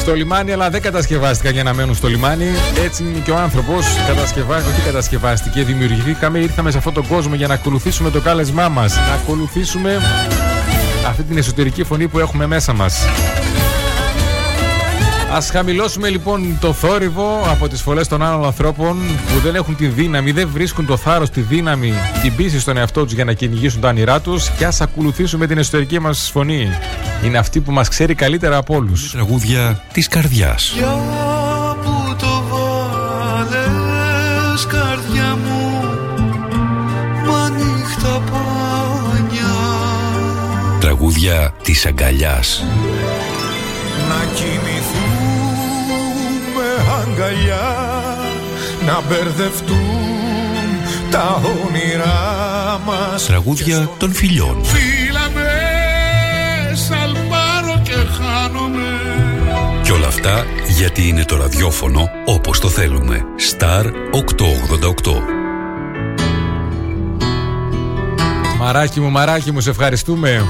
στο 0.00 0.14
λιμάνι, 0.14 0.52
αλλά 0.52 0.70
δεν 0.70 0.82
κατασκευάστηκαν 0.82 1.52
για 1.52 1.62
να 1.62 1.74
μένουν 1.74 1.94
στο 1.94 2.08
λιμάνι. 2.08 2.46
Έτσι 2.84 3.02
είναι 3.02 3.18
και 3.24 3.30
ο 3.30 3.36
άνθρωπος. 3.36 3.86
Κατασκευάστηκε, 4.06 4.74
όχι 4.74 4.86
κατασκευάστηκε, 4.86 5.62
δημιουργηθήκαμε, 5.62 6.38
ήρθαμε 6.38 6.70
σε 6.70 6.78
αυτόν 6.78 6.92
τον 6.92 7.06
κόσμο 7.06 7.34
για 7.34 7.46
να 7.46 7.54
ακολουθήσουμε 7.54 8.10
το 8.10 8.20
κάλεσμά 8.20 8.68
μας. 8.68 8.94
Να 8.94 9.14
ακολουθήσουμε 9.14 10.00
αυτή 11.08 11.22
την 11.22 11.36
εσωτερική 11.38 11.84
φωνή 11.84 12.08
που 12.08 12.18
έχουμε 12.18 12.46
μέσα 12.46 12.72
μας. 12.72 13.04
Α 15.32 15.40
χαμηλώσουμε 15.40 16.08
λοιπόν 16.08 16.58
το 16.60 16.72
θόρυβο 16.72 17.46
από 17.50 17.68
τις 17.68 17.82
φωλές 17.82 18.08
των 18.08 18.22
άλλων 18.22 18.44
ανθρώπων 18.44 18.98
που 19.32 19.38
δεν 19.42 19.54
έχουν 19.54 19.76
τη 19.76 19.86
δύναμη, 19.86 20.32
δεν 20.32 20.48
βρίσκουν 20.52 20.86
το 20.86 20.96
θάρρος, 20.96 21.30
τη 21.30 21.40
δύναμη, 21.40 21.92
την 22.22 22.36
πίστη 22.36 22.60
στον 22.60 22.76
εαυτό 22.76 23.04
τους 23.04 23.12
για 23.12 23.24
να 23.24 23.32
κυνηγήσουν 23.32 23.80
τα 23.80 23.88
όνειρά 23.88 24.20
τους 24.20 24.50
και 24.50 24.64
ας 24.64 24.80
ακολουθήσουμε 24.80 25.46
την 25.46 25.58
εσωτερική 25.58 25.98
μας 25.98 26.30
φωνή. 26.32 26.68
Είναι 27.24 27.38
αυτή 27.38 27.60
που 27.60 27.72
μας 27.72 27.88
ξέρει 27.88 28.14
καλύτερα 28.14 28.56
από 28.56 28.74
όλους. 28.74 29.10
Τραγούδια 29.10 29.82
της 29.92 30.08
καρδιάς. 30.08 30.72
Για 30.76 30.96
που 31.82 32.14
το 32.18 32.42
βάλες 32.50 33.56
καρδιά 34.66 35.36
μου 35.44 35.84
Μα 37.26 37.48
νύχτα 37.48 38.22
πάνια 38.30 39.54
Τραγούδια 40.80 41.54
της 41.62 41.86
αγκαλιάς. 41.86 42.64
Να 44.08 44.24
κοιμηθούμε 44.34 45.11
αγκαλιά 47.12 47.76
Να 48.86 49.00
μπερδευτούν 49.08 49.76
τα 51.10 51.40
όνειρά 51.66 52.80
μας 52.86 53.26
Τραγούδια 53.26 53.90
των 53.98 54.12
φιλιών. 54.12 54.64
Φίλα 54.64 55.30
μες 55.34 56.80
σαλπάρω 56.80 57.80
και 57.82 57.92
χάνομαι 57.92 59.00
Και 59.82 59.92
όλα 59.92 60.06
αυτά 60.06 60.44
γιατί 60.68 61.08
είναι 61.08 61.24
το 61.24 61.36
ραδιόφωνο 61.36 62.10
όπως 62.24 62.60
το 62.60 62.68
θέλουμε. 62.68 63.24
Star 63.50 63.84
888. 63.84 65.41
Μαράκι 68.64 69.00
μου, 69.00 69.10
μαράκι 69.10 69.52
μου, 69.52 69.60
σε 69.60 69.70
ευχαριστούμε. 69.70 70.44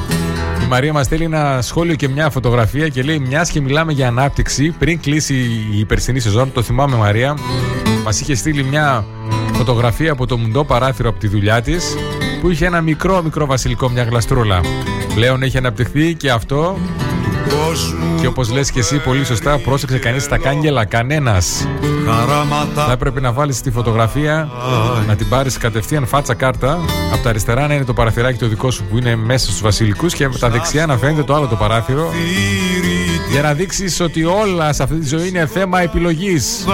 Η 0.62 0.66
Μαρία 0.68 0.92
μας 0.92 1.06
στέλνει 1.06 1.24
ένα 1.24 1.62
σχόλιο 1.62 1.94
και 1.94 2.08
μια 2.08 2.30
φωτογραφία 2.30 2.88
και 2.88 3.02
λέει: 3.02 3.18
Μιας 3.18 3.50
και 3.50 3.60
μιλάμε 3.60 3.92
για 3.92 4.08
ανάπτυξη, 4.08 4.74
πριν 4.78 5.00
κλείσει 5.00 5.34
η 5.78 5.84
περσινή 5.84 6.20
σεζόν, 6.20 6.52
το 6.52 6.62
θυμάμαι 6.62 6.96
Μαρία, 6.96 7.38
μας 8.04 8.20
είχε 8.20 8.34
στείλει 8.34 8.64
μια 8.64 9.04
φωτογραφία 9.52 10.12
από 10.12 10.26
το 10.26 10.38
μουντό 10.38 10.64
παράθυρο 10.64 11.08
από 11.08 11.18
τη 11.18 11.28
δουλειά 11.28 11.62
της 11.62 11.96
που 12.40 12.50
είχε 12.50 12.66
ένα 12.66 12.80
μικρό 12.80 13.22
μικρό 13.22 13.46
βασιλικό, 13.46 13.88
μια 13.88 14.02
γλαστρούλα. 14.02 14.60
Πλέον 15.14 15.42
έχει 15.42 15.56
αναπτυχθεί 15.56 16.14
και 16.14 16.30
αυτό. 16.30 16.78
Και 18.20 18.26
όπως 18.26 18.50
λες 18.50 18.70
και 18.70 18.78
εσύ 18.78 18.98
πολύ 18.98 19.24
σωστά, 19.24 19.58
πρόσεξε 19.58 19.98
κανείς 19.98 20.28
τα 20.28 20.38
κάγκελα, 20.38 20.84
κανένας. 20.84 21.66
Θα 22.74 22.92
έπρεπε 22.92 23.20
να 23.20 23.32
βάλεις 23.32 23.60
τη 23.60 23.70
φωτογραφία, 23.70 24.48
να 25.06 25.16
την 25.16 25.28
πάρεις 25.28 25.58
κατευθείαν 25.58 26.06
φάτσα 26.06 26.34
κάρτα. 26.34 26.78
Από 27.12 27.22
τα 27.22 27.28
αριστερά 27.28 27.66
να 27.66 27.74
είναι 27.74 27.84
το 27.84 27.92
παραθυράκι 27.92 28.38
το 28.38 28.48
δικό 28.48 28.70
σου 28.70 28.84
που 28.84 28.98
είναι 28.98 29.16
μέσα 29.16 29.46
στους 29.46 29.60
βασιλικούς 29.60 30.14
και 30.14 30.24
από 30.24 30.38
τα 30.38 30.50
δεξιά 30.50 30.86
να 30.86 30.96
φαίνεται 30.96 31.22
το 31.22 31.34
άλλο 31.34 31.46
το 31.46 31.56
παράθυρο. 31.56 32.10
Για 33.30 33.42
να 33.42 33.52
δείξεις 33.52 34.00
ότι 34.00 34.24
όλα 34.24 34.72
σε 34.72 34.82
αυτή 34.82 34.98
τη 34.98 35.06
ζωή 35.06 35.28
είναι 35.28 35.46
θέμα 35.46 35.82
επιλογής. 35.82 36.64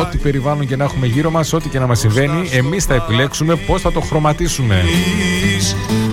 Ό,τι 0.00 0.16
περιβάλλον 0.18 0.66
και 0.66 0.76
να 0.76 0.84
έχουμε 0.84 1.06
γύρω 1.06 1.30
μας, 1.30 1.52
ό,τι 1.52 1.68
και 1.68 1.78
να 1.78 1.86
μας 1.86 1.98
συμβαίνει, 1.98 2.48
εμείς 2.52 2.84
θα 2.84 2.94
επιλέξουμε 2.94 3.54
πώς 3.54 3.80
θα 3.80 3.92
το 3.92 4.00
χρωματίσουμε. 4.00 4.84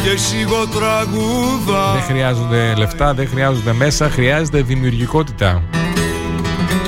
Και 0.05 0.11
εσύ 0.11 0.39
εγώ 0.39 0.67
τραγούδα 0.67 1.91
Δεν 1.93 2.01
χρειάζονται 2.01 2.73
λεφτά, 2.77 3.13
δεν 3.13 3.27
χρειάζονται 3.27 3.73
μέσα, 3.73 4.09
χρειάζεται 4.09 4.61
δημιουργικότητα. 4.61 5.63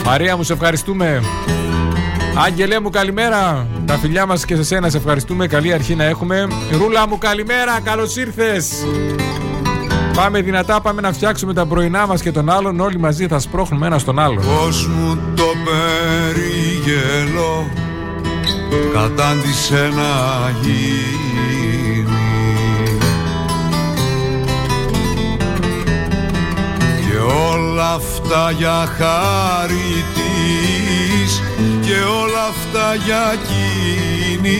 Μαρία 0.05 0.37
μου, 0.37 0.43
σε 0.43 0.53
ευχαριστούμε. 0.53 1.21
Άγγελέ 2.45 2.79
μου, 2.79 2.89
καλημέρα. 2.89 3.67
Τα 3.85 3.93
φιλιά 3.93 4.25
μας 4.25 4.45
και 4.45 4.55
σε 4.55 4.63
σένα 4.63 4.89
σε 4.89 4.97
ευχαριστούμε. 4.97 5.47
Καλή 5.47 5.73
αρχή 5.73 5.95
να 5.95 6.03
έχουμε. 6.03 6.47
Ρούλα 6.71 7.07
μου, 7.07 7.17
καλημέρα. 7.17 7.79
Καλώς 7.83 8.15
ήρθες. 8.15 8.85
Πάμε 10.15 10.41
δυνατά, 10.41 10.81
πάμε 10.81 11.01
να 11.01 11.13
φτιάξουμε 11.13 11.53
τα 11.53 11.65
πρωινά 11.65 12.07
μας 12.07 12.21
και 12.21 12.31
τον 12.31 12.49
άλλον. 12.49 12.79
Όλοι 12.79 12.99
μαζί 12.99 13.27
θα 13.27 13.39
σπρώχνουμε 13.39 13.85
ένα 13.85 13.99
στον 13.99 14.19
άλλον. 14.19 14.43
Πώς 14.57 14.87
μου 14.87 15.19
το 15.35 15.53
περιγελώ 15.65 17.67
κατάντησε 18.93 19.91
να 19.95 20.49
γίνει 20.61 21.26
όλα 27.77 27.93
αυτά 27.93 28.51
για 28.51 28.85
χάρη 28.97 30.03
της 30.13 31.41
και 31.81 31.93
όλα 31.93 32.43
αυτά 32.49 32.95
για 33.05 33.33
εκείνη 33.33 34.57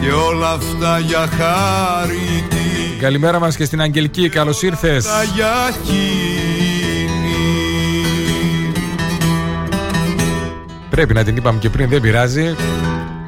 και 0.00 0.12
όλα 0.12 0.50
αυτά 0.50 0.98
για 0.98 1.28
χάρη 1.36 2.44
της 2.48 3.00
Καλημέρα 3.00 3.38
μας 3.38 3.56
και 3.56 3.64
στην 3.64 3.80
Αγγελική. 3.80 4.28
Καλώς 4.28 4.62
ήρθες. 4.62 5.04
τα 5.04 5.22
για 5.34 5.52
εκείνη 5.68 7.34
Πρέπει 10.90 11.14
να 11.14 11.24
την 11.24 11.36
είπαμε 11.36 11.58
και 11.58 11.70
πριν, 11.70 11.88
δεν 11.88 12.00
πειράζει. 12.00 12.54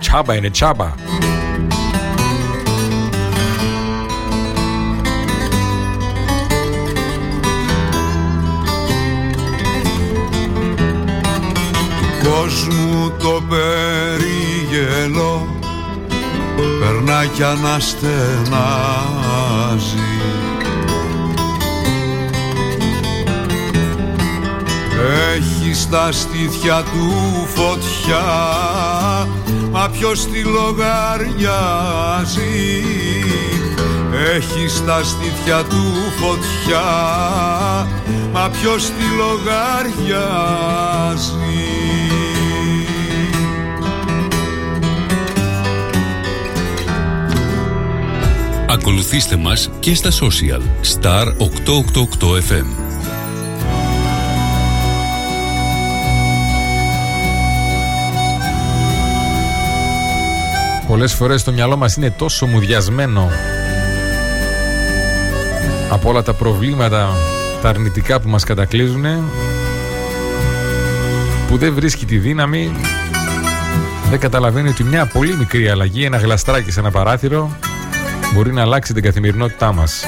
Τσάμπα 0.00 0.34
είναι 0.34 0.50
τσάμπα. 0.50 0.94
Κόσμου 12.46 13.10
το 13.18 13.42
περίγελο 13.48 15.46
περνά 16.80 17.26
κι 17.26 17.42
αναστενάζει. 17.42 17.94
Έχει 25.34 25.74
στα 25.74 26.12
στήθια 26.12 26.82
του 26.82 27.12
φωτιά 27.54 28.24
Μα 29.70 29.88
ποιος 29.88 30.26
τη 30.26 30.42
λογαριάζει. 30.42 31.24
Έχει 34.34 34.68
στα 34.68 35.02
στήθια 35.04 35.62
του 35.62 35.92
φωτιά 36.20 36.86
Μα 38.32 38.48
ποιος 38.48 38.84
τη 38.84 39.04
λογαριάζει 39.16 40.46
Ακολουθήστε 48.68 49.36
μας 49.36 49.70
και 49.80 49.94
στα 49.94 50.10
social. 50.10 50.60
Star 50.94 51.26
888 51.26 52.40
FM 52.48 52.64
Πολλές 60.88 61.14
φορές 61.14 61.44
το 61.44 61.52
μυαλό 61.52 61.76
μας 61.76 61.96
είναι 61.96 62.10
τόσο 62.10 62.46
μουδιασμένο 62.46 63.30
από 65.90 66.08
όλα 66.08 66.22
τα 66.22 66.32
προβλήματα, 66.32 67.10
τα 67.62 67.68
αρνητικά 67.68 68.20
που 68.20 68.28
μας 68.28 68.44
κατακλείζουν 68.44 69.04
που 71.48 71.56
δεν 71.56 71.74
βρίσκει 71.74 72.04
τη 72.04 72.18
δύναμη 72.18 72.72
δεν 74.10 74.18
καταλαβαίνει 74.18 74.68
ότι 74.68 74.84
μια 74.84 75.06
πολύ 75.06 75.36
μικρή 75.36 75.68
αλλαγή, 75.68 76.04
ένα 76.04 76.16
γλαστράκι 76.16 76.70
σε 76.70 76.80
ένα 76.80 76.90
παράθυρο 76.90 77.56
μπορεί 78.34 78.52
να 78.52 78.62
αλλάξει 78.62 78.92
την 78.92 79.02
καθημερινότητά 79.02 79.72
μας. 79.72 80.04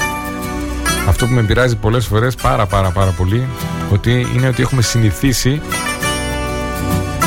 Αυτό 1.07 1.25
που 1.25 1.33
με 1.33 1.43
πειράζει 1.43 1.75
πολλές 1.75 2.05
φορές 2.05 2.35
πάρα 2.35 2.65
πάρα 2.65 2.89
πάρα 2.89 3.11
πολύ 3.11 3.47
ότι 3.91 4.27
είναι 4.35 4.47
ότι 4.47 4.61
έχουμε 4.61 4.81
συνηθίσει 4.81 5.61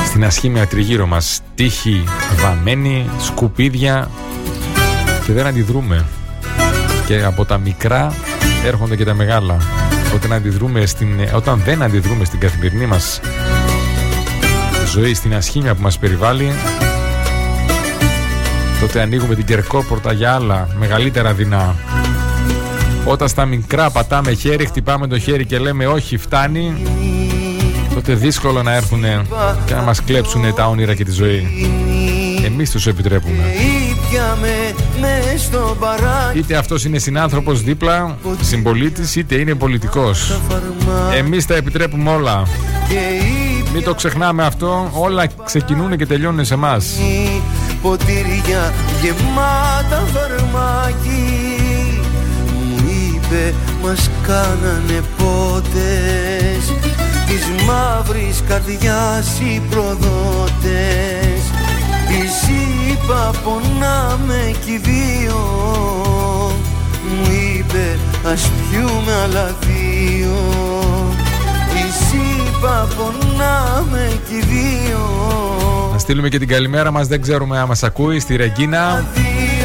στην 0.05 0.24
ασχήμια 0.24 0.66
τριγύρω 0.66 1.07
μας. 1.07 1.40
Τύχη, 1.55 2.05
βαμμένη, 2.43 3.11
σκουπίδια 3.20 4.11
και 5.26 5.32
δεν 5.32 5.47
αντιδρούμε. 5.47 6.05
Και 7.07 7.22
από 7.24 7.45
τα 7.45 7.59
μικρά 7.59 8.14
έρχονται 8.64 8.97
και 8.97 9.05
τα 9.05 9.14
μεγάλα. 9.14 9.57
Όταν, 10.14 10.32
αντιδρούμε 10.32 10.86
στην, 10.86 11.09
όταν 11.34 11.62
δεν 11.64 11.82
αντιδρούμε 11.82 12.24
στην 12.24 12.40
καθημερινή 12.40 12.86
μας 12.86 13.20
ζωή, 14.93 15.14
στην 15.14 15.34
ασχήμια 15.34 15.74
που 15.74 15.82
μας 15.82 15.99
περιβάλλει 15.99 16.53
τότε 18.83 19.01
ανοίγουμε 19.01 19.35
την 19.35 19.45
κερκόπορτα 19.45 20.12
για 20.12 20.35
άλλα 20.35 20.68
μεγαλύτερα 20.78 21.33
δεινά 21.33 21.74
όταν 23.05 23.28
στα 23.28 23.45
μικρά 23.45 23.91
πατάμε 23.91 24.33
χέρι, 24.33 24.66
χτυπάμε 24.66 25.07
το 25.07 25.18
χέρι 25.18 25.47
και 25.47 25.59
λέμε 25.59 25.87
όχι 25.87 26.16
φτάνει 26.16 26.74
τότε 27.95 28.14
δύσκολο 28.14 28.62
να 28.62 28.74
έρθουν 28.74 29.03
και 29.64 29.74
να 29.74 29.83
μας 29.83 30.03
κλέψουν 30.03 30.55
τα 30.55 30.66
όνειρα 30.66 30.95
και 30.95 31.05
τη 31.05 31.11
ζωή. 31.11 31.68
Εμείς 32.45 32.70
τους 32.70 32.87
επιτρέπουμε. 32.87 33.43
Είτε 36.35 36.57
αυτός 36.57 36.85
είναι 36.85 36.99
συνάνθρωπος 36.99 37.62
δίπλα, 37.62 38.16
συμπολίτης, 38.41 39.16
είτε 39.16 39.35
είναι 39.35 39.55
πολιτικός. 39.55 40.41
Εμείς 41.16 41.47
τα 41.47 41.55
επιτρέπουμε 41.55 42.11
όλα. 42.11 42.43
Μην 43.74 43.85
το 43.85 43.95
ξεχνάμε 43.95 44.45
αυτό, 44.45 44.91
όλα 44.93 45.26
ξεκινούν 45.45 45.97
και 45.97 46.07
τελειώνουν 46.07 46.45
σε 46.45 46.55
εμάς. 46.55 46.95
Ποτήρια 47.83 48.72
γεμάτα 49.03 50.03
φαρμάκι 50.12 51.61
Μου 52.57 52.89
είπε 52.89 53.55
μας 53.83 54.11
κάνανε 54.26 55.03
πότες 55.16 56.64
Της 57.26 57.64
μαύρης 57.66 58.43
καρδιάς 58.49 59.41
οι 59.41 59.62
προδότες. 59.70 61.43
Της 62.12 62.49
είπα 62.49 63.30
πονάμε 63.45 64.55
κι 64.64 64.70
οι 64.70 64.78
δύο 64.78 65.41
Μου 67.09 67.33
είπε 67.33 67.99
ας 68.33 68.51
πιούμε 68.70 69.12
άλλα 69.24 69.57
δύο 69.61 70.37
Της 71.72 72.12
είπα 72.12 72.89
πονάμε 72.97 74.20
κι 74.28 74.35
οι 74.35 74.41
δύο 74.41 75.07
Να 75.49 75.51
στείλουμε 76.03 76.28
και 76.28 76.38
την 76.38 76.48
καλημέρα 76.48 76.90
μας, 76.90 77.07
δεν 77.07 77.22
ξέρουμε 77.22 77.59
αν 77.59 77.66
μας 77.66 77.82
ακούει, 77.82 78.20
στη 78.20 78.36
Ρεγκίνα. 78.36 79.05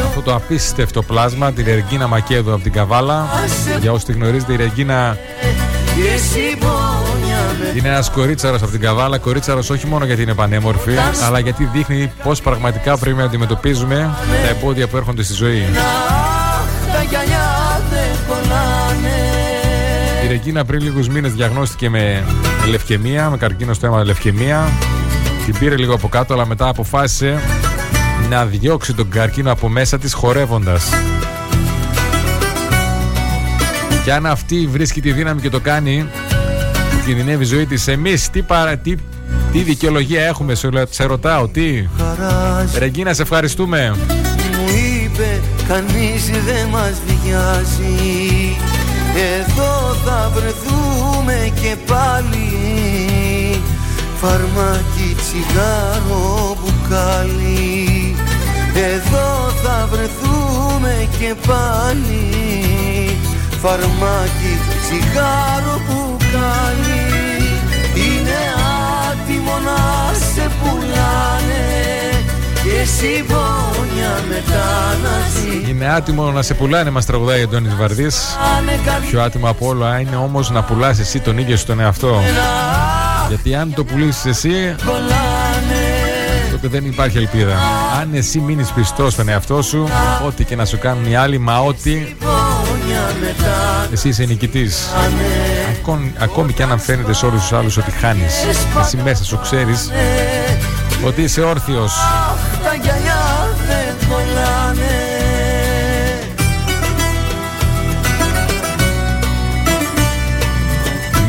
Αυτό 0.07 0.21
το 0.21 0.35
απίστευτο 0.35 1.03
πλάσμα, 1.03 1.51
τη 1.51 1.63
Ρεγκίνα 1.63 2.07
Μακέδου 2.07 2.53
από 2.53 2.63
την 2.63 2.71
Καβάλα. 2.71 3.27
Για 3.81 3.91
όσοι 3.91 4.05
τη 4.05 4.13
γνωρίζετε, 4.13 4.53
η 4.53 4.55
Ρεγκίνα 4.55 5.17
είναι 7.77 7.87
ένας 7.87 8.09
κορίτσαρο 8.09 8.55
από 8.55 8.67
την 8.67 8.79
Καβάλα. 8.79 9.17
Κορίτσαρο 9.17 9.63
όχι 9.71 9.87
μόνο 9.87 10.05
γιατί 10.05 10.21
είναι 10.21 10.33
πανέμορφη, 10.33 10.91
αλλά 11.25 11.39
γιατί 11.39 11.69
δείχνει 11.73 12.11
πώς 12.23 12.41
πραγματικά 12.41 12.97
πρέπει 12.97 13.17
να 13.17 13.23
αντιμετωπίζουμε 13.23 14.15
τα 14.43 14.49
εμπόδια 14.49 14.87
που 14.87 14.97
έρχονται 14.97 15.23
στη 15.23 15.33
ζωή. 15.33 15.65
Η 20.23 20.27
Ρεγκίνα 20.27 20.65
πριν 20.65 20.81
λίγους 20.81 21.07
μήνες 21.07 21.33
διαγνώστηκε 21.33 21.89
με 21.89 22.23
λευκαιμία, 22.69 23.29
με 23.29 23.37
καρκίνο 23.37 23.73
στο 23.73 23.85
αίμα 23.85 24.03
λευκαιμία. 24.03 24.71
Την 25.47 25.59
πήρε 25.59 25.75
λίγο 25.75 25.93
από 25.93 26.07
κάτω, 26.07 26.33
αλλά 26.33 26.45
μετά 26.45 26.67
αποφάσισε 26.67 27.41
να 28.29 28.45
διώξει 28.45 28.93
τον 28.93 29.09
καρκίνο 29.09 29.51
από 29.51 29.69
μέσα 29.69 29.97
της 29.97 30.13
χορεύοντας. 30.13 30.89
Και 34.03 34.13
αν 34.13 34.25
αυτή 34.25 34.67
βρίσκει 34.71 35.01
τη 35.01 35.11
δύναμη 35.11 35.41
και 35.41 35.49
το 35.49 35.59
κάνει, 35.59 36.09
κινδυνεύει 37.05 37.43
η 37.43 37.45
ζωή 37.45 37.65
της. 37.65 37.87
Εμείς 37.87 38.29
τι, 38.29 38.41
παρα, 38.41 38.77
τι, 38.77 38.95
τι 39.51 39.59
δικαιολογία 39.59 40.25
έχουμε, 40.25 40.55
σε, 40.55 40.69
σε 40.89 41.03
ρωτάω, 41.03 41.47
τι; 41.47 41.87
Ρεγκίνα, 42.77 43.13
σε 43.13 43.21
ευχαριστούμε. 43.21 43.95
Μου 44.57 44.65
είπε 45.03 45.41
κανείς 45.67 46.25
δεν 46.25 46.67
μας 46.67 47.01
βιάζει 47.05 48.55
Εδώ 49.39 49.95
θα 50.05 50.31
βρεθούμε 50.35 51.51
και 51.61 51.75
πάλι 51.87 52.47
Φαρμάκι, 54.21 55.06
τσιγάρο, 55.27 56.57
μπουκάλι 56.59 58.15
Εδώ 58.75 59.51
θα 59.63 59.87
βρεθούμε 59.91 61.07
και 61.19 61.35
πάλι 61.47 63.17
Φαρμάκι, 63.61 64.53
τσιγάρο, 64.81 65.81
μπουκάλι 65.85 67.05
Είναι 67.93 68.39
άτιμο 69.11 69.57
να 69.65 70.13
σε 70.13 70.49
πουλάνε 70.61 71.65
Και 72.63 72.85
συμπόνια 72.85 74.13
μετά 74.29 74.97
να 75.03 75.15
ζει 75.33 75.69
Είναι 75.69 75.93
άτιμο 75.93 76.31
να 76.31 76.41
σε 76.41 76.53
πουλάνε, 76.53 76.89
μας 76.89 77.05
τραγουδάει 77.05 77.39
ο 77.39 77.43
Αντώνης 77.43 77.75
Βαρδής. 77.75 78.37
Πιο 79.09 79.21
άτιμο 79.21 79.49
από 79.49 79.67
όλα 79.67 79.99
είναι 79.99 80.15
όμως 80.15 80.49
να 80.49 80.63
πουλάς 80.63 80.99
εσύ 80.99 81.19
τον 81.19 81.37
ίδιο 81.37 81.57
σου 81.57 81.65
τον 81.65 81.79
εαυτό. 81.79 82.21
Γιατί 83.27 83.55
αν 83.55 83.73
το 83.73 83.83
πουλήσεις 83.83 84.25
εσύ, 84.25 84.75
τότε 86.51 86.67
δεν 86.67 86.85
υπάρχει 86.85 87.17
ελπίδα. 87.17 87.55
Αν 88.01 88.09
εσύ 88.13 88.39
μείνεις 88.39 88.71
πιστός 88.71 89.13
στον 89.13 89.29
εαυτό 89.29 89.61
σου, 89.61 89.87
ό,τι 90.25 90.43
και 90.43 90.55
να 90.55 90.65
σου 90.65 90.77
κάνουν 90.77 91.05
οι 91.05 91.15
άλλοι, 91.15 91.37
μα 91.37 91.59
ό,τι. 91.59 92.15
Εσύ 93.91 94.07
είσαι 94.07 94.23
νικητής. 94.23 94.87
Ακόμη, 95.79 96.13
ακόμη 96.17 96.53
και 96.53 96.63
αν 96.63 96.79
φαίνεται 96.79 97.13
σε 97.13 97.25
όλους 97.25 97.41
τους 97.41 97.53
άλλους 97.53 97.77
ότι 97.77 97.91
χάνεις, 97.91 98.33
εσύ 98.79 98.97
μέσα 99.03 99.23
σου 99.23 99.39
ξέρεις 99.41 99.89
ότι 101.05 101.21
είσαι 101.21 101.41
όρθιος 101.41 101.93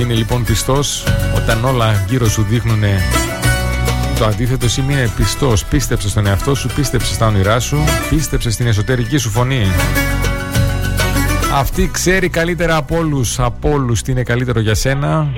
Μείνε 0.09 0.21
λοιπόν 0.21 0.45
πιστός 0.45 1.05
όταν 1.37 1.65
όλα 1.65 2.05
γύρω 2.09 2.29
σου 2.29 2.43
δείχνουν 2.43 2.83
το 4.19 4.25
αντίθετο 4.25 4.65
εσύ 4.65 4.83
μείνε 4.83 5.11
πιστός. 5.17 5.65
Πίστεψε 5.65 6.09
στον 6.09 6.27
εαυτό 6.27 6.55
σου, 6.55 6.69
πίστεψε 6.75 7.15
στα 7.15 7.27
όνειρά 7.27 7.61
σου 7.61 7.85
Πίστεψε 8.09 8.51
στην 8.51 8.67
εσωτερική 8.67 9.17
σου 9.17 9.31
φωνή. 9.31 9.67
Αυτή 11.55 11.91
ξέρει 11.93 12.29
καλύτερα 12.29 12.77
από 12.77 12.97
όλους. 12.97 13.39
Από 13.41 13.71
όλους 13.71 14.03
τι 14.03 14.11
είναι 14.13 14.23
καλύτερο 14.23 14.61
για 14.61 14.75
σένα. 14.75 15.29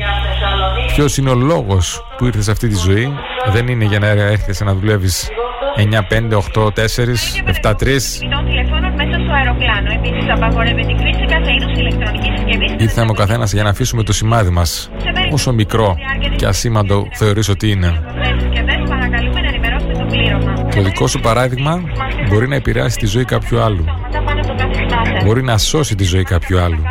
Ποιος 0.94 1.16
είναι 1.16 1.30
ο 1.30 1.34
λόγος 1.34 2.04
που 2.16 2.26
ήρθες 2.26 2.44
σε 2.44 2.50
αυτή 2.50 2.68
τη 2.68 2.76
ζωή. 2.76 3.12
Δεν 3.52 3.68
είναι 3.68 3.84
για 3.84 3.98
να 3.98 4.06
έρχεσαι 4.06 4.64
να 4.64 4.74
δουλεύεις 4.74 5.28
9, 5.76 6.02
5, 6.08 6.36
8, 6.36 6.70
4, 6.70 7.42
7, 7.44 7.74
3 7.74 8.20
των 8.30 8.44
τηλεφώνων 8.44 8.92
μέσα 9.00 9.16
στο 9.24 9.32
αεροπλάνο. 9.38 9.88
Επίσης, 9.98 10.30
απαγορεύεται 10.36 10.92
η 10.92 10.96
χρήση 11.00 11.24
κάθε 11.34 11.50
είδους 11.54 11.72
ηλεκτρονικής 11.78 12.32
συσκευής. 12.36 12.70
Ήρθαμε 12.86 13.10
ο 13.10 13.14
καθένας 13.14 13.52
για 13.52 13.62
να 13.62 13.70
αφήσουμε 13.70 14.02
το 14.02 14.12
σημάδι 14.12 14.50
μας. 14.50 14.90
Όσο 15.32 15.52
μικρό 15.52 15.96
και 16.36 16.46
ασήμαντο 16.46 17.08
θεωρείς 17.12 17.48
ότι 17.48 17.70
είναι. 17.70 17.90
συσκευές 18.38 18.80
παρακαλούμε 18.88 19.40
να 19.40 19.48
ενημερώσετε 19.48 19.92
το 19.92 20.06
πλήρωμα. 20.10 20.52
Το 20.74 20.82
δικό 20.82 21.06
σου 21.06 21.20
παράδειγμα 21.20 21.82
μπορεί 22.28 22.48
να 22.48 22.54
επηρεάσει 22.54 22.96
τη 22.96 23.06
ζωή 23.06 23.24
κάποιου 23.24 23.60
άλλου. 23.60 23.84
Μετά 23.84 24.22
πάνω 24.22 24.40
από 24.40 24.48
το 24.48 24.54
καθιστάτε. 24.54 25.24
Μπορεί 25.24 25.42
να 25.42 25.58
σώσει 25.58 25.94
τη 25.94 26.04
ζωή 26.04 26.22
κάποιου 26.22 26.60
άλλου. 26.60 26.82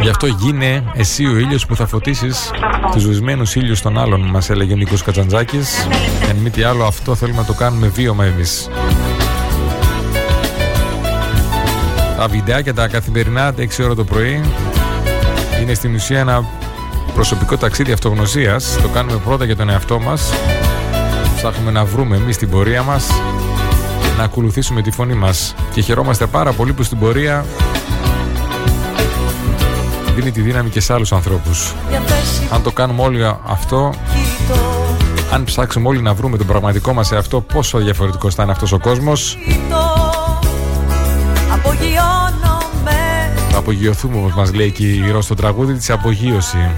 Γι' 0.00 0.08
αυτό 0.08 0.26
γίνε 0.26 0.84
εσύ 0.94 1.26
ο 1.26 1.36
ήλιος 1.38 1.66
που 1.66 1.76
θα 1.76 1.86
φωτίσεις 1.86 2.50
τους 2.92 3.06
βυσμένους 3.06 3.54
ήλιους 3.54 3.82
των 3.82 3.98
άλλων, 3.98 4.20
μας 4.20 4.50
έλεγε 4.50 4.72
ο 4.72 4.76
Νίκος 4.76 5.02
Κατζαντζάκη. 5.02 5.60
Εν 6.28 6.36
μη 6.36 6.50
τι 6.50 6.62
άλλο, 6.62 6.84
αυτό 6.84 7.14
θέλουμε 7.14 7.38
να 7.38 7.44
το 7.44 7.52
κάνουμε 7.52 7.86
βίωμα 7.86 8.24
εμείς. 8.24 8.68
Τα 12.16 12.28
βιντεάκια 12.28 12.74
τα 12.74 12.88
καθημερινά, 12.88 13.54
τα 13.54 13.62
6 13.62 13.84
ώρα 13.84 13.94
το 13.94 14.04
πρωί, 14.04 14.40
είναι 15.62 15.74
στην 15.74 15.94
ουσία 15.94 16.18
ένα 16.18 16.44
προσωπικό 17.14 17.56
ταξίδι 17.56 17.92
αυτογνωσίας. 17.92 18.78
Το 18.82 18.88
κάνουμε 18.88 19.20
πρώτα 19.24 19.44
για 19.44 19.56
τον 19.56 19.68
εαυτό 19.68 20.00
μας. 20.00 20.32
Ψάχνουμε 21.36 21.70
να 21.70 21.84
βρούμε 21.84 22.16
εμείς 22.16 22.36
την 22.36 22.50
πορεία 22.50 22.82
μας, 22.82 23.06
να 24.18 24.24
ακολουθήσουμε 24.24 24.82
τη 24.82 24.90
φωνή 24.90 25.14
μας. 25.14 25.54
Και 25.74 25.80
χαιρόμαστε 25.80 26.26
πάρα 26.26 26.52
πολύ 26.52 26.72
που 26.72 26.82
στην 26.82 26.98
πορεία 26.98 27.44
δίνει 30.12 30.30
τη 30.30 30.40
δύναμη 30.40 30.70
και 30.70 30.80
σε 30.80 30.92
άλλους 30.92 31.12
ανθρώπους. 31.12 31.74
Αν 32.52 32.62
το 32.62 32.70
κάνουμε 32.70 33.02
όλοι 33.02 33.24
αυτό, 33.46 33.94
Αν 35.32 35.44
ψάξουμε 35.44 35.88
όλοι 35.88 36.02
να 36.02 36.14
βρούμε 36.14 36.36
τον 36.36 36.46
πραγματικό 36.46 36.92
μας 36.92 37.12
εαυτό, 37.12 37.40
πόσο 37.40 37.78
διαφορετικό 37.78 38.30
θα 38.30 38.42
είναι 38.42 38.52
αυτός 38.52 38.72
ο 38.72 38.78
κόσμος. 38.78 39.38
Απογειώνομαι 41.52 43.32
Θα 43.50 43.58
απογειωθούμε 43.58 44.16
όπως 44.16 44.34
μας 44.34 44.54
λέει 44.54 44.70
και 44.70 44.86
η 44.86 45.10
Ρο 45.10 45.22
στο 45.22 45.34
τραγούδι 45.34 45.74
της 45.74 45.90
απογείωση. 45.90 46.70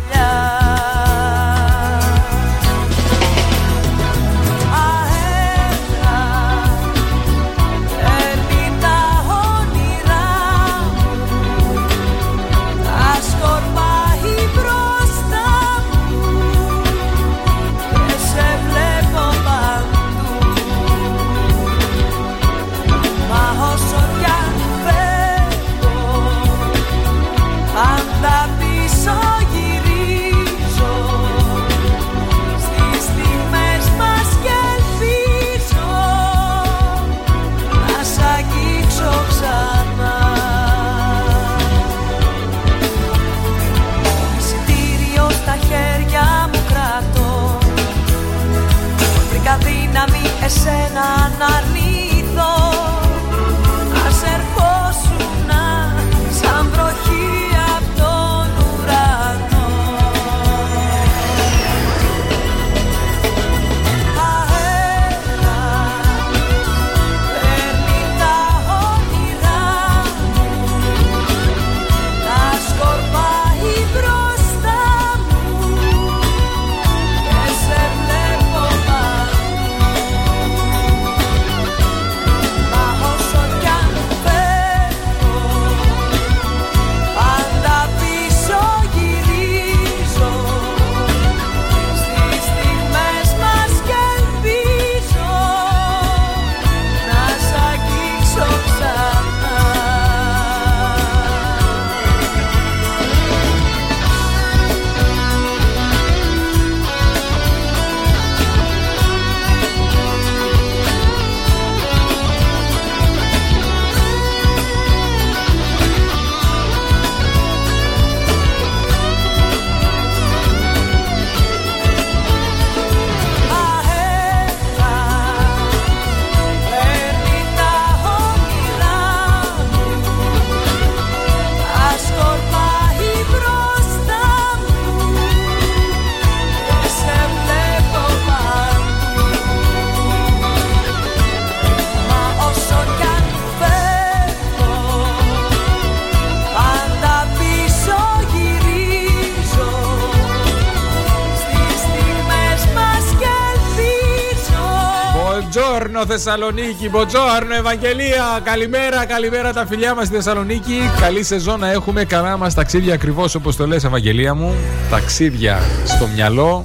Μποτζόρνο 156.15 156.51
Θεσσαλονίκη, 156.51 156.89
Μποτζόρνο 156.89 157.55
Ευαγγελία. 157.55 158.41
Καλημέρα, 158.45 159.05
καλημέρα 159.05 159.53
τα 159.53 159.67
φιλιά 159.67 159.95
μας 159.95 160.07
στη 160.07 160.15
Θεσσαλονίκη. 160.15 160.81
Καλή 161.01 161.23
σεζόν 161.23 161.61
να 161.61 161.71
έχουμε. 161.71 162.05
Καλά 162.05 162.37
μας 162.37 162.55
ταξίδια 162.55 162.95
ακριβώς 162.95 163.35
όπως 163.35 163.57
το 163.57 163.67
λες, 163.67 163.85
Ευαγγελία 163.85 164.35
μου. 164.35 164.55
Ταξίδια 164.91 165.59
στο 165.85 166.07
μυαλό 166.15 166.65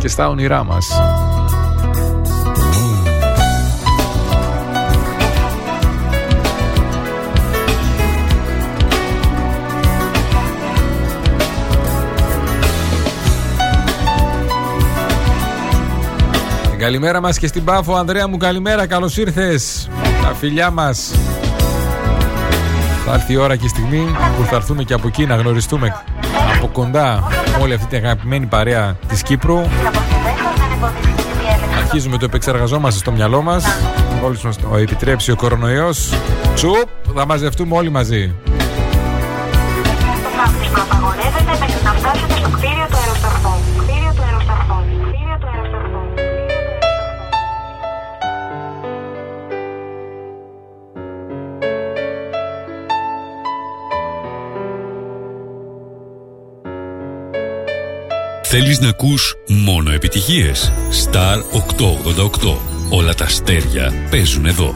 και 0.00 0.08
στα 0.08 0.28
όνειρά 0.28 0.64
μας. 0.64 1.00
Καλημέρα 16.80 17.20
μας 17.20 17.38
και 17.38 17.46
στην 17.46 17.64
Πάφο, 17.64 17.94
Ανδρέα 17.94 18.28
μου 18.28 18.36
καλημέρα, 18.36 18.86
καλώς 18.86 19.16
ήρθες. 19.16 19.88
Τα 20.22 20.34
φιλιά 20.34 20.70
μας. 20.70 21.14
Θα 23.06 23.12
έρθει 23.12 23.32
η 23.32 23.36
ώρα 23.36 23.56
και 23.56 23.64
η 23.64 23.68
στιγμή 23.68 24.06
που 24.36 24.44
θα 24.44 24.56
έρθουμε 24.56 24.82
και 24.82 24.94
από 24.94 25.06
εκεί 25.06 25.26
να 25.26 25.34
γνωριστούμε 25.34 26.02
από 26.56 26.66
κοντά 26.66 27.28
με 27.56 27.62
όλη 27.62 27.74
αυτή 27.74 27.86
την 27.86 28.04
αγαπημένη 28.04 28.46
παρέα 28.46 28.96
της 29.08 29.22
Κύπρου. 29.22 29.60
Αρχίζουμε 31.82 32.18
το 32.18 32.24
επεξεργαζόμαστε 32.24 33.00
στο 33.00 33.12
μυαλό 33.12 33.42
μας. 33.42 33.64
Μόλις 34.22 34.42
μας 34.42 34.56
το 34.56 34.76
επιτρέψει 34.76 35.30
ο 35.30 35.36
κορονοϊός. 35.36 36.12
Τσουπ, 36.54 36.88
θα 37.14 37.26
μαζευτούμε 37.26 37.76
όλοι 37.76 37.90
μαζί. 37.90 38.34
Θέλεις 58.52 58.80
να 58.80 58.88
ακούς 58.88 59.34
μόνο 59.48 59.90
επιτυχίες; 59.90 60.72
Star 61.04 61.36
888. 61.52 62.58
Όλα 62.90 63.14
τα 63.14 63.24
αστέρια 63.24 63.92
παίζουν 64.10 64.46
εδώ. 64.46 64.74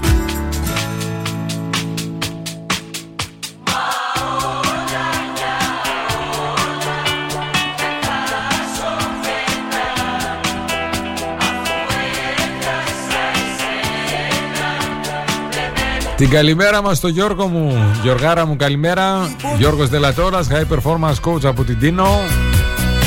Την 16.16 16.30
καλημέρα 16.30 16.82
μας 16.82 16.96
στο 16.96 17.09
Γιώργο 17.09 17.46
μου 17.46 17.94
Γιωργάρα 18.02 18.46
μου 18.46 18.56
καλημέρα 18.56 19.34
Γιώργος 19.59 19.88
Δελατόρας 19.88 20.48
High 20.51 20.76
Performance 20.76 21.30
Coach 21.30 21.44
από 21.44 21.64
την 21.64 21.78
Τίνο 21.78 22.20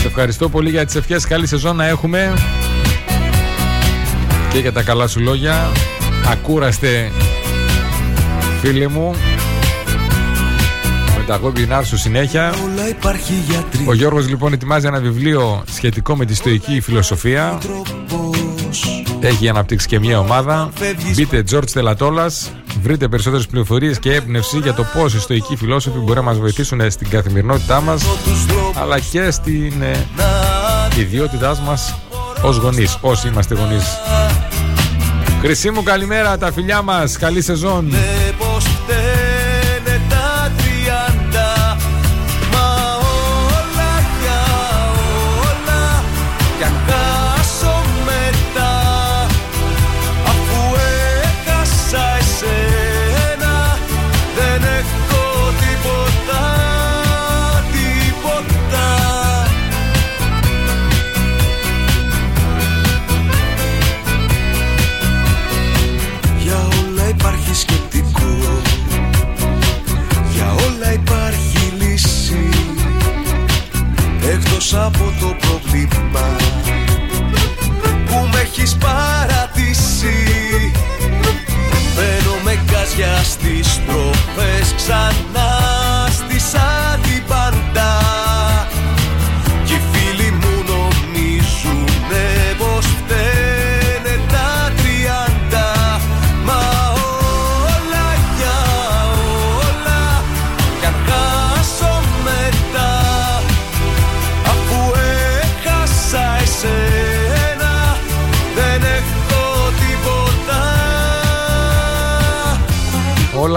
Σε 0.08 0.14
ευχαριστώ 0.14 0.50
πολύ 0.50 0.70
για 0.70 0.86
τις 0.86 0.96
ευχές. 0.96 1.26
Καλή 1.26 1.48
σεζόν 1.48 1.76
να 1.76 1.88
έχουμε. 1.88 2.34
Και 4.52 4.60
για 4.60 4.72
τα 4.72 4.84
καλά 4.84 5.08
σου 5.08 5.20
λόγια. 5.20 5.72
Ακούραστε 6.32 7.12
Φίλοι 8.62 8.88
μου. 8.88 9.16
Με 11.18 11.24
τα 11.28 11.36
γόμπινάρ 11.36 11.86
σου 11.86 11.98
συνέχεια. 11.98 12.54
Όλα 12.64 12.90
υπάρχει 12.90 13.34
γιατρή 13.48 13.86
Ο 13.88 13.94
Γιώργος 13.94 14.28
λοιπόν 14.28 14.54
ετοιμάζει 14.54 14.88
ένα 14.88 15.00
βιβλίο 15.00 15.64
Σχετικό 15.74 16.16
με 16.16 16.26
τη 16.26 16.36
στοική 16.36 16.82
φιλοσοφία. 16.82 17.58
Έχει 19.20 19.50
αναπτύξει 19.50 19.88
και 19.88 20.00
μια 20.00 20.20
ομάδα. 20.20 20.70
Μπείτε 21.16 21.44
George 21.52 21.70
Τελατόλας 21.74 22.52
Βρείτε 22.81 23.07
περισσότερες 23.07 23.48
πληροφορίες 23.48 23.99
και 23.99 24.14
έμπνευση 24.14 24.57
για 24.60 24.73
το 24.73 24.84
πώς 24.94 25.14
οι 25.14 25.19
στοικοί 25.19 25.56
φιλόσοφοι 25.56 25.98
μπορεί 25.98 26.15
να 26.15 26.26
μας 26.26 26.38
βοηθήσουν 26.38 26.91
στην 26.91 27.10
καθημερινότητά 27.10 27.81
μας 27.81 28.03
αλλά 28.73 28.99
και 28.99 29.31
στην 29.31 29.81
ε, 29.81 30.06
ιδιότητά 30.99 31.57
μας 31.65 31.95
Ω 32.44 32.49
γονείς, 32.49 32.98
όσοι 33.02 33.27
είμαστε 33.27 33.56
γονείς. 33.56 33.84
Χρυσή 35.41 35.72
μου 35.72 35.84
καλημέρα, 35.84 36.38
τα 36.38 36.52
φιλιά 36.52 36.81
μας. 36.81 37.18
Καλή 37.18 37.41
σεζόν. 37.41 37.94
Τροπές 84.68 84.73
Ξανά 84.76 85.37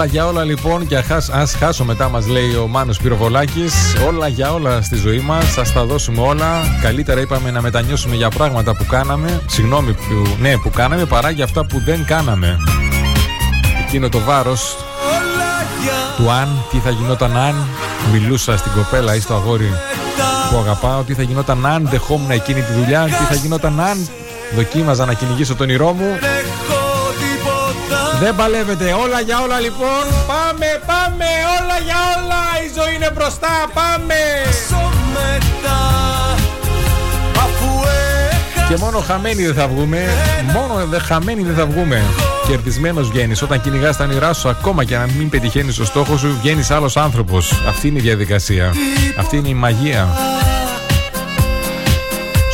Όλα 0.01 0.09
για 0.09 0.25
όλα 0.25 0.43
λοιπόν 0.43 0.87
και 0.87 0.97
αχάς, 0.97 1.29
ας 1.29 1.55
χάσω 1.55 1.83
μετά 1.83 2.09
μας 2.09 2.27
λέει 2.27 2.55
ο 2.55 2.67
Μάνος 2.67 2.97
Πυροβολάκης. 2.97 3.73
Όλα 4.07 4.27
για 4.27 4.53
όλα 4.53 4.81
στη 4.81 4.95
ζωή 4.95 5.19
μας, 5.19 5.45
θα 5.45 5.63
τα 5.73 5.85
δώσουμε 5.85 6.21
όλα. 6.21 6.61
Καλύτερα 6.81 7.21
είπαμε 7.21 7.51
να 7.51 7.61
μετανιώσουμε 7.61 8.15
για 8.15 8.29
πράγματα 8.29 8.75
που 8.75 8.85
κάναμε. 8.85 9.41
Συγγνώμη 9.45 9.93
που, 9.93 10.35
ναι, 10.39 10.57
που 10.57 10.69
κάναμε 10.69 11.05
παρά 11.05 11.29
για 11.29 11.43
αυτά 11.43 11.65
που 11.65 11.81
δεν 11.85 12.05
κάναμε. 12.05 12.57
Εκείνο 13.87 14.09
το 14.09 14.19
βάρος 14.19 14.75
του 16.17 16.31
αν, 16.31 16.63
τι 16.71 16.77
θα 16.77 16.89
γινόταν 16.89 17.37
αν. 17.37 17.55
Μιλούσα 18.11 18.57
στην 18.57 18.71
κοπέλα 18.71 19.15
ή 19.15 19.19
στο 19.19 19.33
αγόρι 19.33 19.73
που 20.51 20.57
αγαπάω. 20.57 21.03
Τι 21.03 21.13
θα 21.13 21.21
γινόταν 21.21 21.65
αν 21.65 21.87
δεχόμουν 21.91 22.31
εκείνη 22.31 22.61
τη 22.61 22.73
δουλειά. 22.73 23.03
Τι 23.03 23.23
θα 23.23 23.35
γινόταν 23.35 23.79
αν. 23.79 24.07
Δοκίμαζα 24.55 25.05
να 25.05 25.13
κυνηγήσω 25.13 25.55
τον 25.55 25.69
ηρώ 25.69 25.91
μου 25.91 26.17
δεν 28.21 28.35
παλεύετε. 28.35 28.85
Όλα 29.03 29.19
για 29.21 29.41
όλα 29.41 29.59
λοιπόν. 29.59 30.03
Πάμε, 30.31 30.67
πάμε. 30.89 31.29
Όλα 31.57 31.77
για 31.87 31.99
όλα. 32.15 32.41
Η 32.65 32.67
ζωή 32.77 32.95
είναι 32.95 33.11
μπροστά. 33.15 33.53
Πάμε. 33.73 34.19
Και 38.69 38.77
μόνο 38.77 38.99
χαμένοι 38.99 39.45
δεν 39.45 39.53
θα 39.53 39.67
βγούμε. 39.67 39.99
Μόνο 40.53 40.85
δε 40.85 40.99
χαμένοι 40.99 41.41
δεν 41.43 41.55
θα 41.55 41.65
βγούμε. 41.65 42.03
Κερδισμένος 42.47 43.09
βγαίνεις. 43.09 43.41
Όταν 43.41 43.61
κυνηγάς 43.61 43.97
τα 43.97 44.03
όνειρά 44.03 44.33
σου, 44.33 44.49
ακόμα 44.49 44.83
και 44.83 44.97
να 44.97 45.07
μην 45.17 45.29
πετυχαίνεις 45.29 45.75
το 45.75 45.85
στόχο 45.85 46.17
σου, 46.17 46.37
βγαίνεις 46.41 46.71
άλλος 46.71 46.97
άνθρωπος. 46.97 47.51
Αυτή 47.67 47.87
είναι 47.87 47.99
η 47.99 48.01
διαδικασία. 48.01 48.73
Αυτή 49.17 49.37
είναι 49.37 49.49
η 49.49 49.53
μαγεία. 49.53 50.07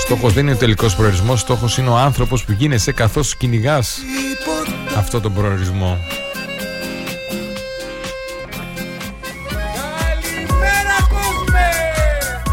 Στόχος 0.06 0.34
δεν 0.34 0.44
είναι 0.44 0.56
ο 0.56 0.57
τελικός 0.57 0.95
προορισμός, 0.95 1.39
στόχος 1.39 1.77
είναι 1.77 1.89
ο 1.89 1.98
άνθρωπος 1.98 2.44
που 2.44 2.52
γίνεσαι 2.52 2.91
καθώς 2.91 3.35
κυνηγάς 3.35 3.99
αυτό 4.98 5.22
τον 5.22 5.34
προορισμό. 5.34 5.98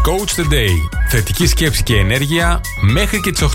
Coach 0.05 0.39
the 0.39 0.53
Day. 0.53 0.69
Θετική 1.09 1.47
σκέψη 1.47 1.83
και 1.83 1.95
ενέργεια 1.95 2.61
μέχρι 2.81 3.21
και 3.21 3.31
τις 3.31 3.41
8. 3.41 3.47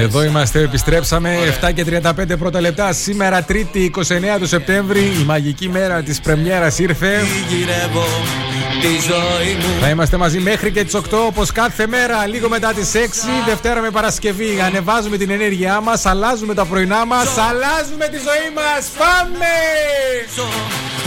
Εδώ 0.00 0.24
είμαστε, 0.24 0.60
επιστρέψαμε 0.60 1.38
7 1.62 1.72
και 1.72 1.84
35 1.84 2.38
πρώτα 2.38 2.60
λεπτά. 2.60 2.92
Σήμερα, 2.92 3.42
Τρίτη 3.42 3.92
29 3.96 4.00
του 4.38 4.46
Σεπτέμβρη, 4.46 5.00
η 5.00 5.24
μαγική 5.24 5.68
μέρα 5.68 6.02
της 6.02 6.20
Πρεμιέρας 6.20 6.78
ήρθε. 6.78 7.22
γυρεύω 7.48 8.06
τη 8.80 8.88
ζωή 8.88 9.54
μου 9.54 9.80
Θα 9.80 9.88
είμαστε 9.88 10.16
μαζί 10.16 10.38
μέχρι 10.38 10.70
και 10.70 10.84
τις 10.84 10.94
8 10.94 11.00
όπως 11.26 11.52
κάθε 11.52 11.86
μέρα, 11.86 12.26
λίγο 12.26 12.48
μετά 12.48 12.72
τις 12.72 12.94
6, 12.94 12.98
Δευτέρα 13.46 13.80
με 13.80 13.90
Παρασκευή. 13.90 14.60
Ανεβάζουμε 14.64 15.16
την 15.16 15.30
ενέργειά 15.30 15.80
μας, 15.80 16.06
αλλάζουμε 16.06 16.54
τα 16.54 16.64
πρωινά 16.64 17.06
μας, 17.06 17.38
αλλάζουμε 17.38 18.06
τη 18.08 18.16
ζωή 18.16 18.50
μας. 18.54 18.86
Πάμε! 18.98 19.54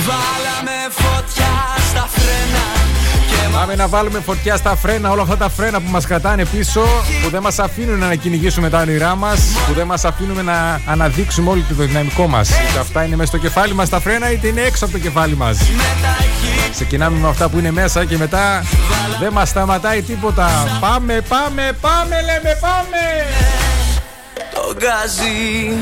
Βάλαμε 0.07 0.77
φωτιά 0.89 1.53
στα 1.89 2.09
φρένα 2.13 2.86
και 2.86 2.86
Πάμε 3.59 3.75
να 3.75 3.87
βάλουμε 3.87 4.19
φωτιά 4.19 4.55
στα 4.57 4.75
φρένα, 4.75 5.11
όλα 5.11 5.21
αυτά 5.21 5.37
τα 5.37 5.49
φρένα 5.49 5.81
που 5.81 5.89
μας 5.89 6.05
κρατάνε 6.05 6.45
πίσω, 6.45 6.81
που 7.23 7.29
δεν 7.29 7.41
μας 7.41 7.59
αφήνουν 7.59 7.99
να 7.99 8.15
κυνηγήσουμε 8.15 8.69
τα 8.69 8.79
όνειρά 8.79 9.15
μας, 9.15 9.39
που 9.67 9.73
δεν 9.73 9.85
μας 9.85 10.05
αφήνουν 10.05 10.45
να 10.45 10.81
αναδείξουμε 10.85 11.49
όλο 11.49 11.63
το 11.69 11.83
δυναμικό 11.83 12.27
μας. 12.27 12.49
Είτε 12.49 12.79
αυτά 12.79 13.03
είναι 13.03 13.15
μέσα 13.15 13.27
στο 13.29 13.37
κεφάλι 13.37 13.73
μας 13.73 13.89
τα 13.89 13.99
φρένα, 13.99 14.31
είτε 14.31 14.47
είναι 14.47 14.61
έξω 14.61 14.85
από 14.85 14.93
το 14.93 14.99
κεφάλι 14.99 15.35
μας. 15.35 15.57
Ξεκινάμε 16.71 17.19
με 17.19 17.27
αυτά 17.27 17.49
που 17.49 17.57
είναι 17.59 17.71
μέσα 17.71 18.05
και 18.05 18.17
μετά 18.17 18.63
δεν 19.19 19.31
μας 19.33 19.49
σταματάει 19.49 20.01
τίποτα. 20.01 20.49
Πάμε, 20.79 21.21
πάμε, 21.27 21.71
πάμε, 21.81 22.15
λέμε, 22.21 22.57
πάμε! 22.61 22.97
το 24.67 24.75
γκάζι 24.77 25.73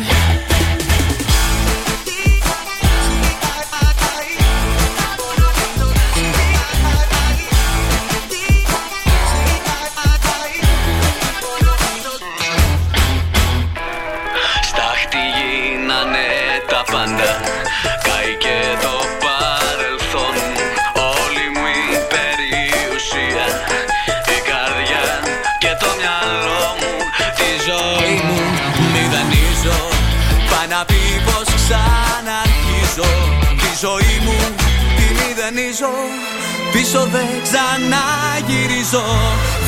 Πίσω 36.95 37.07
δεν 37.17 37.33
ξαναγυρίζω. 37.45 39.05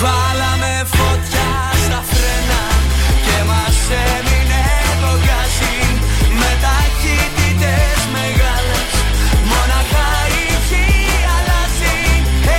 Βάλαμε 0.02 0.74
φωτιά 0.96 1.50
στα 1.86 2.00
φρένα 2.10 2.62
Και 3.26 3.38
μας 3.50 3.78
έμεινε 4.14 4.66
το 5.02 5.12
γκάζι. 5.24 5.78
Με 6.40 6.52
ταχύτητες 6.64 8.00
μεγάλες 8.16 8.92
Μόναχα 9.50 10.10
έχει 10.50 10.86
αλλάζει. 11.36 12.00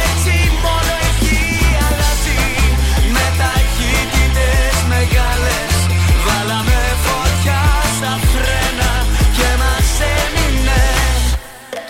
Έτσι 0.05 0.35
μόνο 0.65 0.93
έχει 1.09 1.45
αλλάζει. 1.87 2.43
Με 3.15 3.27
ταχύτητες 3.41 4.77
μεγάλες 4.93 5.77
Βάλαμε 6.27 6.81
φωτιά 7.07 7.63
στα 7.97 8.15
φρένα 8.31 8.91
Και 9.37 9.49
μας 9.63 9.91
έμεινε 10.19 10.83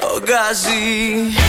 το 0.01 0.11
γκάζι 0.25 0.29
γκάζι 0.29 1.48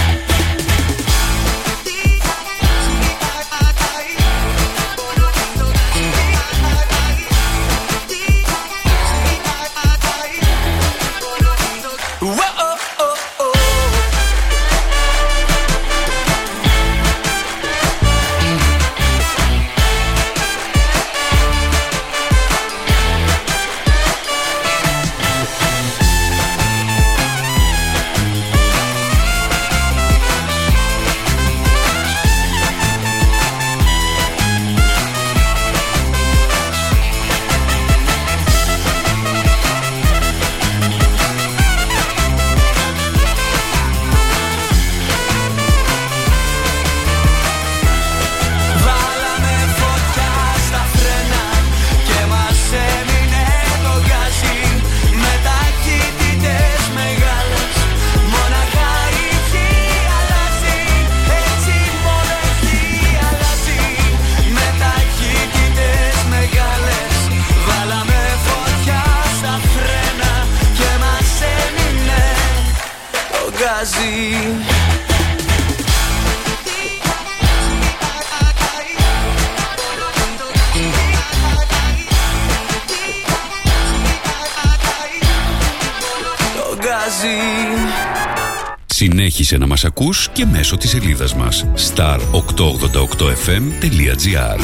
μας 89.81 89.91
ακούς 89.91 90.29
και 90.31 90.45
μέσω 90.45 90.77
της 90.77 90.89
σελίδας 90.89 91.35
μας. 91.35 91.65
star888fm.gr 91.75 94.59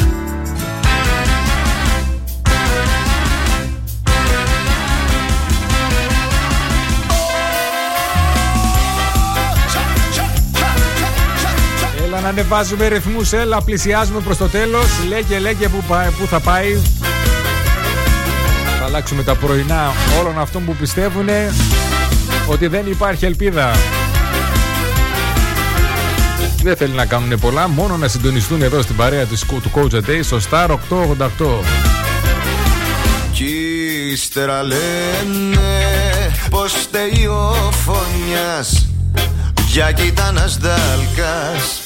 Έλα 12.04 12.20
να 12.20 12.28
ανεβάζουμε 12.28 12.86
ρυθμούς, 12.86 13.32
έλα 13.32 13.62
πλησιάζουμε 13.62 14.20
προς 14.20 14.36
το 14.36 14.48
τέλος. 14.48 14.86
Λέγε, 15.08 15.38
λέγε 15.38 15.68
που, 15.68 15.82
πάει- 15.88 16.10
που 16.10 16.26
θα 16.26 16.40
πάει. 16.40 16.74
Θα 18.78 18.84
αλλάξουμε 18.84 19.22
τα 19.22 19.34
πρωινά 19.34 19.92
όλων 20.20 20.38
αυτών 20.40 20.64
που 20.64 20.74
πιστεύουν 20.74 21.28
ότι 22.46 22.66
δεν 22.66 22.86
υπάρχει 22.90 23.24
ελπίδα 23.24 23.70
δεν 26.66 26.76
θέλει 26.76 26.92
να 26.92 27.06
κάνουν 27.06 27.38
πολλά, 27.40 27.68
μόνο 27.68 27.96
να 27.96 28.08
συντονιστούν 28.08 28.62
εδώ 28.62 28.82
στην 28.82 28.96
παρέα 28.96 29.24
της, 29.24 29.40
του 29.40 29.70
Coach 29.74 29.94
a 29.94 30.00
Day 30.08 30.20
στο 30.22 30.38
Star 30.50 30.68
888. 30.68 30.76
Κι 33.32 33.44
ύστερα 34.12 34.62
λένε 34.62 35.60
πως 36.50 36.72
φταίει 36.72 37.26
ο 37.26 37.72
φωνιάς 37.84 38.88
Για 39.66 39.92
κοίτανας 39.92 40.58
δάλκας 40.58 41.80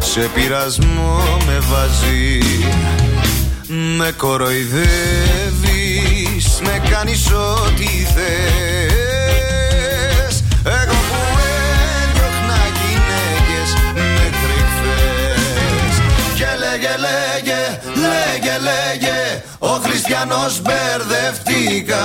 Σε 0.00 0.30
πειρασμό 0.34 1.38
με 1.46 1.58
βάζει 1.58 2.38
Με 3.96 4.12
κοροϊδεύεις 4.16 4.84
Με 6.62 6.82
κάνεις 6.90 7.30
ό,τι 7.30 7.84
θες 7.84 9.03
λέγε 18.34 18.58
λέγε 18.58 19.42
Ο 19.58 19.68
Χριστιανός 19.68 20.60
μπερδευτήκα 20.62 22.04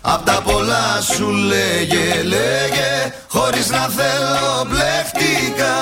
Απ' 0.00 0.24
τα 0.24 0.40
πολλά 0.44 1.00
σου 1.14 1.30
λέγε 1.30 2.22
λέγε 2.22 3.12
Χωρίς 3.28 3.70
να 3.70 3.78
θέλω 3.78 4.66
μπλεχτήκα 4.68 5.74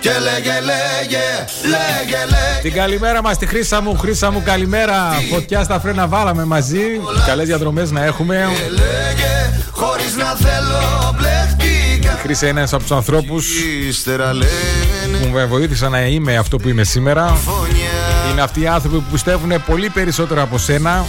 Και 0.00 0.10
λέγε 0.10 0.60
λέγε 0.60 1.44
λέγε 1.62 2.16
λέγε 2.16 2.60
Την 2.62 2.72
καλημέρα 2.72 3.22
μας 3.22 3.38
τη 3.38 3.46
Χρύσα 3.46 3.80
μου, 3.80 3.98
Χρύσα 3.98 4.30
μου 4.30 4.42
καλημέρα. 4.44 5.22
Φωτιά 5.32 5.62
στα 5.62 5.80
φρένα 5.80 6.06
βάλαμε 6.06 6.44
μαζί. 6.44 7.00
Καλές 7.26 7.46
διαδρομές 7.46 7.90
να 7.90 8.04
έχουμε. 8.04 8.48
Λέγε 8.70 9.62
χωρίς 9.70 10.16
να 10.16 10.34
θέλω 10.34 11.14
μπλεχτήκα 11.16 11.41
Η 12.22 12.24
Χρύσα 12.24 12.48
είναι 12.48 12.58
ένας 12.58 12.72
από 12.72 12.82
τους 12.82 12.92
ανθρώπους 12.92 13.46
Ύστερα 13.88 14.32
λένε 14.32 15.18
που 15.22 15.28
με 15.28 15.44
βοήθησαν 15.44 15.90
να 15.90 16.06
είμαι 16.06 16.36
αυτό 16.36 16.56
που 16.56 16.68
είμαι 16.68 16.84
σήμερα. 16.84 17.38
Είναι 18.30 18.40
αυτοί 18.40 18.60
οι 18.60 18.66
άνθρωποι 18.66 18.96
που 18.96 19.10
πιστεύουν 19.12 19.52
πολύ 19.66 19.88
περισσότερο 19.88 20.42
από 20.42 20.58
σένα. 20.58 21.04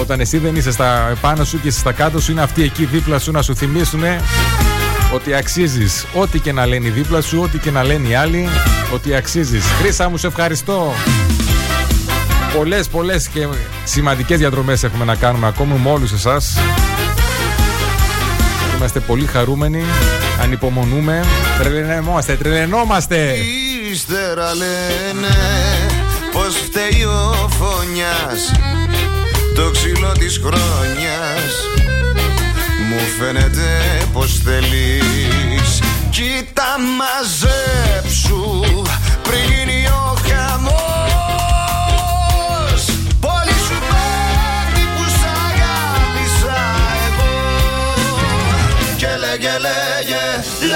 Όταν 0.00 0.20
εσύ 0.20 0.38
δεν 0.38 0.56
είσαι 0.56 0.70
στα 0.70 1.08
επάνω 1.10 1.44
σου 1.44 1.60
και 1.60 1.68
είσαι 1.68 1.78
στα 1.78 1.92
κάτω 1.92 2.20
σου, 2.20 2.30
είναι 2.30 2.42
αυτοί 2.42 2.62
εκεί 2.62 2.84
δίπλα 2.84 3.18
σου 3.18 3.30
να 3.30 3.42
σου 3.42 3.56
θυμίσουν 3.56 4.02
ότι 5.14 5.34
αξίζεις. 5.34 6.06
Ό,τι 6.14 6.40
και 6.40 6.52
να 6.52 6.66
λένε 6.66 6.86
οι 6.86 6.90
δίπλα 6.90 7.20
σου, 7.20 7.40
ό,τι 7.42 7.58
και 7.58 7.70
να 7.70 7.84
λένε 7.84 8.08
οι 8.08 8.14
άλλοι, 8.14 8.48
ότι 8.92 9.14
αξίζεις. 9.14 9.64
Χρήσα 9.80 10.08
μου, 10.08 10.16
σε 10.16 10.26
ευχαριστώ. 10.26 10.92
Πολλές, 12.56 12.88
πολλές 12.88 13.28
και 13.28 13.46
σημαντικές 13.84 14.38
διαδρομές 14.38 14.82
έχουμε 14.82 15.04
να 15.04 15.14
κάνουμε 15.14 15.46
ακόμα 15.46 15.76
με 15.76 15.90
όλους 15.90 16.12
εσάς. 16.12 16.56
Είμαστε 18.82 19.00
πολύ 19.00 19.26
χαρούμενοι, 19.26 19.84
ανυπομονούμε, 20.42 21.24
τρελαινόμαστε, 21.58 22.36
τρελαινόμαστε. 22.36 23.36
Ύστερα 23.90 24.54
λένε 24.54 25.34
πως 26.32 26.54
φταίει 26.54 27.04
ο 27.04 27.48
φωνιάς 27.48 28.52
Το 29.54 29.70
ξύλο 29.70 30.12
της 30.12 30.40
χρόνιας 30.44 31.52
Μου 32.88 33.00
φαίνεται 33.18 33.68
πως 34.12 34.42
θέλεις 34.44 35.80
Κοίτα 36.10 36.76
μαζέψου 36.98 38.60
πριν 39.22 39.71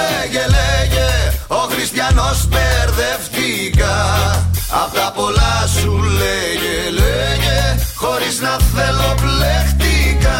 λέγε 0.06 0.44
λέγε 0.56 1.10
Ο 1.46 1.62
Χριστιανός 1.72 2.48
μπερδευτήκα. 2.48 3.94
Απ' 4.82 4.94
τα 4.94 5.12
πολλά 5.16 5.56
σου 5.80 5.92
λέγε 6.20 6.78
λέγε 7.00 7.60
Χωρίς 7.94 8.40
να 8.40 8.56
θέλω 8.74 9.14
μπλεχτήκα 9.20 10.38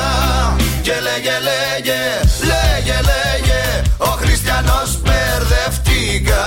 Και 0.83 0.93
λέγε 1.07 1.37
λέγε 1.49 2.03
λέγε 2.51 2.99
λέγε 3.11 3.63
Ο 3.97 4.07
Χριστιανός 4.21 4.91
μπερδευτήκα. 5.03 6.45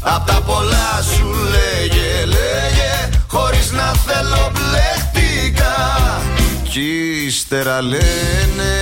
Απ' 0.00 0.26
τα 0.26 0.40
πολλά 0.46 1.02
σου 1.14 1.28
λέγε 1.54 2.24
λέγε 2.24 2.92
Χωρίς 3.28 3.70
να 3.72 3.92
θέλω 4.06 4.52
μπλεχτήκα 4.52 5.74
Κι 6.70 7.24
ύστερα 7.26 7.82
λένε 7.82 8.74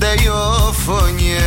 πως 0.00 0.08
φταίει 0.08 0.28
ο 0.28 0.72
φωνιάς 0.72 1.40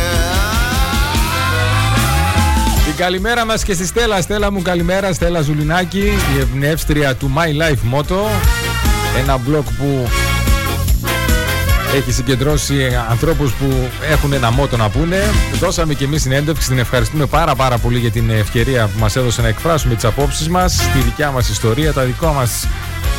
Την 2.84 2.96
καλημέρα 2.96 3.44
μας 3.44 3.64
και 3.64 3.74
στη 3.74 3.86
Στέλλα. 3.86 4.20
Στέλλα 4.20 4.52
μου 4.52 4.62
καλημέρα, 4.62 5.12
Στέλλα 5.12 5.40
Ζουλινάκη, 5.40 6.12
η 6.36 6.38
ευνεύστρια 6.40 7.14
του 7.14 7.32
My 7.36 7.62
Life 7.62 7.98
Motto. 7.98 8.16
Ένα 9.18 9.36
blog 9.36 9.62
που 9.78 10.08
έχει 11.94 12.12
συγκεντρώσει 12.12 12.96
ανθρώπους 13.10 13.52
που 13.52 13.88
έχουν 14.10 14.32
ένα 14.32 14.50
μότο 14.50 14.76
να 14.76 14.88
πούνε. 14.88 15.20
Δώσαμε 15.60 15.94
και 15.94 16.04
εμείς 16.04 16.22
συνέντευξη, 16.22 16.68
την 16.68 16.78
ευχαριστούμε 16.78 17.26
πάρα 17.26 17.54
πάρα 17.54 17.78
πολύ 17.78 17.98
για 17.98 18.10
την 18.10 18.30
ευκαιρία 18.30 18.86
που 18.86 18.98
μας 18.98 19.16
έδωσε 19.16 19.42
να 19.42 19.48
εκφράσουμε 19.48 19.94
τις 19.94 20.04
απόψεις 20.04 20.48
μας, 20.48 20.76
τη 20.92 20.98
δικιά 20.98 21.30
μας 21.30 21.48
ιστορία, 21.48 21.92
τα 21.92 22.02
δικό 22.02 22.32
μας, 22.32 22.66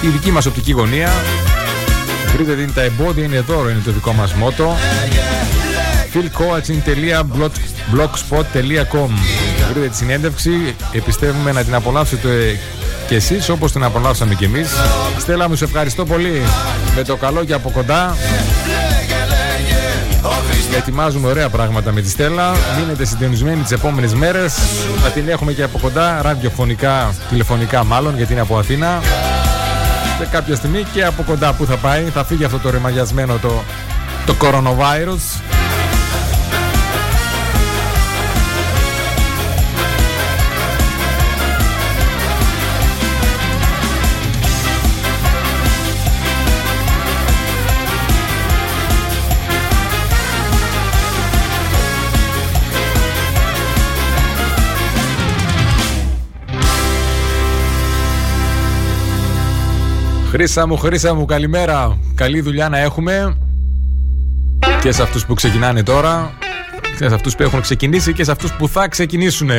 τη 0.01 0.07
δική 0.07 0.31
μας 0.31 0.45
οπτική 0.45 0.71
γωνία. 0.71 1.09
Βρείτε 2.35 2.53
την 2.53 2.73
τα 2.73 2.81
εμπόδια 2.81 3.23
είναι 3.23 3.39
δώρο, 3.39 3.69
είναι 3.69 3.81
το 3.85 3.91
δικό 3.91 4.13
μας 4.13 4.33
μότο 4.33 4.75
philcoaching.blogspot.com 6.13 9.09
Βρείτε 9.71 9.87
τη 9.87 9.95
συνέντευξη, 9.95 10.75
επιστεύουμε 10.91 11.51
να 11.51 11.63
την 11.63 11.75
απολαύσετε 11.75 12.59
και 13.07 13.15
εσείς 13.15 13.49
όπως 13.49 13.71
την 13.71 13.83
απολαύσαμε 13.83 14.33
και 14.33 14.45
εμείς. 14.45 14.69
Στέλλα 15.17 15.49
μου, 15.49 15.55
σε 15.55 15.63
ευχαριστώ 15.63 16.05
πολύ 16.05 16.41
με 16.95 17.03
το 17.03 17.15
καλό 17.15 17.43
και 17.43 17.53
από 17.53 17.69
κοντά. 17.69 18.17
Ετοιμάζουμε 20.77 21.27
ωραία 21.27 21.49
πράγματα 21.49 21.91
με 21.91 22.01
τη 22.01 22.09
Στέλλα. 22.09 22.55
Μείνετε 22.79 23.05
συντονισμένοι 23.05 23.61
τις 23.61 23.71
επόμενες 23.71 24.13
μέρες. 24.13 24.53
Θα 25.03 25.09
την 25.09 25.29
έχουμε 25.29 25.53
και 25.53 25.63
από 25.63 25.77
κοντά, 25.77 26.21
ραδιοφωνικά, 26.21 27.13
τηλεφωνικά 27.29 27.83
μάλλον, 27.83 28.17
γιατί 28.17 28.31
είναι 28.31 28.41
από 28.41 28.57
Αθήνα. 28.57 29.01
Σε 30.17 30.25
κάποια 30.31 30.55
στιγμή 30.55 30.83
και 30.93 31.03
από 31.03 31.23
κοντά 31.23 31.53
που 31.53 31.65
θα 31.65 31.77
πάει, 31.77 32.03
θα 32.03 32.23
φύγει 32.23 32.43
αυτό 32.43 32.57
το 32.59 32.69
ρεμαγιασμένο 32.69 33.37
το, 33.37 33.63
το 34.25 34.35
coronavirus. 34.41 35.64
Χρήσα 60.35 60.67
μου, 60.67 60.77
Χρήσα 60.77 61.13
μου, 61.13 61.25
καλημέρα. 61.25 61.97
Καλή 62.15 62.41
δουλειά 62.41 62.69
να 62.69 62.77
έχουμε. 62.79 63.37
Και 64.81 64.91
σε 64.91 65.01
αυτούς 65.01 65.25
που 65.25 65.33
ξεκινάνε 65.33 65.83
τώρα. 65.83 66.31
Και 66.97 67.07
σε 67.07 67.13
αυτούς 67.13 67.35
που 67.35 67.43
έχουν 67.43 67.61
ξεκινήσει 67.61 68.13
και 68.13 68.23
σε 68.23 68.31
αυτούς 68.31 68.53
που 68.53 68.67
θα 68.67 68.87
ξεκινήσουν. 68.87 69.49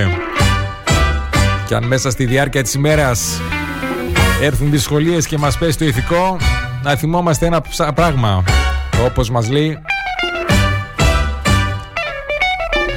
Και 1.67 1.75
αν 1.75 1.85
μέσα 1.85 2.11
στη 2.11 2.25
διάρκεια 2.25 2.63
της 2.63 2.75
ημέρας 2.75 3.41
έρθουν 4.41 4.71
δυσκολίες 4.71 5.27
και 5.27 5.39
μας 5.39 5.59
πέσει 5.59 5.79
το 5.79 5.85
ηθικό, 5.85 6.37
να 6.83 6.97
θυμόμαστε 6.97 7.47
ένα 7.47 7.61
ψα- 7.61 7.93
πράγμα. 7.93 8.45
Όπως 9.05 9.31
μας 9.31 9.49
λέει 9.51 9.79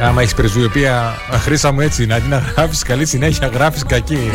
Άμα 0.01 0.21
έχεις 0.21 0.33
πεζουιοπία, 0.33 1.17
χρήσα 1.31 1.71
μου 1.71 1.79
έτσι. 1.79 2.07
Αντί 2.11 2.27
να 2.27 2.37
γράφεις 2.37 2.83
καλή 2.83 3.05
συνέχεια, 3.05 3.47
γράφεις 3.47 3.83
κακή. 3.83 4.31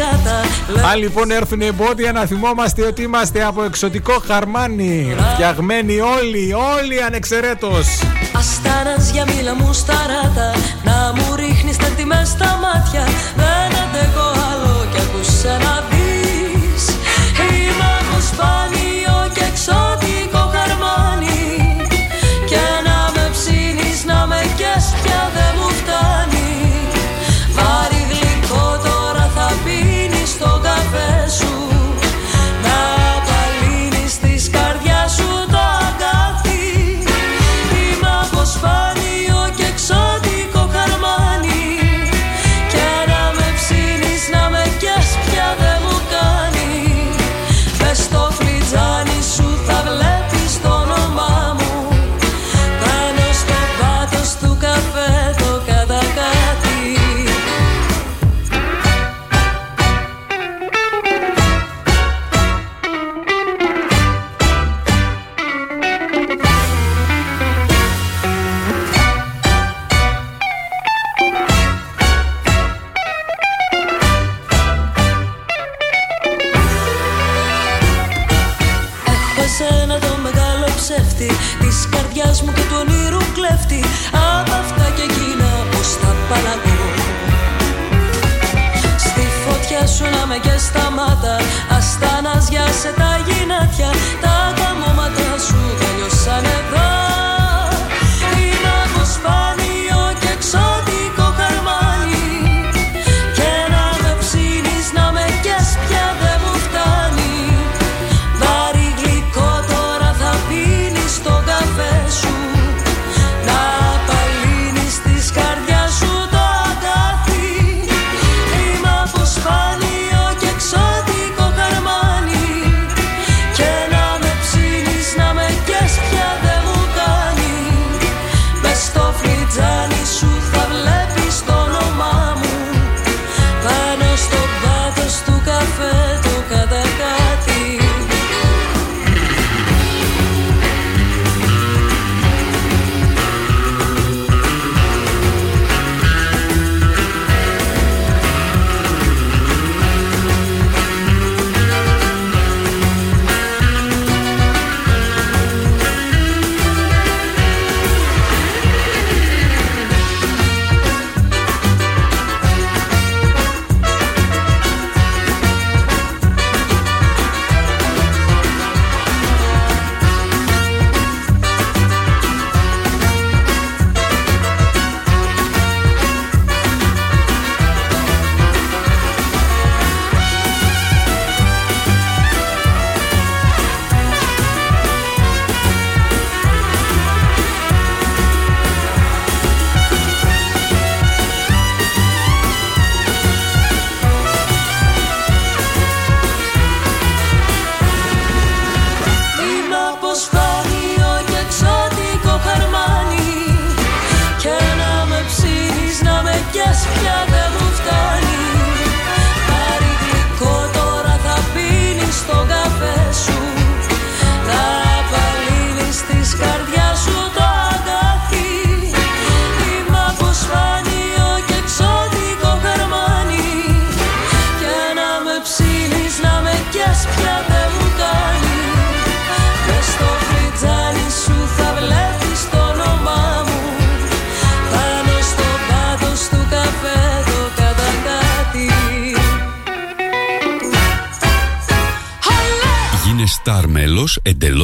Αν 0.92 0.98
λοιπόν 0.98 1.30
έρθουν 1.30 1.60
εμπόδια, 1.60 2.12
να 2.12 2.26
θυμόμαστε 2.26 2.86
ότι 2.86 3.02
είμαστε 3.02 3.44
από 3.44 3.62
εξωτικό 3.62 4.22
χαρμάνι. 4.26 5.16
Φτιαγμένοι 5.34 6.00
όλοι, 6.00 6.52
όλοι 6.52 7.02
ανεξαιρέτως. 7.02 7.86
Αστάρας 8.32 9.10
για 9.10 9.24
μίλα 9.24 9.54
μου 9.54 9.72
στα 9.72 9.94
ράτα 10.06 10.52
Να 10.84 11.12
μου 11.16 11.34
ρίχνεις 11.36 11.76
τα 11.76 11.86
τιμέ 11.86 12.22
στα 12.24 12.58
μάτια. 12.62 13.04
Δεν 13.36 13.78
αντέχω 13.82 14.26
άλλο 14.50 14.86
κι 14.92 15.00
ακούς 15.00 15.42
να 15.44 15.84
δεις. 15.90 16.84
Είμαι 17.50 17.94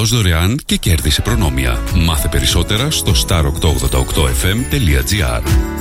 εντελώ 0.01 0.23
δωρεάν 0.23 0.59
και 0.67 0.77
κέρδισε 0.77 1.23
προνόμια. 1.23 1.79
Μάθε 1.95 2.29
περισσότερα 2.29 2.91
στο 2.91 3.13
star888fm.gr. 3.29 5.80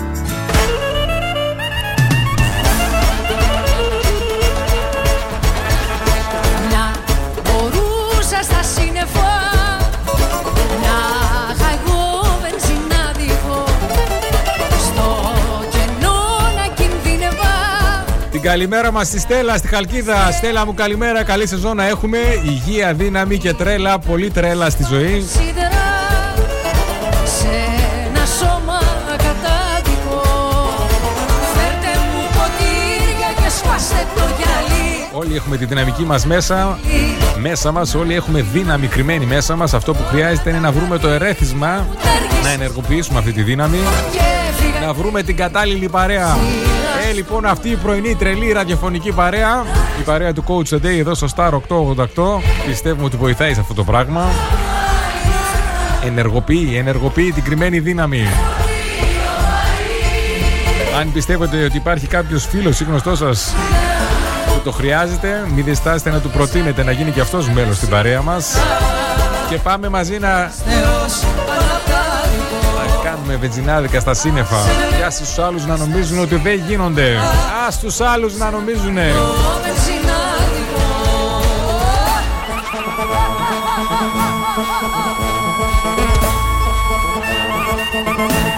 Καλημέρα 18.49 18.91
μας 18.91 19.07
στη 19.07 19.19
Στέλλα, 19.19 19.57
στη 19.57 19.67
Χαλκίδα. 19.67 20.31
Στέλλα 20.31 20.65
μου, 20.65 20.73
καλημέρα. 20.73 21.23
Καλή 21.23 21.47
σεζόν 21.47 21.75
να 21.75 21.87
έχουμε. 21.87 22.17
Υγεία, 22.43 22.93
δύναμη 22.93 23.37
και 23.37 23.53
τρέλα. 23.53 23.99
Πολύ 23.99 24.29
τρέλα 24.29 24.69
στη 24.69 24.83
ζωή. 24.89 25.25
Όλοι 35.11 35.35
έχουμε 35.35 35.57
τη 35.57 35.65
δυναμική 35.65 36.03
μας 36.03 36.25
μέσα, 36.25 36.79
μέσα 37.39 37.71
μας, 37.71 37.95
όλοι 37.95 38.15
έχουμε 38.15 38.41
δύναμη 38.41 38.87
κρυμμένη 38.87 39.25
μέσα 39.25 39.55
μας. 39.55 39.73
Αυτό 39.73 39.93
που 39.93 40.03
χρειάζεται 40.09 40.49
είναι 40.49 40.59
να 40.59 40.71
βρούμε 40.71 40.97
το 40.97 41.07
ερέθισμα, 41.07 41.87
να 42.43 42.49
ενεργοποιήσουμε 42.49 43.19
αυτή 43.19 43.31
τη 43.31 43.41
δύναμη 43.41 43.77
να 44.85 44.93
βρούμε 44.93 45.23
την 45.23 45.35
κατάλληλη 45.35 45.89
παρέα. 45.89 46.37
Ε, 47.09 47.13
λοιπόν, 47.13 47.45
αυτή 47.45 47.69
η 47.69 47.75
πρωινή 47.75 48.15
τρελή 48.15 48.51
ραδιοφωνική 48.51 49.11
παρέα, 49.11 49.63
η 49.99 50.03
παρέα 50.03 50.33
του 50.33 50.43
Coach 50.47 50.75
Today 50.75 50.97
εδώ 50.99 51.13
στο 51.13 51.27
Star 51.35 51.51
888, 51.51 52.41
πιστεύουμε 52.67 53.05
ότι 53.05 53.17
βοηθάει 53.17 53.53
σε 53.53 53.59
αυτό 53.59 53.73
το 53.73 53.83
πράγμα. 53.83 54.29
Ενεργοποιεί, 56.05 56.73
ενεργοποιεί 56.77 57.31
την 57.31 57.43
κρυμμένη 57.43 57.79
δύναμη. 57.79 58.27
Αν 60.99 61.11
πιστεύετε 61.11 61.63
ότι 61.63 61.77
υπάρχει 61.77 62.07
κάποιος 62.07 62.45
φίλος 62.45 62.79
ή 62.79 62.83
γνωστός 62.83 63.17
σας 63.17 63.53
που 64.45 64.61
το 64.63 64.71
χρειάζεται, 64.71 65.47
μην 65.55 65.63
διστάσετε 65.63 66.09
να 66.09 66.19
του 66.19 66.29
προτείνετε 66.29 66.83
να 66.83 66.91
γίνει 66.91 67.11
και 67.11 67.21
αυτός 67.21 67.49
μέλος 67.49 67.75
στην 67.75 67.89
παρέα 67.89 68.21
μας. 68.21 68.57
Και 69.49 69.57
πάμε 69.57 69.89
μαζί 69.89 70.19
να 70.19 70.51
να 73.29 73.35
κάνουμε 73.35 73.47
βενζινάδικα 73.47 73.99
στα 73.99 74.13
σύννεφα. 74.13 74.57
Και 74.97 75.03
ας 75.03 75.17
τους 75.17 75.39
άλλους 75.39 75.65
να 75.65 75.77
νομίζουν 75.77 76.19
ότι 76.19 76.35
δεν 76.35 76.61
γίνονται. 76.67 77.17
Ας 77.67 77.79
τους 77.79 77.99
άλλους 77.99 78.37
να 78.37 78.49
νομίζουνε. 78.49 79.11
Να 88.17 88.48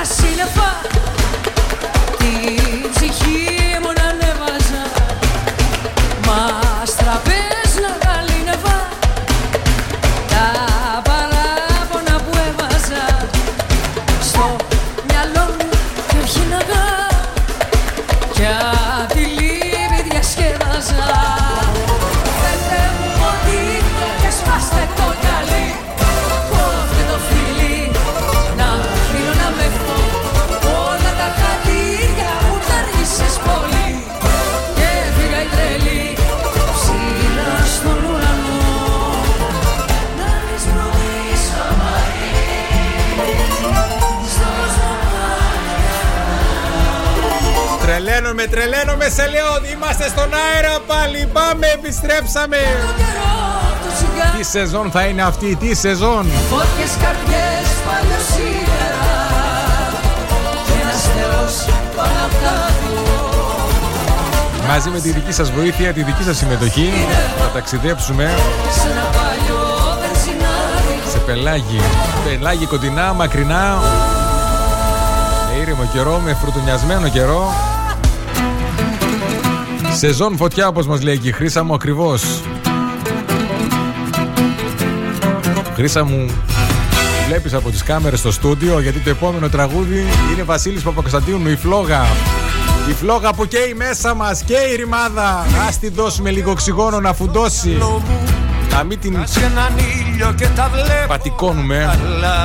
μπορούσα 0.00 0.46
στα 0.46 1.09
Τρελαίνομαι, 48.40 48.70
τρελαίνομαι, 48.70 49.08
σε 49.08 49.26
λέω 49.26 49.54
ότι 49.56 49.68
είμαστε 49.72 50.08
στον 50.08 50.30
αέρα 50.42 50.74
πάλι. 50.86 51.28
Πάμε, 51.32 51.66
επιστρέψαμε. 51.66 52.56
Τι 54.36 54.44
σεζόν 54.44 54.90
θα 54.90 55.02
είναι 55.04 55.22
αυτή, 55.22 55.56
τι 55.56 55.74
σεζόν; 55.74 56.26
Φώτιες 56.50 56.92
καρδιές 57.02 57.68
παλιοσίδερα 57.86 59.04
Και 60.66 60.72
ένας 60.82 61.02
θεός 61.14 61.76
πάνω 61.96 62.20
απ' 62.24 62.42
τα 62.42 62.54
δυο 62.80 63.08
Μαζί 64.68 64.90
με 64.90 65.00
τη 65.00 65.10
δική 65.10 65.32
σας 65.32 65.50
βοήθεια, 65.50 65.92
τη 65.92 66.02
δική 66.02 66.22
σας 66.22 66.36
συμμετοχή, 66.36 66.92
θα 67.38 67.50
ταξιδέψουμε 67.54 68.34
Σε 68.70 68.88
ένα 68.88 69.04
παλιό 69.16 69.98
βενζινάδι 70.00 71.10
σε 71.12 71.18
πελάγι. 71.18 71.80
Πελάγι 72.24 72.66
κοντινά, 72.66 73.12
μακρινά. 73.12 73.78
Με 75.48 75.60
ήρεμο 75.60 75.88
καιρό, 75.92 76.20
με 76.24 76.36
φρουτουνιασμένο 76.40 77.08
καιρό. 77.08 77.69
Σεζόν 80.00 80.36
φωτιά, 80.36 80.68
όπως 80.68 80.86
μας 80.86 81.02
λέει 81.02 81.18
και 81.18 81.28
η 81.28 81.32
Χρύσα 81.32 81.64
μου 81.64 81.74
ακριβώς. 81.74 82.22
Χρύσα 85.74 86.04
μου, 86.04 86.26
βλέπεις 87.26 87.54
από 87.54 87.70
τις 87.70 87.82
κάμερες 87.82 88.18
στο 88.18 88.32
στούντιο, 88.32 88.80
γιατί 88.80 88.98
το 88.98 89.10
επόμενο 89.10 89.48
τραγούδι 89.48 90.04
είναι 90.32 90.42
Βασίλης 90.42 90.82
Παπακοσταντίνου, 90.82 91.48
η 91.48 91.56
φλόγα. 91.56 92.06
Η 92.90 92.92
φλόγα 92.92 93.32
που 93.32 93.46
καίει 93.46 93.74
μέσα 93.76 94.14
μας, 94.14 94.42
και 94.42 94.56
η 94.72 94.76
ρημάδα. 94.76 95.46
Ας 95.68 95.78
τη 95.78 95.88
δώσουμε 95.88 96.30
λίγο 96.30 96.50
οξυγόνο 96.50 97.00
να 97.00 97.12
φουντώσει. 97.12 97.78
Να 98.70 98.84
μην 98.84 99.00
την 99.00 99.16
έναν 100.20 100.32
ήλιο 100.32 100.32
και 100.32 100.54
τα 100.56 100.70
βλέπω 100.72 101.06
πατικώνουμε 101.08 101.98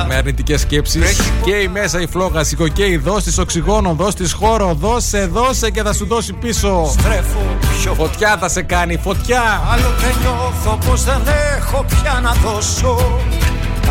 με 0.08 0.14
αρνητικές 0.14 0.60
σκέψεις. 0.60 1.20
Καίει 1.44 1.68
μέσα 1.68 2.00
η 2.00 2.06
φλόγα, 2.06 2.44
σηκωκαίει, 2.44 2.96
δώσ' 2.96 3.24
της 3.24 3.38
οξυγόνο, 3.38 3.92
δώσ' 3.92 4.14
της 4.14 4.32
χώρο, 4.32 4.74
δώσε, 4.74 5.26
δώσε 5.26 5.70
και 5.70 5.82
θα 5.82 5.92
σου 5.92 6.06
δώσει 6.06 6.32
πίσω. 6.32 6.90
Στρέφω 6.98 7.56
πιο 7.80 7.94
Φωτιά 7.94 8.36
θα 8.40 8.48
σε 8.48 8.62
κάνει, 8.62 8.96
φωτιά. 8.96 9.62
Άλλοτε 9.72 10.14
νιώθω 10.20 10.78
πως 10.86 11.04
δεν 11.04 11.22
έχω 11.56 11.84
πια 11.88 12.20
να 12.22 12.32
δώσω 12.32 13.20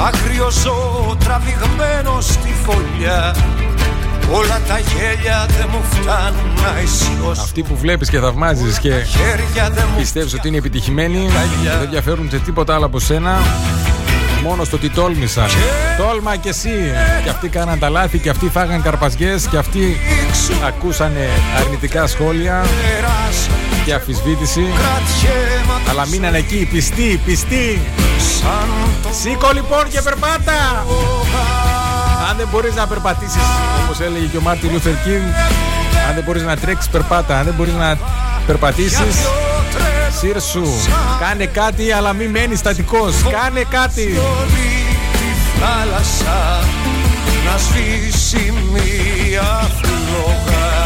Άγριο 0.06 0.52
ζώο 0.52 1.18
τραβηγμένο 1.24 2.22
στη 2.22 2.54
φωλιά 2.64 3.36
Όλα 4.32 4.62
τα 4.68 4.80
γέλια 4.80 5.46
δεν 5.58 5.68
μου 5.72 5.84
φτάνουν 5.92 6.54
να 6.56 6.82
ισιώσω 6.82 7.42
Αυτοί 7.42 7.64
που 7.64 7.76
βλέπεις 7.78 8.10
και 8.10 8.20
θαυμάζεις 8.20 8.80
και 8.80 8.90
Χέρια 8.90 9.70
δεν 9.70 9.84
μου 9.92 9.98
πιστεύεις 9.98 10.34
ότι 10.34 10.48
είναι 10.48 10.58
επιτυχημένοι 10.58 11.28
δεν 11.64 11.82
ενδιαφέρουν 11.84 12.30
σε 12.30 12.40
τίποτα 12.40 12.76
άλλο 12.76 12.86
από 12.86 13.00
σένα 13.00 13.42
μόνο 14.46 14.64
στο 14.64 14.76
ότι 14.76 14.90
τόλμησαν. 14.90 15.48
Τόλμα 15.98 16.36
κι 16.36 16.48
εσύ. 16.48 16.94
Και 17.24 17.30
αυτοί 17.30 17.48
κάναν 17.48 17.80
τα 17.80 17.90
λάθη 17.90 18.20
και 18.20 18.30
αυτοί 18.30 18.50
φάγαν 18.50 18.82
καρπαζιές 18.82 19.48
και 19.48 19.58
αυτοί 19.58 19.98
ακούσανε 20.68 21.30
αρνητικά 21.60 22.08
σχόλια 22.08 22.66
και 23.86 23.94
αφισβήτηση. 23.94 24.66
Αλλά 25.90 26.08
μείναν 26.08 26.34
εκεί 26.34 26.68
πιστοί, 26.72 27.22
πιστοί. 27.26 27.82
Σήκω 29.22 29.50
λοιπόν 29.54 29.90
και 29.90 30.02
περπάτα. 30.02 30.86
Αν 32.36 32.42
δεν 32.42 32.50
μπορείς 32.52 32.76
να 32.76 32.88
περπατήσεις 32.88 33.42
όπως 33.84 34.00
έλεγε 34.00 34.26
και 34.26 34.38
ο 34.38 34.42
Μάρτιν 34.42 34.72
Λούθερ 34.72 34.94
Κίνγκ 35.04 35.24
αν 36.08 36.14
δεν 36.16 36.24
μπορείς 36.24 36.44
να 36.44 36.58
τρέξεις 36.58 36.90
περπάτα, 36.90 37.38
αν 37.38 37.46
δεν 37.46 37.54
μπορείς 37.54 37.74
να 37.74 37.98
περπατήσεις 38.46 39.16
Σύρσου, 40.20 40.68
κάνε 41.20 41.46
κάτι 41.46 41.92
αλλά 41.92 42.14
μην 42.14 42.30
μένεις 42.30 42.60
στατικός, 42.60 43.16
κάνε 43.32 43.64
κάτι. 43.70 44.20
Τη 45.12 45.60
θάλασσα 45.60 46.60
να 47.46 47.58
σβήσει 47.58 48.54
μία 48.74 49.70
φλόγα 49.82 50.85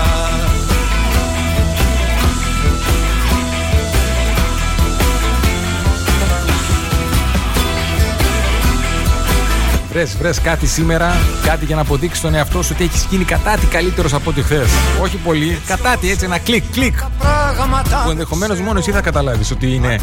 Βρες, 9.89 10.17
βρες 10.17 10.41
κάτι 10.41 10.67
σήμερα, 10.67 11.17
κάτι 11.43 11.65
για 11.65 11.75
να 11.75 11.81
αποδείξεις 11.81 12.21
τον 12.21 12.35
εαυτό 12.35 12.61
σου 12.61 12.71
ότι 12.75 12.83
έχεις 12.83 13.07
γίνει 13.09 13.23
κατάτι 13.23 13.65
καλύτερος 13.65 14.13
από 14.13 14.29
ό,τι 14.29 14.41
χθες. 14.41 14.67
Όχι 15.01 15.15
πολύ, 15.15 15.61
κατάτι 15.67 16.11
έτσι, 16.11 16.25
ένα 16.25 16.37
κλικ, 16.37 16.63
κλικ. 16.71 16.99
Που 18.03 18.09
ενδεχομένως 18.09 18.59
μόνο 18.59 18.79
εσύ 18.79 18.91
θα 18.91 19.01
καταλάβεις 19.01 19.51
ότι 19.51 19.73
είναι 19.73 19.99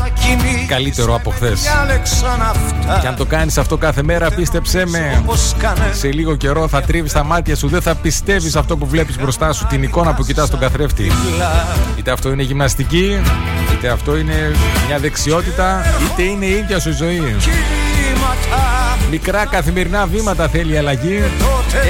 καλύτερο 0.68 1.14
από 1.14 1.30
χθες. 1.30 1.60
Διάλεξαν 1.60 2.42
αυτά 2.42 2.98
Και 3.00 3.06
αν 3.06 3.16
το 3.16 3.24
κάνεις 3.24 3.58
αυτό 3.58 3.76
κάθε 3.76 4.02
μέρα, 4.02 4.30
πίστεψέ 4.30 4.86
με, 4.86 5.24
σε 5.92 6.12
λίγο 6.12 6.36
καιρό 6.36 6.68
θα 6.68 6.80
τρίβεις 6.80 7.12
τα 7.12 7.24
μάτια 7.24 7.56
σου, 7.56 7.68
δεν 7.68 7.82
θα 7.82 7.94
πιστεύεις 7.94 8.56
αυτό 8.56 8.76
που 8.76 8.86
βλέπεις 8.86 9.16
μπροστά 9.16 9.52
σου, 9.52 9.66
την 9.66 9.82
εικόνα 9.82 10.14
που 10.14 10.24
κοιτάς 10.24 10.46
στον 10.46 10.60
καθρέφτη. 10.60 11.10
Είτε 11.96 12.10
αυτό 12.10 12.32
είναι 12.32 12.42
γυμναστική, 12.42 13.20
είτε 13.72 13.88
αυτό 13.88 14.16
είναι 14.16 14.52
μια 14.86 14.98
δεξιότητα, 14.98 15.84
είτε 16.04 16.22
είναι 16.22 16.44
η 16.44 16.50
ίδια 16.50 16.80
σου 16.80 16.88
η 16.88 16.92
ζωή. 16.92 17.36
Μικρά 19.10 19.46
καθημερινά 19.46 20.06
βήματα 20.06 20.48
θέλει 20.48 20.72
η 20.72 20.76
αλλαγή. 20.76 21.22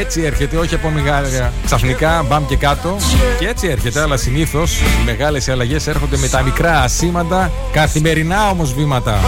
Έτσι 0.01 0.23
έρχεται, 0.23 0.57
όχι 0.57 0.75
από 0.75 0.89
μεγάλα 0.89 1.53
ξαφνικά, 1.65 2.25
μπαμ 2.29 2.47
και 2.47 2.57
κάτω. 2.57 2.97
Και 3.39 3.47
έτσι 3.47 3.69
έρχεται, 3.69 4.01
αλλά 4.01 4.17
συνήθως 4.17 4.81
οι 4.81 5.05
μεγάλες 5.05 5.49
αλλαγές 5.49 5.87
έρχονται 5.87 6.17
με 6.17 6.29
τα 6.29 6.43
μικρά 6.43 6.81
ασήμαντα, 6.81 7.51
καθημερινά 7.73 8.49
όμως 8.51 8.75
βήματα. 8.75 9.21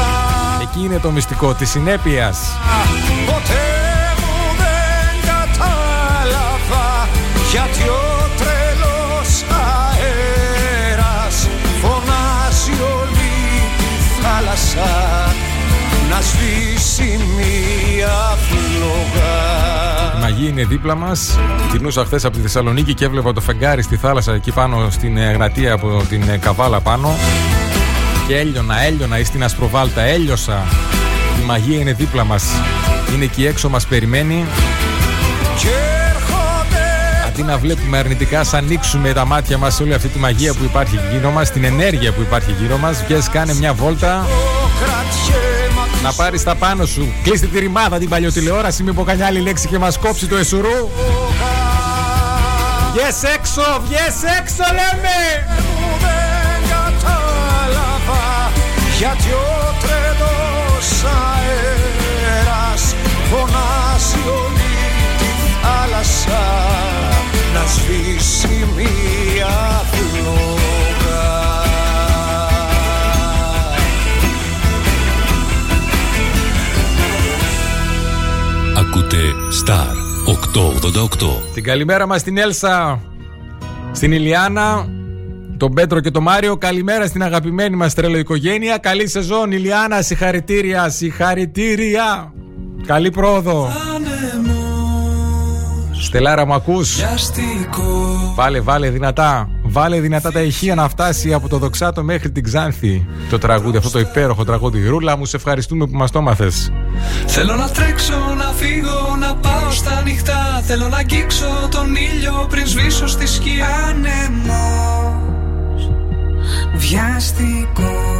Εκεί 0.63 0.79
Εκεί 0.79 0.87
είναι 0.87 0.99
το 0.99 1.11
μυστικό 1.11 1.55
της 1.55 1.71
συνέπειας. 1.71 2.39
Η 20.39 20.41
μαγεία 20.41 20.59
είναι 20.59 20.69
δίπλα 20.69 20.95
μας. 20.95 21.39
Κινούσα 21.73 22.05
χθες 22.05 22.25
από 22.25 22.37
τη 22.37 22.43
Θεσσαλονίκη 22.43 22.95
και 22.95 23.05
έβλεπα 23.05 23.33
το 23.33 23.41
φεγγάρι 23.41 23.83
στη 23.83 23.97
θάλασσα 23.97 24.33
εκεί 24.33 24.53
πάνω 24.53 24.91
στην 24.91 25.17
ε, 25.17 25.33
Γνατία 25.33 25.73
από 25.73 26.03
την 26.09 26.29
ε, 26.29 26.37
Καβάλα 26.37 26.81
πάνω. 26.81 27.17
Και 28.27 28.37
έλειωνα, 28.37 28.81
έλειωνα 28.83 29.19
ή 29.19 29.25
στην 29.25 29.45
Ασπροβάλτα, 29.45 30.01
έλειωσα. 30.01 30.65
Η 31.43 31.45
μαγεία 31.47 31.79
είναι 31.81 31.93
δίπλα 31.93 32.25
μας. 32.25 32.45
Είναι 33.15 33.25
εκεί 33.25 33.47
έξω, 33.47 33.69
μας 33.69 33.87
περιμένει. 33.87 34.45
Αντί 37.27 37.43
να 37.43 37.59
βλέπουμε 37.59 37.99
αρνητικά, 37.99 38.41
ας 38.41 38.55
ανοίξουμε 38.55 39.13
τα 39.13 39.25
μάτια 39.25 39.59
μας 39.59 39.75
σε 39.75 39.83
όλη 39.83 39.95
αυτή 39.95 40.09
τη 40.09 40.19
μαγεία 40.19 40.55
που 40.55 40.65
υπάρχει 40.65 40.99
γύρω 41.13 41.31
μας, 41.31 41.51
την 41.51 41.65
ενέργεια 41.65 42.13
που 42.13 42.21
υπάρχει 42.21 42.55
γύρω 42.61 42.77
μας. 42.77 43.05
Βγες, 43.05 43.29
κάνε 43.29 43.55
μια 43.55 43.73
βόλτα, 43.73 44.27
να 46.03 46.13
πάρεις 46.13 46.43
τα 46.43 46.55
πάνω 46.55 46.87
σου. 46.87 47.13
Κλείστε 47.23 47.47
τη 47.47 47.59
ρημάδα 47.59 47.99
την 47.99 48.09
παλιοτηλεόραση, 48.09 48.83
μην 48.83 48.95
πω 48.95 49.05
καμιά 49.05 49.27
άλλη 49.27 49.41
λέξη 49.41 49.69
και 49.69 49.79
μας 49.79 49.99
κόψει 49.99 50.27
το 50.27 50.37
εσουρού. 50.37 50.89
Βγες 52.93 53.23
έξω, 53.35 53.63
βγες 53.85 54.39
έξω 54.39 54.65
λέμε! 54.79 55.47
δεν 56.01 56.69
κατάλαβα 56.69 58.53
γιατί 58.99 59.31
ο 59.31 59.75
τρελός 59.81 61.05
αέρας 61.05 62.95
φωνάζει 63.31 64.29
όλη 64.43 64.75
τη 65.19 65.31
θάλασσα 65.63 66.47
να 67.55 67.67
σβήσει 67.67 68.67
μία 68.77 69.85
φλόγα. 69.93 70.48
Ακούτε 78.91 79.17
Star 79.65 79.95
888. 80.27 81.55
Την 81.55 81.63
καλημέρα 81.63 82.07
μας 82.07 82.21
στην 82.21 82.39
Έλσα, 82.39 83.01
στην 83.93 84.13
Ηλιάνα, 84.13 84.89
τον 85.57 85.75
Πέτρο 85.75 86.01
και 86.01 86.11
τον 86.11 86.23
Μάριο. 86.23 86.57
Καλημέρα 86.57 87.07
στην 87.07 87.23
αγαπημένη 87.23 87.77
μας 87.77 87.95
τρελο 87.95 88.19
οικογένεια. 88.19 88.79
Καλή 88.79 89.09
σεζόν 89.09 89.53
Ηλιάνα, 89.53 90.03
συγχαρητήρια, 90.03 90.89
συγχαρητήρια. 90.89 92.33
Καλή 92.87 93.11
πρόοδο. 93.11 93.69
Στελάρα 95.93 96.47
μου 96.47 96.55
ακούς; 96.55 96.99
Βάλε 98.35 98.61
βάλε 98.61 98.91
δυνατά 98.91 99.51
Βάλε 99.71 100.01
δυνατά 100.01 100.33
τα 100.33 100.41
ηχεία 100.41 100.75
να 100.75 100.89
φτάσει 100.89 101.33
από 101.33 101.49
το 101.49 101.59
Δοξάτο 101.59 102.03
μέχρι 102.03 102.31
την 102.31 102.43
Ξάνθη. 102.43 103.07
Το 103.31 103.39
τραγούδι 103.39 103.77
αυτό 103.77 103.91
το 103.91 103.99
υπέροχο 103.99 104.45
τραγούδι. 104.45 104.87
Ρούλα 104.87 105.17
μου 105.17 105.25
σε 105.25 105.37
ευχαριστούμε 105.37 105.87
που 105.87 105.97
μας 105.97 106.11
το 106.11 106.21
μάθες 106.21 106.73
Θέλω 107.27 107.55
να 107.55 107.69
τρέξω, 107.69 108.35
να 108.37 108.53
φύγω, 108.53 109.17
να 109.21 109.35
πάω 109.35 109.71
στα 109.71 110.03
νυχτά. 110.05 110.63
Θέλω 110.65 110.89
να 110.89 110.97
αγγίξω 110.97 111.69
τον 111.71 111.97
ήλιο 111.97 112.47
πριν 112.51 112.67
σβήσω 112.67 113.07
στη 113.07 113.27
σκιά. 113.27 113.67
Άνεμος, 113.89 115.91
βιαστικός 116.75 118.19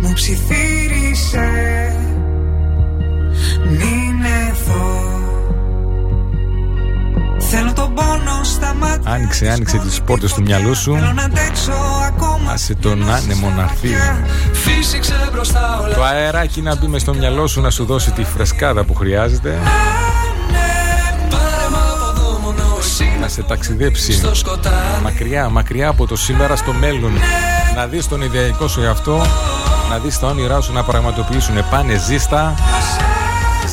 Μου 0.00 0.12
ψιθύρισε 0.14 0.69
Άνοιξε, 9.20 9.48
άνοιξε 9.48 9.78
τις 9.78 10.00
πόρτες 10.00 10.32
του 10.32 10.42
μυαλού 10.42 10.74
σου. 10.74 10.92
Θέλω 10.92 11.12
να 11.12 11.22
αντέξω 11.22 11.72
ακόμα 12.06 12.52
Άσε 12.52 12.74
τον 12.74 13.10
άνεμο 13.10 13.50
να 13.56 13.62
έρθει 13.62 13.88
Φύσηξε 14.52 15.14
μπροστά 15.32 15.80
όλα 15.82 15.94
Το 15.94 16.04
αεράκι 16.04 16.62
να 16.62 16.76
μπει 16.76 16.86
μες 16.86 17.00
στο 17.00 17.14
μυαλό 17.14 17.46
σου 17.46 17.60
να 17.60 17.70
σου 17.70 17.84
δώσει 17.84 18.10
τη 18.10 18.24
φρεσκάδα 18.24 18.84
που 18.84 18.94
χρειάζεται. 18.94 19.58
Πάρε 21.30 21.68
μ' 21.70 21.74
από 21.74 22.10
εδώ 22.10 22.38
μόνο 22.38 22.76
εσύ 22.78 23.16
Να 23.20 23.28
σε 23.28 23.42
ταξιδέψει 23.42 24.12
στο 24.12 24.34
σκοτάδι 24.34 25.02
Μακριά, 25.02 25.48
μακριά 25.48 25.88
από 25.88 26.06
το 26.06 26.16
σήμερα 26.16 26.56
στο 26.56 26.72
μέλλον. 26.72 27.12
Να 27.76 27.86
δεις 27.86 28.08
τον 28.08 28.22
ιδεατικό 28.22 28.68
σου 28.68 28.82
εαυτό 28.82 29.26
Να 29.90 29.98
δεις 29.98 30.18
τα 30.18 30.26
όνειρά 30.26 30.60
σου 30.60 30.72
να 30.72 30.82
πραγματοποιήσουν 30.82 31.54
Πάνε 31.70 31.96
ζήστα 31.96 32.54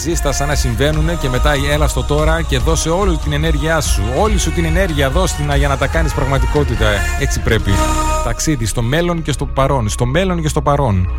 Ζήστα 0.07 0.31
σαν 0.31 0.47
να 0.47 0.55
συμβαίνουν 0.55 1.19
και 1.19 1.29
μετά 1.29 1.53
έλα 1.71 1.87
στο 1.87 2.03
τώρα 2.03 2.41
και 2.41 2.57
δώσε 2.57 2.89
όλη 2.89 3.17
την 3.17 3.33
ενέργειά 3.33 3.81
σου. 3.81 4.01
Όλη 4.17 4.37
σου 4.37 4.51
την 4.51 4.65
ενέργεια 4.65 5.09
δώσ' 5.09 5.33
την 5.33 5.51
για 5.57 5.67
να 5.67 5.77
τα 5.77 5.87
κάνεις 5.87 6.13
πραγματικότητα. 6.13 6.87
Έτσι 7.19 7.39
πρέπει. 7.39 7.71
Ταξίδι 8.23 8.65
στο 8.65 8.81
μέλλον 8.81 9.21
και 9.21 9.31
στο 9.31 9.45
παρόν. 9.45 9.89
Στο 9.89 10.05
μέλλον 10.05 10.41
και 10.41 10.47
στο 10.47 10.61
παρόν. 10.61 11.09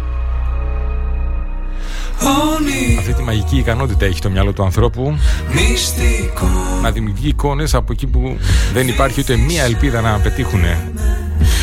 Αυτή 2.98 3.14
τη 3.14 3.22
μαγική 3.22 3.56
ικανότητα 3.56 4.04
έχει 4.04 4.20
το 4.20 4.30
μυαλό 4.30 4.52
του 4.52 4.62
ανθρώπου 4.62 5.18
Μυστικό 5.52 6.46
να 6.82 6.90
δημιουργεί 6.90 7.28
εικόνες 7.28 7.74
από 7.74 7.92
εκεί 7.92 8.06
που 8.06 8.36
δεν 8.72 8.88
υπάρχει 8.88 9.20
ούτε 9.20 9.36
μία 9.36 9.64
ελπίδα 9.64 10.00
να 10.00 10.18
πετύχουν. 10.18 10.62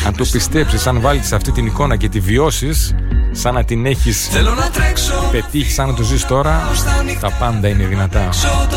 Αν 0.06 0.16
το 0.16 0.26
πιστέψεις, 0.32 0.88
αν 0.88 1.02
βάλεις 1.02 1.32
αυτή 1.32 1.52
την 1.52 1.66
εικόνα 1.66 1.96
και 1.96 2.10
τη 2.10 2.20
βιώσεις, 2.20 2.96
σαν 3.32 3.54
να 3.54 3.64
την 3.64 3.86
έχεις 3.86 4.28
Θέλω 4.32 4.54
να 4.54 4.70
τρέξω 4.70 5.14
πετύχει 5.32 5.72
σαν 5.72 5.88
να 5.88 5.94
το 5.94 6.04
ζεις 6.04 6.26
τώρα, 6.26 6.72
τα 7.20 7.32
πάντα 7.32 7.68
είναι 7.68 7.86
δυνατά. 7.86 8.30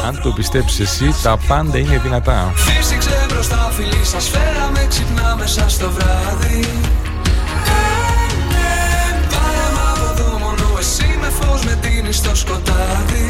Αν 0.07 0.21
το 0.23 0.31
πιστέψεις 0.31 0.81
εσύ, 0.81 1.15
τα 1.23 1.39
πάντα 1.47 1.79
είναι 1.79 2.01
δυνατά. 2.03 2.53
Φύσηξε 2.55 3.27
μπροστά 3.29 3.71
φιλί 3.77 4.05
σας 4.05 4.29
φέραμε 4.29 4.87
ξυπνά 4.89 5.37
μέσα 5.39 5.69
στο 5.69 5.91
βράδυ 5.91 6.69
Πάρε 9.29 9.67
μ' 9.75 9.79
από 9.93 10.13
εδώ 10.13 10.39
μόνο 10.39 10.77
εσύ 10.79 11.19
με 11.21 11.29
φως 11.41 11.65
με 11.65 11.79
τίνεις 11.81 12.17
στο 12.17 12.35
σκοτάδι 12.35 13.27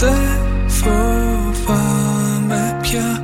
Δεν 0.00 0.68
φοβάμαι 0.68 2.78
πια 2.82 3.22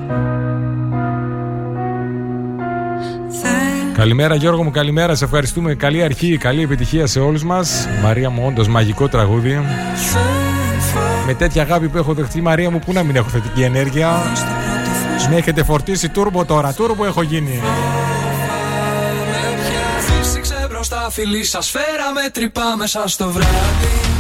Καλημέρα 3.95 4.35
Γιώργο 4.35 4.63
μου, 4.63 4.71
καλημέρα. 4.71 5.15
Σε 5.15 5.25
ευχαριστούμε. 5.25 5.75
Καλή 5.75 6.03
αρχή, 6.03 6.37
καλή 6.37 6.63
επιτυχία 6.63 7.07
σε 7.07 7.21
όλους 7.21 7.45
μας. 7.45 7.89
Μαρία 8.03 8.31
μου, 8.31 8.43
όντως 8.47 8.69
μαγικό 8.69 9.09
τραγούδι. 9.09 9.61
Με 11.27 11.35
τέτοια 11.35 11.63
αγάπη 11.63 11.89
που 11.89 11.97
έχω 11.97 12.15
δεχτεί, 12.15 12.41
Μαρία 12.41 12.71
μου, 12.71 12.79
πού 12.79 12.93
να 12.93 13.03
μην 13.03 13.17
έχω 13.17 13.29
θετική 13.29 13.63
ενέργεια; 13.63 14.23
Με 15.31 15.37
έχετε 15.37 15.65
φορτίσει 15.65 16.09
τούρμπο 16.09 16.45
τώρα. 16.45 16.73
Τούρμπο 16.73 17.05
έχω 17.05 17.23
γίνει. 17.23 17.63
Φύσηξε 19.99 20.67
μπροστά 20.71 21.09
φιλί 21.11 21.45
σας 21.45 21.71
φέραμε 21.71 22.31
τρυπά 22.33 22.77
μέσα 22.77 23.09
στο 23.09 23.31
βράδυ 23.31 24.16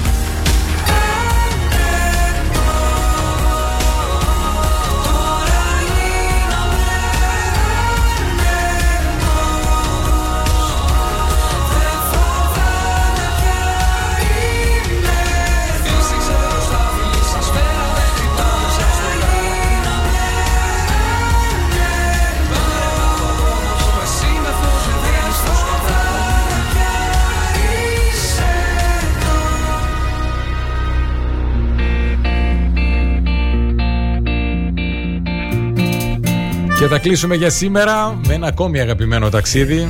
Και 36.87 36.93
θα 36.93 36.99
κλείσουμε 36.99 37.35
για 37.35 37.51
σήμερα 37.51 38.19
με 38.27 38.35
ένα 38.35 38.47
ακόμη 38.47 38.81
αγαπημένο 38.81 39.29
ταξίδι. 39.29 39.89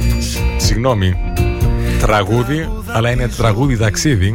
Συγγνώμη, 0.56 1.16
τραγούδι, 2.00 2.68
αλλά 2.86 3.10
είναι 3.10 3.28
τραγούδι 3.28 3.76
ταξίδι. 3.76 4.34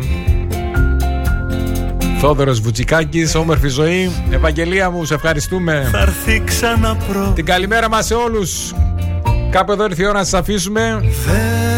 Θόδωρος 2.19 2.61
Βουτσικάκης, 2.61 3.35
όμορφη 3.35 3.67
ζωή. 3.67 4.11
Ευαγγελία 4.31 4.89
μου, 4.89 5.05
σε 5.05 5.13
ευχαριστούμε. 5.13 5.87
Θα 5.91 5.99
έρθει 5.99 6.41
ξανά 6.45 6.95
πρώτη 6.95 7.33
Την 7.33 7.45
καλημέρα 7.45 7.89
μας 7.89 8.05
σε 8.05 8.13
όλους. 8.13 8.73
Κάπου 9.51 9.71
εδώ 9.71 9.83
ήρθε 9.83 10.03
η 10.03 10.05
ώρα 10.05 10.17
να 10.17 10.23
σας 10.23 10.39
αφήσουμε. 10.39 11.03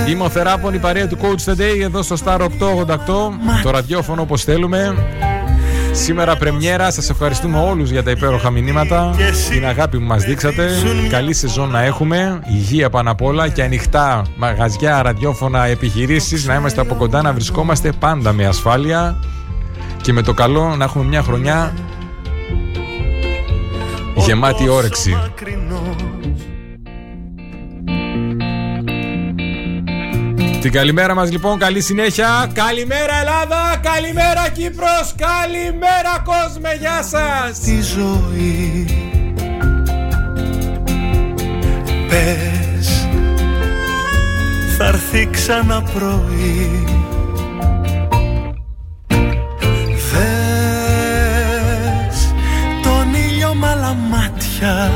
Είμαι 0.09 0.23
ο 0.23 0.29
Θεράπων, 0.29 0.73
η 0.73 0.79
παρέα 0.79 1.07
του 1.07 1.17
Coach 1.21 1.51
the 1.51 1.59
Day 1.59 1.79
εδώ 1.81 2.01
στο 2.01 2.15
Star 2.25 2.39
888. 2.39 2.49
Το 3.63 3.69
ραδιόφωνο 3.69 4.21
όπως 4.21 4.43
θέλουμε. 4.43 4.95
Σήμερα 5.95 6.37
πρεμιέρα, 6.37 6.91
σας 6.91 7.09
ευχαριστούμε 7.09 7.59
όλους 7.59 7.91
για 7.91 8.03
τα 8.03 8.11
υπέροχα 8.11 8.49
μηνύματα. 8.49 9.15
Την 9.49 9.65
αγάπη 9.65 9.97
που 9.97 10.03
μας 10.03 10.23
δείξατε. 10.23 10.69
Καλή 11.09 11.33
σεζόν 11.33 11.69
να 11.69 11.81
έχουμε. 11.81 12.39
Υγεία 12.47 12.89
πάνω 12.89 13.11
απ' 13.11 13.21
όλα 13.21 13.47
και 13.49 13.63
ανοιχτά 13.63 14.25
μαγαζιά, 14.35 15.01
ραδιόφωνα, 15.01 15.65
επιχειρήσεις. 15.65 16.45
Να 16.45 16.55
είμαστε 16.55 16.81
από 16.81 16.95
κοντά, 16.95 17.21
να 17.21 17.33
βρισκόμαστε 17.33 17.91
πάντα 17.99 18.33
με 18.33 18.45
ασφάλεια. 18.45 19.19
Και 20.01 20.13
με 20.13 20.21
το 20.21 20.33
καλό 20.33 20.75
να 20.75 20.83
έχουμε 20.83 21.03
μια 21.03 21.21
χρονιά 21.21 21.73
Γεμάτη 24.15 24.69
όρεξη 24.69 25.17
Την 30.63 30.71
καλημέρα 30.71 31.13
μας 31.15 31.31
λοιπόν, 31.31 31.59
καλή 31.59 31.81
συνέχεια. 31.81 32.51
Καλημέρα 32.53 33.19
Ελλάδα, 33.19 33.79
καλημέρα 33.81 34.49
Κύπρος. 34.53 35.15
Καλημέρα 35.15 36.23
κόσμε, 36.23 36.77
γεια 36.79 37.03
σας. 37.03 37.59
Τη 37.59 37.81
ζωή. 37.81 38.87
Πες 42.09 43.07
Θα 44.77 44.85
έρθει 44.85 45.29
ξανά 45.31 45.81
πρωί. 45.81 46.85
Δες 50.11 50.33
Τον 52.83 53.13
ήλιο 53.13 53.53
μ' 53.53 53.65
άλλα 53.65 53.93
μάτια. 53.93 54.91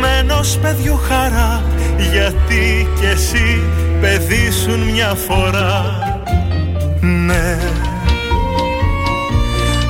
Με 0.00 0.18
ενός 0.20 0.58
παιδιού 0.62 0.96
χαρά 0.96 1.71
γιατί 2.12 2.88
κι 2.98 3.06
εσύ 3.06 3.62
παιδί 4.00 4.50
σου 4.50 4.92
μια 4.92 5.14
φορά. 5.14 5.84
Ναι. 7.00 7.58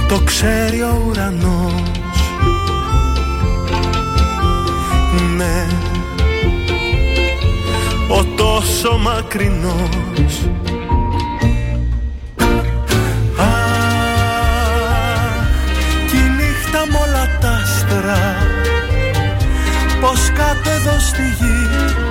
Το 0.09 0.19
ξέρει 0.25 0.83
ο 0.83 1.03
ουρανός. 1.09 2.33
Ναι. 5.37 5.67
Ο 8.09 8.25
τόσο 8.37 8.99
μακρινός 8.99 10.49
Πως 20.13 20.31
κάτω 20.35 20.71
εδώ 20.71 21.01
στη 21.01 21.23
γη 21.23 21.57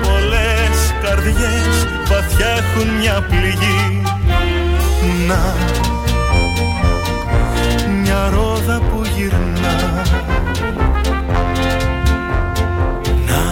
πολλές 0.02 0.94
καρδιές 1.02 1.86
βαθιά 2.08 2.46
έχουν 2.46 2.94
μια 2.98 3.26
πληγή. 3.28 4.02
Να, 5.26 5.54
μια 8.02 8.28
ρόδα 8.28 8.80
που 8.80 9.02
γυρνά. 9.16 10.02
Να, 13.26 13.42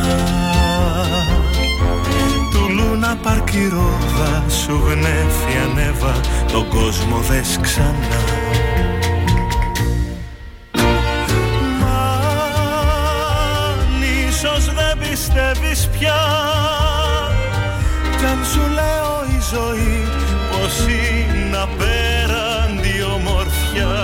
του 2.51 2.69
Λούνα 2.75 3.19
Πάρκ 3.23 3.55
η 3.55 3.69
ρόδα 3.69 4.45
σου 4.49 4.81
γνέφει 4.87 5.71
ανέβα 5.71 6.21
τον 6.53 6.69
κόσμο 6.69 7.17
δες 7.17 7.59
ξανά 7.63 8.70
πιστεύεις 15.71 15.99
πια. 15.99 16.21
Κι 18.19 18.25
αν 18.25 18.45
σου 18.53 18.65
λέω 18.73 19.25
η 19.37 19.39
ζωή 19.53 19.99
πως 20.51 20.75
είναι 20.87 21.57
απέραντη 21.57 22.97
ομορφιά. 23.15 23.99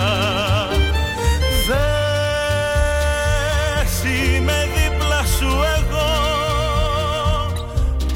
Δες 1.69 3.95
είμαι 4.05 4.59
δίπλα 4.75 5.23
σου 5.39 5.51
εγώ. 5.79 6.13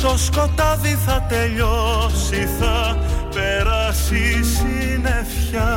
Το 0.03 0.13
σκοτάδι 0.19 0.95
θα 1.07 1.17
τελειώσει 1.29 2.49
θα 2.61 2.79
περάσει 3.35 4.17
η 4.17 4.45
συννεφιά. 4.45 5.73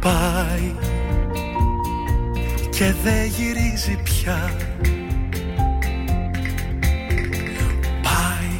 Πάει 0.00 0.74
και 2.80 2.94
δεν 3.04 3.24
γυρίζει 3.24 3.59
πια 4.30 4.50
Πάει 8.02 8.52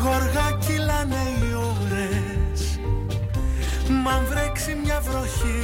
γοργά 0.02 0.58
κυλάνε 0.66 1.22
οι 1.38 1.54
ώρες. 1.54 2.78
Μ' 3.88 4.08
αν 4.08 4.24
βρέξει 4.28 4.78
μια 4.84 5.00
βροχή 5.00 5.60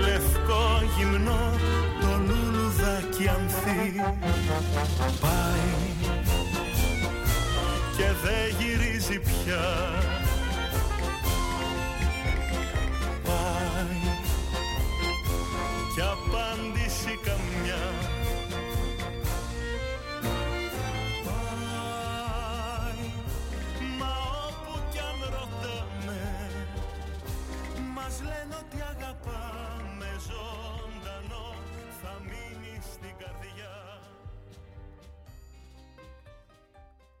λευκό 0.00 0.82
γυμνό 0.96 1.52
το 2.00 2.06
λουλουδάκι 2.26 3.28
ανθεί 3.28 4.00
Πάει 5.20 5.97
και 5.97 5.97
δεν 8.22 8.56
γυρίζει 8.58 9.18
πια 9.18 10.07